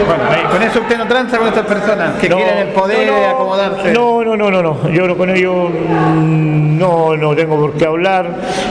Bueno, 0.07 0.51
con 0.51 0.63
eso 0.63 0.81
usted 0.81 0.99
no 0.99 1.07
tranza 1.07 1.39
con 1.39 1.49
estas 1.49 1.67
personas 1.67 2.15
que 2.21 2.29
quieren 2.29 2.59
el 2.59 2.69
poder 2.69 3.07
no, 3.07 3.29
acomodarse. 3.29 3.93
No, 3.93 4.25
no, 4.25 4.37
no, 4.37 4.51
no, 4.51 4.63
no. 4.63 4.89
Yo 4.91 5.17
con 5.17 5.31
ellos 5.31 5.71
no, 5.89 7.17
no 7.17 7.35
tengo 7.35 7.59
por 7.59 7.75
qué 7.75 7.87
hablar. 7.87 8.27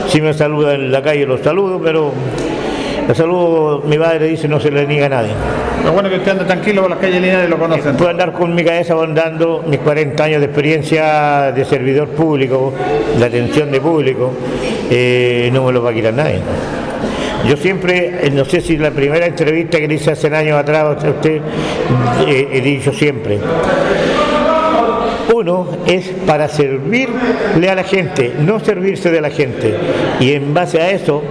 Si 0.08 0.20
me 0.20 0.32
saludan 0.34 0.76
en 0.76 0.92
la 0.92 1.02
calle 1.02 1.26
los 1.26 1.40
saludo, 1.40 1.80
pero 1.82 2.12
La 3.10 3.16
salud, 3.16 3.82
mi 3.86 3.98
padre 3.98 4.28
dice, 4.28 4.46
no 4.46 4.60
se 4.60 4.70
le 4.70 4.86
niega 4.86 5.06
a 5.06 5.08
nadie. 5.08 5.32
Lo 5.84 5.90
bueno 5.90 6.08
es 6.08 6.12
que 6.14 6.18
usted 6.18 6.30
anda 6.30 6.46
tranquilo 6.46 6.82
por 6.82 6.90
las 6.92 7.00
calles 7.00 7.20
Linares 7.20 7.50
lo 7.50 7.58
conocen. 7.58 7.96
Puedo 7.96 8.08
andar 8.08 8.30
con 8.30 8.54
mi 8.54 8.62
cabeza 8.62 8.94
andando 9.02 9.64
mis 9.66 9.80
40 9.80 10.22
años 10.22 10.38
de 10.38 10.46
experiencia 10.46 11.50
de 11.50 11.64
servidor 11.64 12.10
público, 12.10 12.72
de 13.18 13.24
atención 13.24 13.72
de 13.72 13.80
público, 13.80 14.30
eh, 14.88 15.50
no 15.52 15.64
me 15.64 15.72
lo 15.72 15.82
va 15.82 15.90
a 15.90 15.92
quitar 15.92 16.14
nadie. 16.14 16.38
Yo 17.48 17.56
siempre, 17.56 18.28
eh, 18.28 18.30
no 18.30 18.44
sé 18.44 18.60
si 18.60 18.76
la 18.76 18.92
primera 18.92 19.26
entrevista 19.26 19.80
que 19.80 19.88
le 19.88 19.94
hice 19.94 20.12
hace 20.12 20.28
años 20.28 20.56
atrás 20.56 21.04
a 21.04 21.08
usted, 21.10 21.40
eh, 22.28 22.48
he 22.52 22.60
dicho 22.60 22.92
siempre, 22.92 23.40
uno 25.34 25.66
es 25.84 26.12
para 26.24 26.46
servirle 26.46 27.68
a 27.68 27.74
la 27.74 27.82
gente, 27.82 28.34
no 28.38 28.60
servirse 28.60 29.10
de 29.10 29.20
la 29.20 29.30
gente. 29.30 29.74
Y 30.20 30.32
en 30.32 30.54
base 30.54 30.80
a 30.80 30.92
eso, 30.92 31.24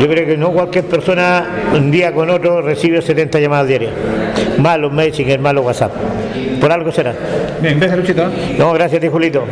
yo 0.00 0.08
creo 0.08 0.26
que 0.26 0.36
no 0.36 0.52
cualquier 0.52 0.84
persona 0.84 1.70
un 1.74 1.90
día 1.90 2.12
con 2.12 2.28
otro 2.28 2.60
recibe 2.60 3.00
70 3.00 3.40
llamadas 3.40 3.68
diarias. 3.68 3.92
Malos 4.58 4.92
Messenger, 4.92 5.40
malos 5.40 5.64
WhatsApp. 5.64 5.92
Por 6.60 6.70
algo 6.70 6.92
será. 6.92 7.14
Bien, 7.62 7.78
gracias 7.78 7.98
Luchito. 7.98 8.30
No, 8.58 8.72
gracias 8.72 9.02
a 9.02 9.10
Julito. 9.10 9.44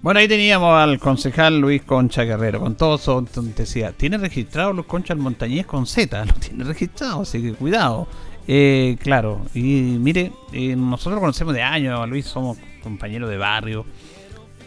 Bueno, 0.00 0.20
ahí 0.20 0.28
teníamos 0.28 0.72
al 0.80 1.00
concejal 1.00 1.58
Luis 1.58 1.82
Concha 1.82 2.22
Guerrero, 2.22 2.60
con 2.60 2.76
todo 2.76 2.94
eso, 2.94 3.24
decía, 3.56 3.90
tiene 3.90 4.16
registrado 4.16 4.72
los 4.72 4.86
Conchas 4.86 5.18
Montañés 5.18 5.66
con 5.66 5.86
Z, 5.86 6.24
lo 6.24 6.34
tiene 6.34 6.62
registrado, 6.62 7.22
así 7.22 7.42
que 7.42 7.52
cuidado. 7.54 8.06
Eh, 8.46 8.96
claro, 9.02 9.40
y 9.54 9.60
mire, 9.98 10.30
eh, 10.52 10.76
nosotros 10.76 11.16
lo 11.16 11.20
conocemos 11.20 11.52
de 11.52 11.62
años, 11.62 12.00
a 12.00 12.06
Luis 12.06 12.26
somos 12.26 12.56
compañeros 12.80 13.28
de 13.28 13.38
barrio, 13.38 13.84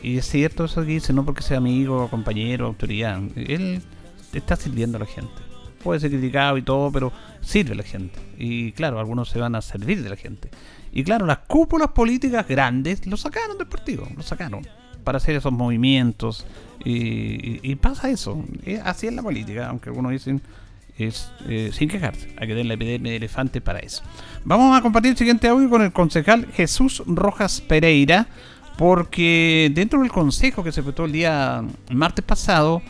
y 0.03 0.17
es 0.17 0.25
cierto 0.27 0.65
eso 0.65 0.81
que 0.81 0.91
dice, 0.91 1.13
no 1.13 1.23
porque 1.23 1.41
sea 1.41 1.57
amigo, 1.57 2.09
compañero, 2.09 2.67
autoridad, 2.67 3.21
él 3.37 3.81
está 4.39 4.55
sirviendo 4.55 4.97
a 4.97 5.01
la 5.01 5.05
gente. 5.05 5.33
Puede 5.83 5.99
ser 5.99 6.11
criticado 6.11 6.57
y 6.57 6.61
todo, 6.61 6.91
pero 6.91 7.11
sirve 7.41 7.73
a 7.73 7.75
la 7.75 7.83
gente. 7.83 8.19
Y 8.37 8.71
claro, 8.73 8.99
algunos 8.99 9.29
se 9.29 9.39
van 9.39 9.55
a 9.55 9.61
servir 9.61 10.03
de 10.03 10.09
la 10.09 10.15
gente. 10.15 10.49
Y 10.91 11.03
claro, 11.03 11.25
las 11.25 11.39
cúpulas 11.39 11.89
políticas 11.89 12.47
grandes 12.47 13.05
lo 13.07 13.17
sacaron 13.17 13.57
del 13.57 13.67
partido, 13.67 14.07
lo 14.15 14.21
sacaron 14.21 14.67
para 15.03 15.17
hacer 15.17 15.35
esos 15.35 15.51
movimientos. 15.51 16.45
Y, 16.83 17.75
pasa 17.75 18.09
eso. 18.09 18.43
así 18.83 19.07
es 19.07 19.13
la 19.13 19.21
política, 19.21 19.69
aunque 19.69 19.89
algunos 19.89 20.11
dicen 20.11 20.41
es 20.97 21.31
eh, 21.47 21.71
sin 21.73 21.89
quejarse. 21.89 22.27
Hay 22.37 22.47
que 22.47 22.53
tener 22.53 22.65
la 22.65 22.73
epidemia 22.73 23.11
de 23.11 23.17
elefante 23.17 23.61
para 23.61 23.79
eso. 23.79 24.03
Vamos 24.43 24.77
a 24.77 24.81
compartir 24.81 25.11
el 25.11 25.17
siguiente 25.17 25.47
audio 25.47 25.69
con 25.69 25.81
el 25.81 25.91
concejal 25.91 26.47
Jesús 26.53 27.03
Rojas 27.05 27.61
Pereira, 27.61 28.27
porque 28.77 29.71
dentro 29.73 30.01
del 30.01 30.11
consejo 30.11 30.63
que 30.63 30.71
se 30.71 30.81
efectuó 30.81 31.05
el 31.05 31.11
día 31.11 31.63
martes 31.91 32.25
pasado, 32.25 32.81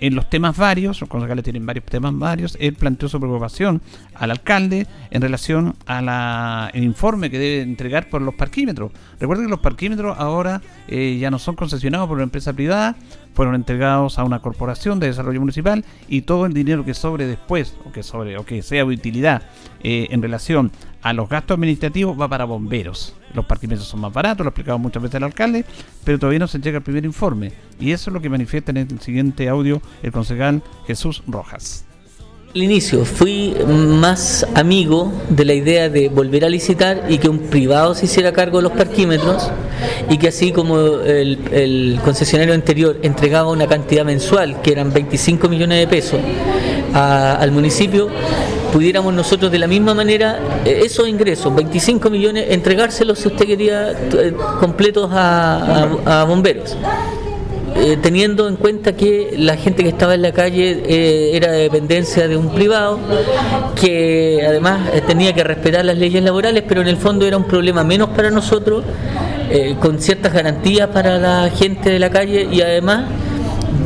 en 0.00 0.14
los 0.14 0.28
temas 0.30 0.56
varios, 0.56 1.00
los 1.00 1.08
concejales 1.08 1.44
tienen 1.44 1.64
varios 1.66 1.84
temas 1.84 2.18
varios, 2.18 2.56
él 2.60 2.74
planteó 2.74 3.08
su 3.08 3.20
preocupación 3.20 3.82
al 4.14 4.30
alcalde 4.30 4.86
en 5.10 5.22
relación 5.22 5.76
al 5.86 6.70
informe 6.74 7.30
que 7.30 7.38
debe 7.38 7.62
entregar 7.62 8.08
por 8.08 8.22
los 8.22 8.34
parquímetros. 8.34 8.92
Recuerden 9.18 9.46
que 9.46 9.50
los 9.50 9.60
parquímetros 9.60 10.16
ahora 10.18 10.62
eh, 10.88 11.18
ya 11.20 11.30
no 11.30 11.38
son 11.38 11.54
concesionados 11.54 12.08
por 12.08 12.16
una 12.16 12.24
empresa 12.24 12.52
privada, 12.52 12.96
fueron 13.34 13.54
entregados 13.54 14.18
a 14.18 14.24
una 14.24 14.40
corporación 14.40 15.00
de 15.00 15.08
desarrollo 15.08 15.40
municipal 15.40 15.84
y 16.08 16.22
todo 16.22 16.46
el 16.46 16.52
dinero 16.52 16.84
que 16.84 16.94
sobre 16.94 17.26
después 17.26 17.76
o 17.84 17.92
que 17.92 18.02
sobre 18.02 18.38
o 18.38 18.44
que 18.44 18.62
sea 18.62 18.84
de 18.84 18.94
utilidad 18.94 19.42
eh, 19.82 20.08
en 20.10 20.22
relación 20.22 20.70
a 21.02 21.12
los 21.12 21.28
gastos 21.28 21.56
administrativos 21.56 22.20
va 22.20 22.28
para 22.28 22.44
bomberos. 22.44 23.14
Los 23.34 23.46
parquímetros 23.46 23.86
son 23.86 24.00
más 24.00 24.12
baratos, 24.12 24.44
lo 24.44 24.48
ha 24.48 24.50
explicado 24.50 24.78
muchas 24.78 25.02
veces 25.02 25.16
el 25.16 25.24
alcalde, 25.24 25.64
pero 26.04 26.18
todavía 26.18 26.40
no 26.40 26.48
se 26.48 26.60
llega 26.60 26.78
el 26.78 26.84
primer 26.84 27.04
informe. 27.04 27.52
Y 27.78 27.92
eso 27.92 28.10
es 28.10 28.14
lo 28.14 28.20
que 28.20 28.28
manifiesta 28.28 28.70
en 28.70 28.78
el 28.78 29.00
siguiente 29.00 29.48
audio 29.48 29.80
el 30.02 30.12
concejal 30.12 30.62
Jesús 30.86 31.22
Rojas. 31.26 31.86
Al 32.52 32.64
inicio 32.64 33.04
fui 33.04 33.54
más 33.64 34.44
amigo 34.56 35.12
de 35.28 35.44
la 35.44 35.54
idea 35.54 35.88
de 35.88 36.08
volver 36.08 36.44
a 36.44 36.48
licitar 36.48 37.04
y 37.08 37.18
que 37.18 37.28
un 37.28 37.38
privado 37.38 37.94
se 37.94 38.06
hiciera 38.06 38.32
cargo 38.32 38.56
de 38.56 38.64
los 38.64 38.72
parquímetros 38.72 39.48
y 40.08 40.18
que 40.18 40.26
así 40.26 40.50
como 40.50 40.76
el, 41.00 42.00
concesionario 42.02 42.52
anterior 42.52 42.96
entregaba 43.02 43.52
una 43.52 43.68
cantidad 43.68 44.04
mensual 44.04 44.60
que 44.62 44.72
eran 44.72 44.92
25 44.92 45.48
millones 45.48 45.78
de 45.78 45.86
pesos 45.86 46.18
al 46.92 47.52
municipio, 47.52 48.08
pudiéramos 48.72 49.14
nosotros 49.14 49.52
de 49.52 49.58
la 49.60 49.68
misma 49.68 49.94
manera 49.94 50.40
eh, 50.64 50.82
esos 50.84 51.06
ingresos, 51.06 51.54
25 51.54 52.10
millones, 52.10 52.46
entregárselos 52.50 53.20
si 53.20 53.28
usted 53.28 53.46
quería 53.46 53.92
eh, 53.92 54.34
completos 54.58 55.08
a 55.12 56.24
bomberos. 56.26 56.76
Eh, 57.82 57.96
teniendo 57.96 58.46
en 58.46 58.56
cuenta 58.56 58.92
que 58.94 59.34
la 59.38 59.56
gente 59.56 59.82
que 59.82 59.88
estaba 59.88 60.14
en 60.14 60.20
la 60.20 60.32
calle 60.32 60.82
eh, 60.84 61.30
era 61.34 61.50
de 61.50 61.62
dependencia 61.62 62.28
de 62.28 62.36
un 62.36 62.50
privado, 62.50 62.98
que 63.74 64.44
además 64.46 64.90
eh, 64.92 65.00
tenía 65.06 65.32
que 65.32 65.42
respetar 65.42 65.86
las 65.86 65.96
leyes 65.96 66.22
laborales, 66.22 66.62
pero 66.68 66.82
en 66.82 66.88
el 66.88 66.98
fondo 66.98 67.26
era 67.26 67.38
un 67.38 67.44
problema 67.44 67.82
menos 67.82 68.10
para 68.10 68.30
nosotros, 68.30 68.84
con 69.80 69.98
ciertas 69.98 70.32
garantías 70.32 70.88
para 70.90 71.18
la 71.18 71.50
gente 71.50 71.90
de 71.90 71.98
la 71.98 72.08
calle 72.08 72.46
y 72.52 72.60
además 72.60 73.06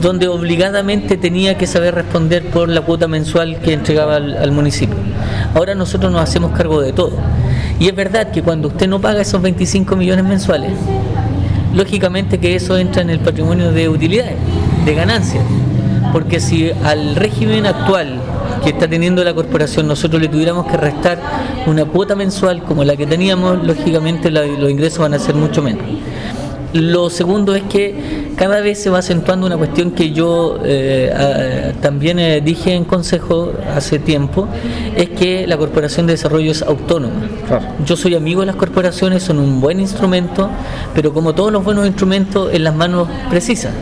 donde 0.03 0.29
obligadamente 0.29 1.17
tenía 1.17 1.57
que 1.57 1.67
saber 1.67 1.95
responder 1.95 2.51
por 2.51 2.69
la 2.69 2.83
cuota 2.83 3.09
mensual 3.09 3.61
que 3.61 3.73
entregaba 3.73 4.17
al 4.17 4.53
municipio. 4.53 4.97
Ahora 5.55 5.75
nosotros 5.75 6.13
nos 6.13 6.21
hacemos 6.21 6.53
cargo 6.53 6.83
de 6.83 6.93
todo. 6.93 7.13
Y 7.79 7.89
es 7.89 7.97
verdad 7.97 8.31
que 8.31 8.43
cuando 8.43 8.69
usted 8.69 8.89
no 8.89 9.01
paga 9.01 9.23
esos 9.23 9.41
25 9.41 9.97
millones 9.97 10.25
mensuales, 10.27 10.73
lógicamente 11.75 12.39
que 12.39 12.55
eso 12.55 12.79
entra 12.79 13.03
en 13.03 13.11
el 13.11 13.21
patrimonio 13.21 13.73
de 13.73 13.89
utilidades, 13.89 14.37
de 14.85 14.95
ganancias. 14.95 15.45
Porque 16.13 16.41
si 16.41 16.71
al 16.85 17.17
régimen 17.17 17.67
actual 17.67 18.21
que 18.63 18.71
está 18.71 18.89
teniendo 18.89 19.25
la 19.25 19.35
corporación 19.35 19.87
nosotros 19.87 20.23
le 20.23 20.29
tuviéramos 20.29 20.67
que 20.67 20.77
restar 20.77 21.19
una 21.67 21.85
cuota 21.85 22.15
mensual 22.15 22.63
como 22.63 22.85
la 22.85 22.97
que 22.97 23.07
teníamos, 23.07 23.65
lógicamente 23.65 24.31
los 24.31 24.71
ingresos 24.71 25.01
van 25.01 25.15
a 25.15 25.19
ser 25.19 25.35
mucho 25.35 25.61
menos. 25.61 25.85
Lo 26.75 27.09
segundo 27.09 27.55
es 27.55 27.63
que 27.63 28.33
cada 28.35 28.61
vez 28.61 28.83
se 28.83 28.91
va 28.91 28.99
acentuando 28.99 29.47
una 29.47 29.57
cuestión 29.57 29.93
que 29.93 30.11
yo 30.11 30.59
eh, 30.65 31.73
también 31.81 32.19
eh, 32.19 32.41
dije 32.41 32.75
en 32.75 32.85
consejo 32.85 33.53
hace 33.73 34.01
tiempo, 34.01 34.49
es 34.97 35.11
que 35.11 35.47
la 35.47 35.57
Corporación 35.57 36.09
de 36.09 36.15
Desarrollo 36.15 36.51
es 36.51 36.63
autónoma. 36.63 37.29
Yo 37.87 37.97
soy 37.97 38.17
amigo 38.17 38.41
de 38.41 38.47
las 38.47 38.57
corporaciones, 38.57 39.23
son 39.23 39.39
un 39.39 39.61
buen 39.61 39.79
instrumento, 39.79 40.51
pero 40.97 41.15
como 41.15 41.33
todos 41.33 41.53
los 41.53 41.63
buenos 41.63 41.87
instrumentos, 41.87 42.53
en 42.53 42.65
las 42.65 42.75
manos 42.75 43.07
precisas. 43.31 43.73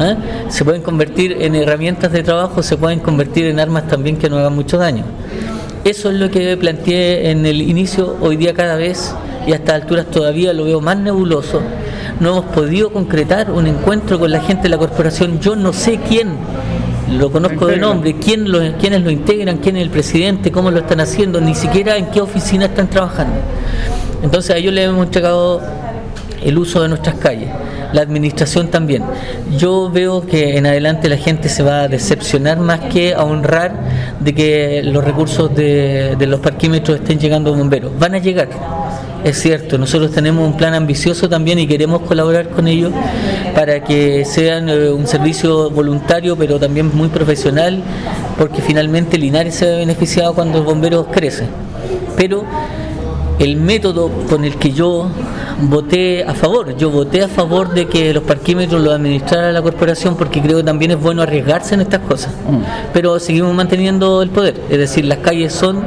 ¿eh? 0.00 0.16
Se 0.48 0.64
pueden 0.64 0.82
convertir 0.82 1.36
en 1.40 1.54
herramientas 1.54 2.10
de 2.10 2.24
trabajo, 2.24 2.60
se 2.60 2.76
pueden 2.76 2.98
convertir 2.98 3.46
en 3.46 3.60
armas 3.60 3.86
también 3.86 4.16
que 4.16 4.28
no 4.28 4.38
hagan 4.38 4.52
mucho 4.52 4.78
daño. 4.78 5.04
Eso 5.84 6.10
es 6.10 6.16
lo 6.16 6.28
que 6.28 6.56
planteé 6.56 7.30
en 7.30 7.46
el 7.46 7.62
inicio, 7.62 8.16
hoy 8.20 8.36
día 8.36 8.52
cada 8.52 8.74
vez, 8.74 9.14
y 9.46 9.52
a 9.52 9.54
estas 9.54 9.76
alturas 9.82 10.06
todavía 10.06 10.52
lo 10.52 10.64
veo 10.64 10.80
más 10.80 10.98
nebuloso 10.98 11.62
no 12.20 12.30
hemos 12.30 12.44
podido 12.46 12.90
concretar 12.90 13.50
un 13.50 13.66
encuentro 13.66 14.18
con 14.18 14.30
la 14.30 14.40
gente 14.40 14.64
de 14.64 14.68
la 14.70 14.78
corporación. 14.78 15.40
Yo 15.40 15.56
no 15.56 15.72
sé 15.72 15.98
quién, 16.08 16.36
lo 17.12 17.30
conozco 17.30 17.66
de 17.66 17.76
nombre, 17.76 18.16
quién 18.16 18.50
lo, 18.50 18.60
quiénes 18.78 19.02
lo 19.02 19.10
integran, 19.10 19.58
quién 19.58 19.76
es 19.76 19.82
el 19.82 19.90
presidente, 19.90 20.50
cómo 20.50 20.70
lo 20.70 20.80
están 20.80 21.00
haciendo, 21.00 21.40
ni 21.40 21.54
siquiera 21.54 21.96
en 21.96 22.06
qué 22.06 22.20
oficina 22.20 22.66
están 22.66 22.88
trabajando. 22.88 23.36
Entonces 24.22 24.50
a 24.50 24.58
ellos 24.58 24.72
les 24.72 24.88
hemos 24.88 25.06
entregado 25.06 25.60
el 26.42 26.58
uso 26.58 26.82
de 26.82 26.88
nuestras 26.88 27.16
calles, 27.16 27.48
la 27.92 28.00
administración 28.00 28.68
también. 28.68 29.04
Yo 29.56 29.90
veo 29.90 30.26
que 30.26 30.56
en 30.56 30.66
adelante 30.66 31.08
la 31.08 31.16
gente 31.16 31.48
se 31.48 31.62
va 31.62 31.82
a 31.82 31.88
decepcionar 31.88 32.58
más 32.58 32.80
que 32.80 33.14
a 33.14 33.24
honrar 33.24 33.72
de 34.20 34.34
que 34.34 34.82
los 34.84 35.04
recursos 35.04 35.54
de, 35.54 36.16
de 36.18 36.26
los 36.26 36.40
parquímetros 36.40 36.98
estén 36.98 37.18
llegando 37.18 37.52
a 37.52 37.56
bomberos. 37.56 37.92
Van 37.98 38.14
a 38.14 38.18
llegar 38.18 38.48
es 39.24 39.40
cierto, 39.40 39.78
nosotros 39.78 40.12
tenemos 40.12 40.46
un 40.46 40.56
plan 40.56 40.74
ambicioso 40.74 41.28
también 41.28 41.58
y 41.58 41.66
queremos 41.66 42.02
colaborar 42.02 42.50
con 42.50 42.68
ellos 42.68 42.92
para 43.54 43.82
que 43.82 44.24
sean 44.24 44.68
eh, 44.68 44.90
un 44.90 45.06
servicio 45.06 45.70
voluntario 45.70 46.36
pero 46.36 46.58
también 46.58 46.90
muy 46.94 47.08
profesional, 47.08 47.82
porque 48.38 48.62
finalmente 48.62 49.18
Linares 49.18 49.54
se 49.56 49.74
ha 49.74 49.76
beneficiado 49.78 50.34
cuando 50.34 50.58
los 50.58 50.66
bomberos 50.66 51.06
crecen. 51.10 51.48
Pero 52.16 52.44
el 53.38 53.56
método 53.56 54.10
con 54.28 54.44
el 54.44 54.56
que 54.56 54.72
yo 54.72 55.10
voté 55.60 56.24
a 56.24 56.34
favor. 56.34 56.76
Yo 56.76 56.90
voté 56.90 57.22
a 57.22 57.28
favor 57.28 57.72
de 57.72 57.86
que 57.86 58.12
los 58.12 58.22
parquímetros 58.22 58.82
los 58.82 58.94
administrara 58.94 59.52
la 59.52 59.62
corporación 59.62 60.16
porque 60.16 60.40
creo 60.40 60.58
que 60.58 60.64
también 60.64 60.90
es 60.92 61.00
bueno 61.00 61.22
arriesgarse 61.22 61.74
en 61.74 61.80
estas 61.82 62.00
cosas. 62.00 62.32
Mm. 62.48 62.92
Pero 62.92 63.18
seguimos 63.18 63.54
manteniendo 63.54 64.22
el 64.22 64.30
poder. 64.30 64.60
Es 64.70 64.78
decir, 64.78 65.04
las 65.04 65.18
calles 65.18 65.52
son 65.52 65.84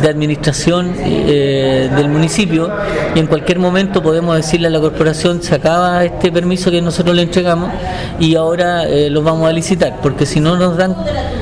de 0.00 0.08
administración 0.08 0.94
eh, 0.98 1.90
del 1.94 2.08
municipio 2.08 2.70
y 3.14 3.18
en 3.18 3.26
cualquier 3.26 3.58
momento 3.58 4.02
podemos 4.02 4.36
decirle 4.36 4.68
a 4.68 4.70
la 4.70 4.80
corporación 4.80 5.42
se 5.42 5.54
acaba 5.54 6.04
este 6.04 6.30
permiso 6.30 6.70
que 6.70 6.80
nosotros 6.80 7.14
le 7.16 7.22
entregamos 7.22 7.70
y 8.18 8.34
ahora 8.36 8.84
eh, 8.84 9.10
lo 9.10 9.22
vamos 9.22 9.48
a 9.48 9.52
licitar 9.52 9.96
porque 10.02 10.26
si 10.26 10.40
no 10.40 10.56
nos 10.56 10.76
dan 10.76 10.96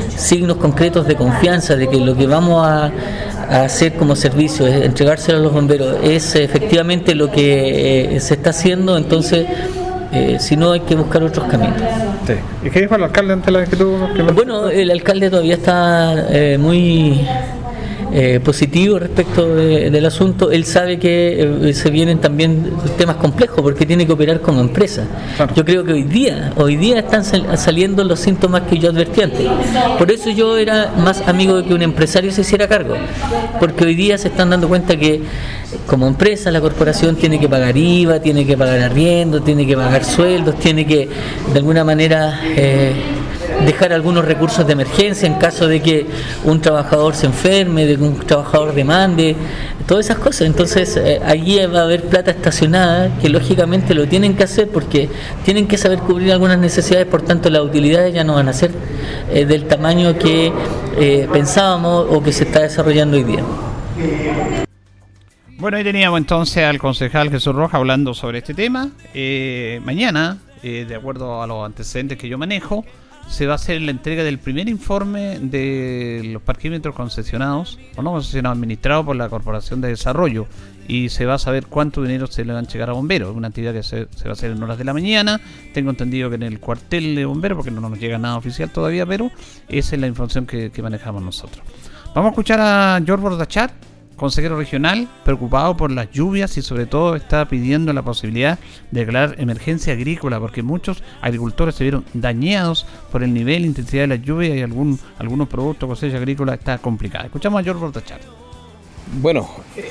signos 0.08 0.56
concretos 0.56 1.06
de 1.06 1.16
confianza 1.16 1.76
de 1.76 1.88
que 1.88 1.98
lo 1.98 2.16
que 2.16 2.26
vamos 2.26 2.66
a, 2.66 2.90
hacer 3.48 3.92
como 3.94 4.16
servicio 4.16 4.66
es 4.66 4.84
entregárselo 4.84 5.38
a 5.38 5.40
los 5.40 5.52
bomberos 5.52 5.98
es 6.02 6.34
efectivamente 6.34 7.14
lo 7.14 7.30
que 7.30 8.16
eh, 8.16 8.20
se 8.20 8.34
está 8.34 8.50
haciendo 8.50 8.96
entonces 8.96 9.46
Eh, 10.12 10.38
si 10.40 10.56
no, 10.56 10.72
hay 10.72 10.80
que 10.80 10.94
buscar 10.94 11.22
otros 11.22 11.46
caminos. 11.46 11.76
¿Y 12.64 12.70
qué 12.70 12.80
dijo 12.80 12.94
el 12.94 13.04
alcalde 13.04 13.34
ante 13.34 13.50
la 13.50 13.64
que 13.64 13.76
tuvo? 13.76 14.08
Bueno, 14.34 14.68
el 14.68 14.90
alcalde 14.90 15.28
todavía 15.28 15.54
está 15.54 16.26
eh, 16.30 16.56
muy 16.58 17.26
eh, 18.12 18.40
positivo 18.42 18.98
respecto 18.98 19.54
del 19.54 20.06
asunto. 20.06 20.50
Él 20.50 20.64
sabe 20.64 20.98
que 20.98 21.68
eh, 21.68 21.74
se 21.74 21.90
vienen 21.90 22.18
también 22.18 22.72
temas 22.96 23.16
complejos 23.16 23.60
porque 23.62 23.86
tiene 23.86 24.06
que 24.06 24.12
operar 24.12 24.40
como 24.40 24.60
empresa. 24.60 25.04
Yo 25.54 25.64
creo 25.64 25.84
que 25.84 25.92
hoy 25.92 26.04
día, 26.04 26.52
hoy 26.56 26.76
día 26.76 27.00
están 27.00 27.24
saliendo 27.24 28.04
los 28.04 28.20
síntomas 28.20 28.62
que 28.62 28.78
yo 28.78 28.90
advertí 28.90 29.22
antes. 29.22 29.46
Por 29.98 30.10
eso 30.10 30.30
yo 30.30 30.56
era 30.56 30.92
más 30.98 31.26
amigo 31.26 31.56
de 31.56 31.64
que 31.64 31.74
un 31.74 31.82
empresario 31.82 32.30
se 32.32 32.42
hiciera 32.42 32.68
cargo, 32.68 32.94
porque 33.60 33.84
hoy 33.84 33.94
día 33.94 34.18
se 34.18 34.28
están 34.28 34.50
dando 34.50 34.68
cuenta 34.68 34.96
que 34.96 35.22
como 35.86 36.06
empresa 36.06 36.50
la 36.50 36.60
corporación 36.60 37.16
tiene 37.16 37.38
que 37.38 37.48
pagar 37.48 37.76
IVA, 37.76 38.20
tiene 38.20 38.46
que 38.46 38.56
pagar 38.56 38.80
arriendo, 38.80 39.42
tiene 39.42 39.66
que 39.66 39.76
pagar 39.76 40.04
sueldos, 40.04 40.58
tiene 40.58 40.86
que 40.86 41.08
de 41.52 41.58
alguna 41.58 41.84
manera 41.84 42.40
eh, 42.56 42.94
dejar 43.66 43.92
algunos 43.92 44.24
recursos 44.24 44.66
de 44.66 44.72
emergencia 44.72 45.26
en 45.26 45.34
caso 45.34 45.66
de 45.66 45.82
que 45.82 46.06
un 46.44 46.60
trabajador 46.60 47.14
se 47.14 47.26
enferme, 47.26 47.84
de 47.84 47.96
que 47.96 48.02
un 48.02 48.18
trabajador 48.20 48.74
demande, 48.74 49.36
todas 49.86 50.06
esas 50.06 50.18
cosas. 50.18 50.42
Entonces 50.42 50.96
eh, 50.96 51.20
allí 51.24 51.58
va 51.66 51.80
a 51.80 51.82
haber 51.82 52.04
plata 52.04 52.30
estacionada 52.30 53.18
que 53.18 53.28
lógicamente 53.28 53.92
lo 53.94 54.06
tienen 54.06 54.36
que 54.36 54.44
hacer 54.44 54.68
porque 54.68 55.08
tienen 55.44 55.66
que 55.66 55.76
saber 55.76 55.98
cubrir 55.98 56.32
algunas 56.32 56.58
necesidades, 56.58 57.06
por 57.06 57.22
tanto 57.22 57.50
las 57.50 57.62
utilidades 57.62 58.14
ya 58.14 58.24
no 58.24 58.34
van 58.34 58.48
a 58.48 58.52
ser 58.52 58.70
eh, 59.32 59.44
del 59.44 59.66
tamaño 59.66 60.16
que 60.16 60.52
eh, 60.98 61.28
pensábamos 61.32 62.06
o 62.08 62.22
que 62.22 62.32
se 62.32 62.44
está 62.44 62.60
desarrollando 62.60 63.16
hoy 63.16 63.24
día. 63.24 63.42
Bueno, 65.58 65.78
ahí 65.78 65.84
teníamos 65.84 66.18
entonces 66.18 66.64
al 66.64 66.78
concejal 66.78 67.30
Jesús 67.30 67.54
Roja 67.54 67.78
hablando 67.78 68.14
sobre 68.14 68.38
este 68.38 68.54
tema. 68.54 68.90
mañana, 69.84 70.38
de 70.62 70.94
acuerdo 70.94 71.42
a 71.42 71.46
los 71.46 71.64
antecedentes 71.64 72.18
que 72.18 72.28
yo 72.28 72.36
manejo, 72.36 72.84
se 73.28 73.46
va 73.46 73.54
a 73.54 73.56
hacer 73.56 73.80
la 73.82 73.90
entrega 73.90 74.22
del 74.22 74.38
primer 74.38 74.68
informe 74.68 75.38
de 75.40 76.22
los 76.32 76.42
parquímetros 76.42 76.94
concesionados, 76.94 77.78
o 77.96 78.02
no 78.02 78.12
concesionados, 78.12 78.56
administrados 78.56 79.04
por 79.04 79.16
la 79.16 79.28
Corporación 79.28 79.80
de 79.80 79.88
Desarrollo. 79.88 80.46
Y 80.88 81.08
se 81.08 81.26
va 81.26 81.34
a 81.34 81.38
saber 81.38 81.66
cuánto 81.66 82.02
dinero 82.02 82.28
se 82.28 82.44
le 82.44 82.52
van 82.52 82.64
a 82.64 82.68
llegar 82.68 82.90
a 82.90 82.92
bomberos. 82.92 83.34
Una 83.34 83.48
actividad 83.48 83.72
que 83.72 83.82
se, 83.82 84.04
va 84.04 84.30
a 84.30 84.32
hacer 84.32 84.52
en 84.52 84.62
horas 84.62 84.78
de 84.78 84.84
la 84.84 84.92
mañana. 84.92 85.40
Tengo 85.74 85.90
entendido 85.90 86.28
que 86.28 86.36
en 86.36 86.44
el 86.44 86.60
cuartel 86.60 87.16
de 87.16 87.24
bomberos, 87.24 87.56
porque 87.56 87.72
no 87.72 87.80
nos 87.80 87.98
llega 87.98 88.18
nada 88.18 88.36
oficial 88.36 88.70
todavía, 88.70 89.04
pero 89.04 89.32
esa 89.68 89.96
es 89.96 90.00
la 90.00 90.06
información 90.06 90.46
que, 90.46 90.70
manejamos 90.80 91.22
nosotros. 91.22 91.64
Vamos 92.14 92.28
a 92.28 92.30
escuchar 92.30 92.60
a 92.60 93.02
George 93.04 93.22
Bordachat 93.22 93.72
consejero 94.16 94.56
regional, 94.56 95.08
preocupado 95.24 95.76
por 95.76 95.90
las 95.90 96.10
lluvias 96.10 96.56
y 96.56 96.62
sobre 96.62 96.86
todo 96.86 97.16
está 97.16 97.46
pidiendo 97.48 97.92
la 97.92 98.02
posibilidad 98.02 98.58
de 98.90 99.00
declarar 99.00 99.36
emergencia 99.38 99.92
agrícola 99.92 100.40
porque 100.40 100.62
muchos 100.62 101.02
agricultores 101.20 101.74
se 101.74 101.84
vieron 101.84 102.04
dañados 102.14 102.86
por 103.12 103.22
el 103.22 103.32
nivel 103.32 103.64
e 103.64 103.66
intensidad 103.66 104.04
de 104.04 104.18
las 104.18 104.22
lluvias 104.22 104.56
y 104.56 104.62
algún, 104.62 104.98
algunos 105.18 105.48
productos 105.48 105.88
cosecha 105.88 106.16
agrícola 106.16 106.54
está 106.54 106.78
complicada. 106.78 107.26
Escuchamos 107.26 107.60
a 107.60 107.64
George 107.64 107.80
Bortachar. 107.80 108.45
Bueno, 109.12 109.48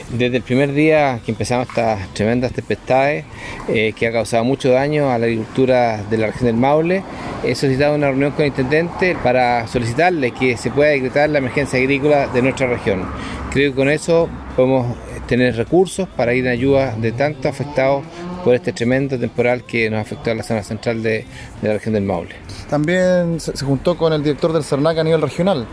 desde 0.09 0.37
el 0.37 0.43
primer 0.43 0.73
día 0.73 1.21
que 1.25 1.31
empezamos 1.31 1.69
estas 1.69 2.05
tremendas 2.09 2.51
tempestades, 2.51 3.23
eh, 3.69 3.93
que 3.93 4.07
ha 4.07 4.11
causado 4.11 4.43
mucho 4.43 4.71
daño 4.71 5.09
a 5.09 5.17
la 5.17 5.25
agricultura 5.25 6.03
de 6.03 6.17
la 6.17 6.27
región 6.27 6.47
del 6.47 6.57
Maule, 6.57 7.01
he 7.41 7.55
solicitado 7.55 7.95
una 7.95 8.07
reunión 8.07 8.31
con 8.31 8.41
el 8.41 8.49
intendente 8.49 9.15
para 9.23 9.67
solicitarle 9.67 10.31
que 10.31 10.57
se 10.57 10.69
pueda 10.69 10.91
decretar 10.91 11.29
la 11.29 11.37
emergencia 11.37 11.79
agrícola 11.79 12.27
de 12.27 12.41
nuestra 12.41 12.67
región. 12.67 13.05
Creo 13.51 13.71
que 13.71 13.75
con 13.77 13.89
eso 13.89 14.29
podemos 14.57 14.97
tener 15.27 15.55
recursos 15.55 16.09
para 16.09 16.33
ir 16.33 16.45
en 16.45 16.51
ayuda 16.51 16.95
de 16.95 17.13
tantos 17.13 17.45
afectados 17.45 18.03
por 18.45 18.53
este 18.53 18.73
tremendo 18.73 19.17
temporal 19.17 19.63
que 19.63 19.89
nos 19.89 20.01
afectó 20.01 20.29
a 20.29 20.35
la 20.35 20.43
zona 20.43 20.61
central 20.61 21.01
de, 21.01 21.25
la 21.63 21.73
región 21.73 21.95
del 21.95 22.03
Maule. 22.03 22.35
¿También 22.69 23.39
se, 23.39 23.65
juntó 23.65 23.97
con 23.97 24.13
el 24.13 24.21
director 24.21 24.53
del 24.53 24.63
CERNAC 24.63 24.99
a 24.99 25.03
nivel 25.03 25.19
regional? 25.19 25.65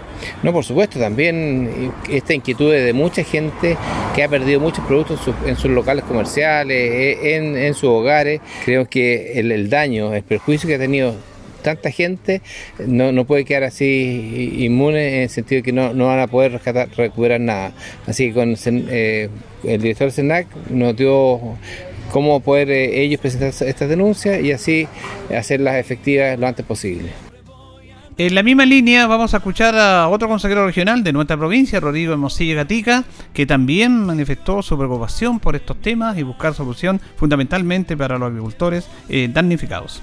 No, 0.42 0.54
por 0.54 0.64
supuesto, 0.64 0.98
también 0.98 1.92
esta 2.08 2.32
inquietud 2.32 2.72
de 2.72 2.94
mucha 2.94 3.24
gente 3.24 3.76
que 4.14 4.24
ha 4.24 4.28
perdido 4.28 4.58
muchos 4.58 4.86
productos 4.86 5.20
en 5.44 5.56
sus, 5.56 5.70
locales 5.70 6.04
comerciales, 6.04 6.78
eh, 6.78 7.36
en, 7.36 7.74
sus 7.74 7.90
hogares. 7.90 8.40
Creo 8.64 8.88
que 8.88 9.38
el, 9.38 9.52
el 9.52 9.68
daño, 9.68 10.14
el 10.14 10.22
perjuicio 10.22 10.66
que 10.66 10.76
ha 10.76 10.78
tenido 10.78 11.14
tanta 11.62 11.90
gente 11.90 12.40
no, 12.86 13.12
no 13.12 13.26
puede 13.26 13.44
quedar 13.44 13.64
así 13.64 14.56
inmune 14.60 15.16
en 15.16 15.22
el 15.24 15.28
sentido 15.28 15.58
de 15.58 15.62
que 15.62 15.72
no, 15.72 15.92
no 15.92 16.06
van 16.06 16.20
a 16.20 16.26
poder 16.26 16.52
rescatar, 16.52 16.88
recuperar 16.96 17.38
nada. 17.38 17.72
Así 18.06 18.28
que 18.28 18.32
con 18.32 18.56
eh, 18.66 19.28
el 19.62 19.82
director 19.82 20.06
del 20.06 20.12
SENAC 20.12 20.46
nos 20.70 20.96
dio 20.96 21.58
cómo 22.12 22.40
poder 22.40 22.70
eh, 22.70 23.02
ellos 23.02 23.20
presentar 23.20 23.48
estas 23.48 23.88
denuncias 23.88 24.40
y 24.42 24.52
así 24.52 24.86
hacerlas 25.36 25.76
efectivas 25.76 26.38
lo 26.38 26.46
antes 26.46 26.64
posible. 26.64 27.10
En 28.18 28.34
la 28.34 28.42
misma 28.42 28.66
línea 28.66 29.06
vamos 29.06 29.32
a 29.32 29.38
escuchar 29.38 29.74
a 29.74 30.06
otro 30.08 30.28
consejero 30.28 30.66
regional 30.66 31.02
de 31.02 31.14
nuestra 31.14 31.36
provincia, 31.36 31.80
Rodrigo 31.80 32.16
Mosilla 32.18 32.54
Gatica, 32.56 33.04
que 33.32 33.46
también 33.46 34.04
manifestó 34.04 34.60
su 34.60 34.76
preocupación 34.76 35.40
por 35.40 35.56
estos 35.56 35.80
temas 35.80 36.18
y 36.18 36.22
buscar 36.22 36.54
solución 36.54 37.00
fundamentalmente 37.16 37.96
para 37.96 38.18
los 38.18 38.28
agricultores 38.28 38.86
eh, 39.08 39.28
damnificados 39.32 40.02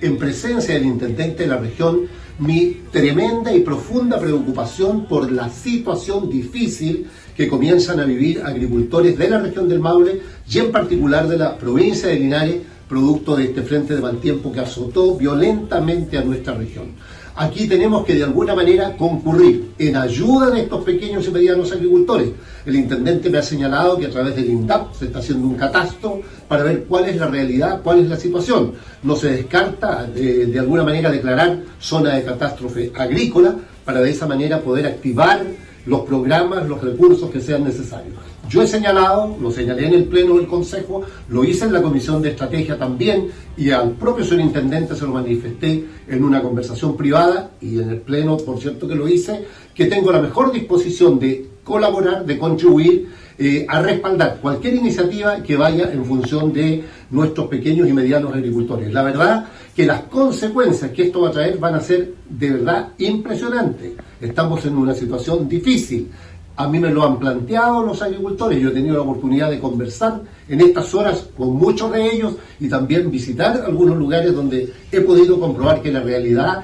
en 0.00 0.16
presencia 0.16 0.74
del 0.74 0.86
intendente 0.86 1.42
de 1.42 1.48
la 1.48 1.58
región 1.58 2.08
mi 2.38 2.78
tremenda 2.90 3.52
y 3.52 3.60
profunda 3.60 4.18
preocupación 4.18 5.04
por 5.06 5.30
la 5.30 5.50
situación 5.50 6.30
difícil 6.30 7.06
que 7.40 7.48
comienzan 7.48 7.98
a 7.98 8.04
vivir 8.04 8.42
agricultores 8.44 9.16
de 9.16 9.30
la 9.30 9.38
región 9.38 9.66
del 9.66 9.80
Maule 9.80 10.20
y 10.46 10.58
en 10.58 10.70
particular 10.70 11.26
de 11.26 11.38
la 11.38 11.56
provincia 11.56 12.10
de 12.10 12.16
Linares, 12.16 12.56
producto 12.86 13.34
de 13.34 13.44
este 13.44 13.62
frente 13.62 13.94
de 13.94 14.02
mal 14.02 14.18
tiempo 14.18 14.52
que 14.52 14.60
azotó 14.60 15.16
violentamente 15.16 16.18
a 16.18 16.22
nuestra 16.22 16.52
región. 16.52 16.88
Aquí 17.36 17.66
tenemos 17.66 18.04
que 18.04 18.14
de 18.14 18.24
alguna 18.24 18.54
manera 18.54 18.94
concurrir 18.94 19.70
en 19.78 19.96
ayuda 19.96 20.50
de 20.50 20.60
estos 20.60 20.84
pequeños 20.84 21.26
y 21.28 21.30
medianos 21.30 21.72
agricultores. 21.72 22.28
El 22.66 22.76
intendente 22.76 23.30
me 23.30 23.38
ha 23.38 23.42
señalado 23.42 23.96
que 23.96 24.04
a 24.04 24.10
través 24.10 24.36
del 24.36 24.50
INDAP 24.50 24.92
se 24.92 25.06
está 25.06 25.20
haciendo 25.20 25.46
un 25.46 25.54
catastro 25.54 26.20
para 26.46 26.62
ver 26.62 26.84
cuál 26.84 27.06
es 27.06 27.16
la 27.16 27.28
realidad, 27.28 27.80
cuál 27.82 28.00
es 28.00 28.08
la 28.10 28.18
situación. 28.18 28.74
No 29.02 29.16
se 29.16 29.30
descarta 29.30 30.04
de, 30.04 30.44
de 30.44 30.58
alguna 30.58 30.84
manera 30.84 31.10
declarar 31.10 31.58
zona 31.80 32.16
de 32.16 32.22
catástrofe 32.22 32.92
agrícola 32.94 33.54
para 33.82 34.02
de 34.02 34.10
esa 34.10 34.26
manera 34.26 34.60
poder 34.60 34.84
activar 34.84 35.42
los 35.90 36.02
programas, 36.02 36.68
los 36.68 36.80
recursos 36.80 37.28
que 37.30 37.40
sean 37.40 37.64
necesarios. 37.64 38.14
Yo 38.48 38.62
he 38.62 38.66
señalado, 38.68 39.36
lo 39.40 39.50
señalé 39.50 39.88
en 39.88 39.94
el 39.94 40.04
Pleno 40.04 40.36
del 40.36 40.46
Consejo, 40.46 41.02
lo 41.28 41.42
hice 41.42 41.64
en 41.64 41.72
la 41.72 41.82
Comisión 41.82 42.22
de 42.22 42.30
Estrategia 42.30 42.78
también 42.78 43.26
y 43.56 43.70
al 43.70 43.90
propio 43.90 44.24
señor 44.24 44.42
Intendente 44.42 44.94
se 44.94 45.02
lo 45.04 45.10
manifesté 45.10 45.84
en 46.06 46.22
una 46.22 46.42
conversación 46.42 46.96
privada 46.96 47.50
y 47.60 47.80
en 47.80 47.90
el 47.90 48.00
Pleno, 48.02 48.36
por 48.36 48.60
cierto 48.60 48.86
que 48.86 48.94
lo 48.94 49.08
hice, 49.08 49.44
que 49.74 49.86
tengo 49.86 50.12
la 50.12 50.22
mejor 50.22 50.52
disposición 50.52 51.18
de 51.18 51.48
colaborar, 51.64 52.24
de 52.24 52.38
contribuir 52.38 53.08
eh, 53.36 53.66
a 53.68 53.82
respaldar 53.82 54.38
cualquier 54.40 54.74
iniciativa 54.74 55.42
que 55.42 55.56
vaya 55.56 55.90
en 55.92 56.04
función 56.04 56.52
de 56.52 56.84
nuestros 57.10 57.48
pequeños 57.48 57.88
y 57.88 57.92
medianos 57.92 58.32
agricultores. 58.32 58.92
La 58.92 59.02
verdad 59.02 59.46
que 59.80 59.86
las 59.86 60.02
consecuencias 60.02 60.90
que 60.90 61.04
esto 61.04 61.22
va 61.22 61.30
a 61.30 61.32
traer 61.32 61.56
van 61.56 61.74
a 61.74 61.80
ser 61.80 62.12
de 62.28 62.50
verdad 62.50 62.88
impresionantes. 62.98 63.92
Estamos 64.20 64.66
en 64.66 64.76
una 64.76 64.92
situación 64.92 65.48
difícil 65.48 66.10
a 66.54 66.68
mí 66.68 66.78
me 66.78 66.90
lo 66.90 67.02
han 67.02 67.18
planteado 67.18 67.82
los 67.82 68.02
agricultores, 68.02 68.60
yo 68.60 68.68
he 68.68 68.72
tenido 68.72 68.96
la 68.96 69.00
oportunidad 69.00 69.48
de 69.48 69.58
conversar 69.58 70.20
en 70.46 70.60
estas 70.60 70.92
horas 70.92 71.30
con 71.34 71.56
muchos 71.56 71.90
de 71.92 72.14
ellos 72.14 72.34
y 72.58 72.68
también 72.68 73.10
visitar 73.10 73.62
algunos 73.64 73.96
lugares 73.96 74.34
donde 74.34 74.70
he 74.92 75.00
podido 75.00 75.40
comprobar 75.40 75.80
que 75.80 75.90
la 75.90 76.00
realidad, 76.00 76.62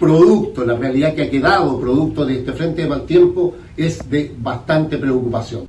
producto, 0.00 0.64
la 0.64 0.76
realidad 0.76 1.14
que 1.14 1.24
ha 1.24 1.30
quedado 1.30 1.78
producto 1.78 2.24
de 2.24 2.38
este 2.38 2.54
frente 2.54 2.82
de 2.82 2.88
mal 2.88 3.04
tiempo, 3.04 3.54
es 3.76 4.08
de 4.08 4.34
bastante 4.38 4.96
preocupación. 4.96 5.68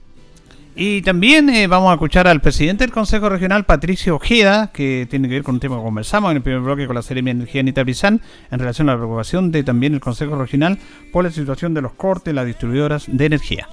Y 0.80 1.02
también 1.02 1.50
eh, 1.50 1.66
vamos 1.66 1.90
a 1.90 1.94
escuchar 1.94 2.28
al 2.28 2.40
presidente 2.40 2.84
del 2.84 2.94
Consejo 2.94 3.30
Regional, 3.30 3.66
Patricio 3.66 4.18
Ojeda, 4.18 4.70
que 4.72 5.08
tiene 5.10 5.28
que 5.28 5.34
ver 5.34 5.44
con 5.44 5.56
un 5.56 5.60
tema 5.60 5.78
que 5.78 5.82
conversamos 5.82 6.30
en 6.30 6.38
el 6.38 6.44
primer 6.44 6.62
bloque 6.62 6.86
con 6.86 6.96
la 6.96 7.02
serie 7.02 7.22
Energía 7.22 7.62
Anita 7.62 7.82
Brizán, 7.82 8.22
en 8.52 8.60
relación 8.60 8.88
a 8.88 8.92
la 8.92 9.00
preocupación 9.00 9.52
de 9.52 9.64
también 9.64 9.96
el 9.96 10.00
Consejo 10.00 10.36
Regional 10.36 10.78
por 11.12 11.24
la 11.24 11.32
situación 11.32 11.74
de 11.74 11.82
los 11.82 11.94
cortes, 11.94 12.32
las 12.32 12.46
distribuidoras 12.46 13.06
de 13.08 13.26
energía. 13.26 13.68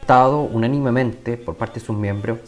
Estado 0.00 0.42
unánimemente 0.42 1.36
por 1.36 1.56
parte 1.56 1.80
de 1.80 1.86
sus 1.86 1.96
miembros 1.96 2.38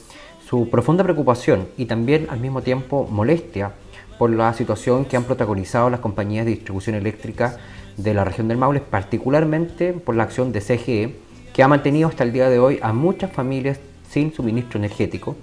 su 0.49 0.70
profunda 0.70 1.03
preocupación 1.03 1.66
y 1.76 1.87
también 1.87 2.28
al 2.30 2.39
mismo 2.39 2.62
tiempo 2.62 3.09
molestia 3.11 3.72
por 4.16 4.30
la 4.30 4.55
situación 4.55 5.07
que 5.07 5.16
han 5.16 5.24
protagonizado 5.24 5.91
las 5.91 5.99
compañías 5.99 6.45
de 6.45 6.53
distribución 6.53 6.95
eléctrica 6.95 7.59
de 7.97 8.14
la 8.14 8.24
región 8.24 8.47
del 8.47 8.59
Maule, 8.59 8.78
particularmente 8.78 9.93
por 9.93 10.14
la 10.14 10.22
acción 10.22 10.53
de 10.53 10.61
CGE 10.61 11.32
que 11.53 11.62
ha 11.62 11.68
mantenido 11.68 12.09
hasta 12.09 12.24
el 12.24 12.32
día 12.32 12.48
de 12.48 12.59
hoy 12.59 12.78
a 12.82 12.92
muchas 12.92 13.32
familias 13.32 13.78
sin 14.09 14.32
suministro 14.32 14.78
energético, 14.78 15.36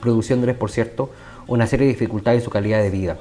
produciéndoles, 0.00 0.56
por 0.56 0.70
cierto, 0.70 1.10
una 1.46 1.66
serie 1.66 1.86
de 1.86 1.92
dificultades 1.92 2.40
en 2.40 2.44
su 2.44 2.50
calidad 2.50 2.82
de 2.82 2.90
vida. 2.90 3.18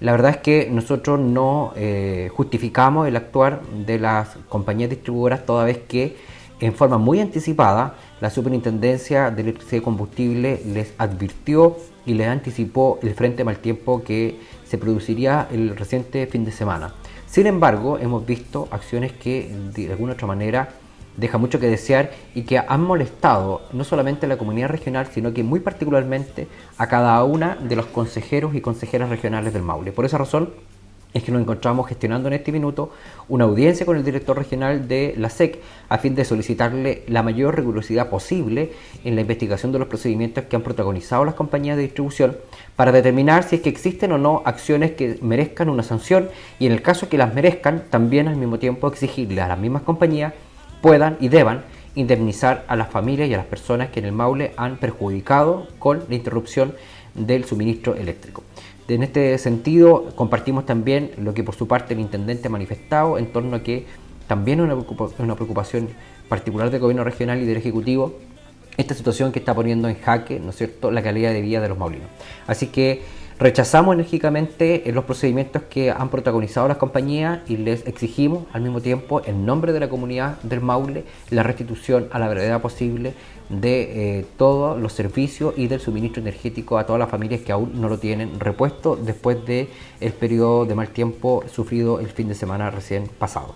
La 0.00 0.12
verdad 0.12 0.32
es 0.32 0.36
que 0.38 0.68
nosotros 0.70 1.18
no 1.18 1.72
eh, 1.76 2.30
justificamos 2.34 3.08
el 3.08 3.16
actuar 3.16 3.62
de 3.86 3.98
las 3.98 4.36
compañías 4.48 4.90
distribuidoras 4.90 5.46
toda 5.46 5.64
vez 5.64 5.78
que 5.88 6.16
en 6.60 6.74
forma 6.74 6.98
muy 6.98 7.20
anticipada 7.20 7.94
la 8.20 8.30
Superintendencia 8.30 9.30
de 9.30 9.42
Electricidad 9.42 9.78
y 9.78 9.84
Combustible 9.84 10.60
les 10.66 10.92
advirtió 10.98 11.76
y 12.04 12.14
les 12.14 12.28
anticipó 12.28 12.98
el 13.02 13.14
frente 13.14 13.44
mal 13.44 13.58
tiempo 13.58 14.02
que 14.02 14.38
se 14.66 14.78
produciría 14.78 15.48
el 15.50 15.76
reciente 15.76 16.26
fin 16.26 16.44
de 16.44 16.52
semana. 16.52 16.94
Sin 17.26 17.46
embargo, 17.46 17.98
hemos 17.98 18.24
visto 18.24 18.68
acciones 18.70 19.12
que 19.12 19.50
de 19.74 19.90
alguna 19.90 20.12
otra 20.12 20.26
manera 20.26 20.68
deja 21.16 21.38
mucho 21.38 21.58
que 21.60 21.68
desear 21.68 22.10
y 22.34 22.42
que 22.42 22.58
han 22.58 22.82
molestado 22.82 23.62
no 23.72 23.84
solamente 23.84 24.26
a 24.26 24.28
la 24.28 24.38
comunidad 24.38 24.68
regional, 24.68 25.08
sino 25.12 25.32
que 25.32 25.42
muy 25.42 25.60
particularmente 25.60 26.48
a 26.78 26.86
cada 26.86 27.22
una 27.24 27.56
de 27.56 27.76
los 27.76 27.86
consejeros 27.86 28.54
y 28.54 28.60
consejeras 28.60 29.08
regionales 29.08 29.52
del 29.52 29.62
Maule. 29.62 29.92
Por 29.92 30.04
esa 30.04 30.18
razón 30.18 30.50
es 31.16 31.22
que 31.22 31.32
nos 31.32 31.40
encontramos 31.40 31.88
gestionando 31.88 32.28
en 32.28 32.34
este 32.34 32.52
minuto 32.52 32.90
una 33.28 33.44
audiencia 33.44 33.86
con 33.86 33.96
el 33.96 34.04
director 34.04 34.36
regional 34.36 34.86
de 34.86 35.14
la 35.16 35.30
SEC 35.30 35.60
a 35.88 35.98
fin 35.98 36.14
de 36.14 36.26
solicitarle 36.26 37.04
la 37.08 37.22
mayor 37.22 37.56
rigurosidad 37.56 38.10
posible 38.10 38.72
en 39.02 39.14
la 39.14 39.22
investigación 39.22 39.72
de 39.72 39.78
los 39.78 39.88
procedimientos 39.88 40.44
que 40.44 40.56
han 40.56 40.62
protagonizado 40.62 41.24
las 41.24 41.34
compañías 41.34 41.76
de 41.76 41.84
distribución 41.84 42.36
para 42.76 42.92
determinar 42.92 43.44
si 43.44 43.56
es 43.56 43.62
que 43.62 43.70
existen 43.70 44.12
o 44.12 44.18
no 44.18 44.42
acciones 44.44 44.92
que 44.92 45.18
merezcan 45.22 45.70
una 45.70 45.82
sanción 45.82 46.28
y 46.58 46.66
en 46.66 46.72
el 46.72 46.82
caso 46.82 47.08
que 47.08 47.16
las 47.16 47.32
merezcan 47.32 47.84
también 47.88 48.28
al 48.28 48.36
mismo 48.36 48.58
tiempo 48.58 48.88
exigirle 48.88 49.40
a 49.40 49.48
las 49.48 49.58
mismas 49.58 49.82
compañías 49.82 50.34
puedan 50.86 51.16
y 51.18 51.26
deban 51.26 51.64
indemnizar 51.96 52.64
a 52.68 52.76
las 52.76 52.88
familias 52.88 53.28
y 53.28 53.34
a 53.34 53.38
las 53.38 53.46
personas 53.46 53.90
que 53.90 53.98
en 53.98 54.06
el 54.06 54.12
Maule 54.12 54.52
han 54.56 54.76
perjudicado 54.76 55.66
con 55.80 56.04
la 56.08 56.14
interrupción 56.14 56.76
del 57.12 57.44
suministro 57.44 57.96
eléctrico. 57.96 58.44
En 58.86 59.02
este 59.02 59.36
sentido, 59.38 60.12
compartimos 60.14 60.64
también 60.64 61.10
lo 61.18 61.34
que 61.34 61.42
por 61.42 61.56
su 61.56 61.66
parte 61.66 61.94
el 61.94 61.98
intendente 61.98 62.46
ha 62.46 62.50
manifestado 62.52 63.18
en 63.18 63.32
torno 63.32 63.56
a 63.56 63.64
que 63.64 63.84
también 64.28 64.60
es 64.60 65.18
una 65.18 65.34
preocupación 65.34 65.88
particular 66.28 66.70
del 66.70 66.78
gobierno 66.78 67.02
regional 67.02 67.42
y 67.42 67.46
del 67.46 67.56
Ejecutivo 67.56 68.14
esta 68.76 68.94
situación 68.94 69.32
que 69.32 69.40
está 69.40 69.56
poniendo 69.56 69.88
en 69.88 69.98
jaque, 69.98 70.38
¿no 70.38 70.50
es 70.50 70.56
cierto?, 70.56 70.92
la 70.92 71.02
calidad 71.02 71.32
de 71.32 71.40
vida 71.40 71.60
de 71.60 71.68
los 71.68 71.78
maulinos. 71.78 72.10
Así 72.46 72.68
que 72.68 73.02
Rechazamos 73.38 73.92
enérgicamente 73.92 74.82
los 74.94 75.04
procedimientos 75.04 75.62
que 75.68 75.90
han 75.90 76.08
protagonizado 76.08 76.68
las 76.68 76.78
compañías 76.78 77.40
y 77.46 77.58
les 77.58 77.86
exigimos 77.86 78.44
al 78.54 78.62
mismo 78.62 78.80
tiempo, 78.80 79.20
en 79.26 79.44
nombre 79.44 79.74
de 79.74 79.80
la 79.80 79.90
comunidad 79.90 80.40
del 80.40 80.62
Maule, 80.62 81.04
la 81.28 81.42
restitución 81.42 82.08
a 82.12 82.18
la 82.18 82.30
brevedad 82.30 82.62
posible 82.62 83.12
de 83.50 84.20
eh, 84.20 84.26
todos 84.38 84.80
los 84.80 84.94
servicios 84.94 85.52
y 85.54 85.66
del 85.66 85.80
suministro 85.80 86.22
energético 86.22 86.78
a 86.78 86.86
todas 86.86 86.98
las 86.98 87.10
familias 87.10 87.42
que 87.42 87.52
aún 87.52 87.78
no 87.78 87.90
lo 87.90 87.98
tienen 87.98 88.40
repuesto 88.40 88.96
después 88.96 89.44
del 89.44 89.68
el 90.00 90.12
periodo 90.14 90.64
de 90.64 90.74
mal 90.74 90.88
tiempo 90.88 91.44
sufrido 91.52 92.00
el 92.00 92.08
fin 92.08 92.28
de 92.28 92.34
semana 92.34 92.70
recién 92.70 93.06
pasado. 93.18 93.54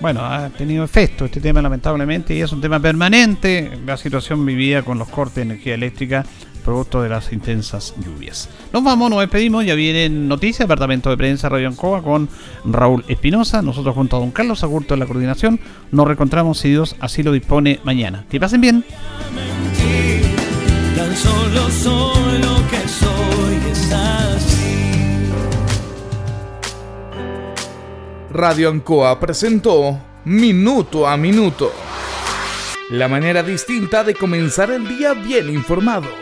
Bueno, 0.00 0.20
ha 0.20 0.50
tenido 0.50 0.84
efecto 0.84 1.24
este 1.24 1.40
tema 1.40 1.62
lamentablemente 1.62 2.34
y 2.34 2.40
es 2.40 2.52
un 2.52 2.60
tema 2.60 2.78
permanente, 2.80 3.78
la 3.86 3.96
situación 3.96 4.44
vivida 4.44 4.82
con 4.82 4.98
los 4.98 5.08
cortes 5.08 5.36
de 5.36 5.42
energía 5.42 5.74
eléctrica 5.74 6.26
producto 6.62 7.02
de 7.02 7.08
las 7.08 7.32
intensas 7.32 7.94
lluvias. 8.04 8.48
Nos 8.72 8.82
vamos, 8.82 9.10
nos 9.10 9.20
despedimos, 9.20 9.64
ya 9.64 9.74
vienen 9.74 10.28
noticias, 10.28 10.60
Departamento 10.60 11.10
de 11.10 11.16
Prensa 11.16 11.48
Radio 11.48 11.68
Ancoa 11.68 12.02
con 12.02 12.28
Raúl 12.64 13.04
Espinosa, 13.08 13.62
nosotros 13.62 13.94
junto 13.94 14.16
a 14.16 14.20
don 14.20 14.30
Carlos 14.30 14.62
Agurto 14.62 14.94
en 14.94 15.00
la 15.00 15.06
coordinación, 15.06 15.60
nos 15.90 16.06
reencontramos 16.06 16.58
si 16.58 16.70
Dios 16.70 16.96
así 17.00 17.22
lo 17.22 17.32
dispone 17.32 17.80
mañana. 17.84 18.24
Que 18.30 18.40
pasen 18.40 18.60
bien. 18.60 18.84
Radio 28.30 28.70
Ancoa 28.70 29.20
presentó 29.20 30.00
Minuto 30.24 31.06
a 31.06 31.16
Minuto. 31.16 31.70
La 32.90 33.08
manera 33.08 33.42
distinta 33.42 34.04
de 34.04 34.14
comenzar 34.14 34.70
el 34.70 34.86
día 34.88 35.14
bien 35.14 35.50
informado 35.50 36.21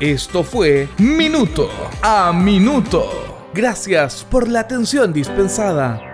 Esto 0.00 0.42
fue 0.42 0.88
Minuto 0.96 1.68
a 2.00 2.32
Minuto. 2.32 3.50
Gracias 3.52 4.26
por 4.30 4.48
la 4.48 4.60
atención 4.60 5.12
dispensada. 5.12 6.09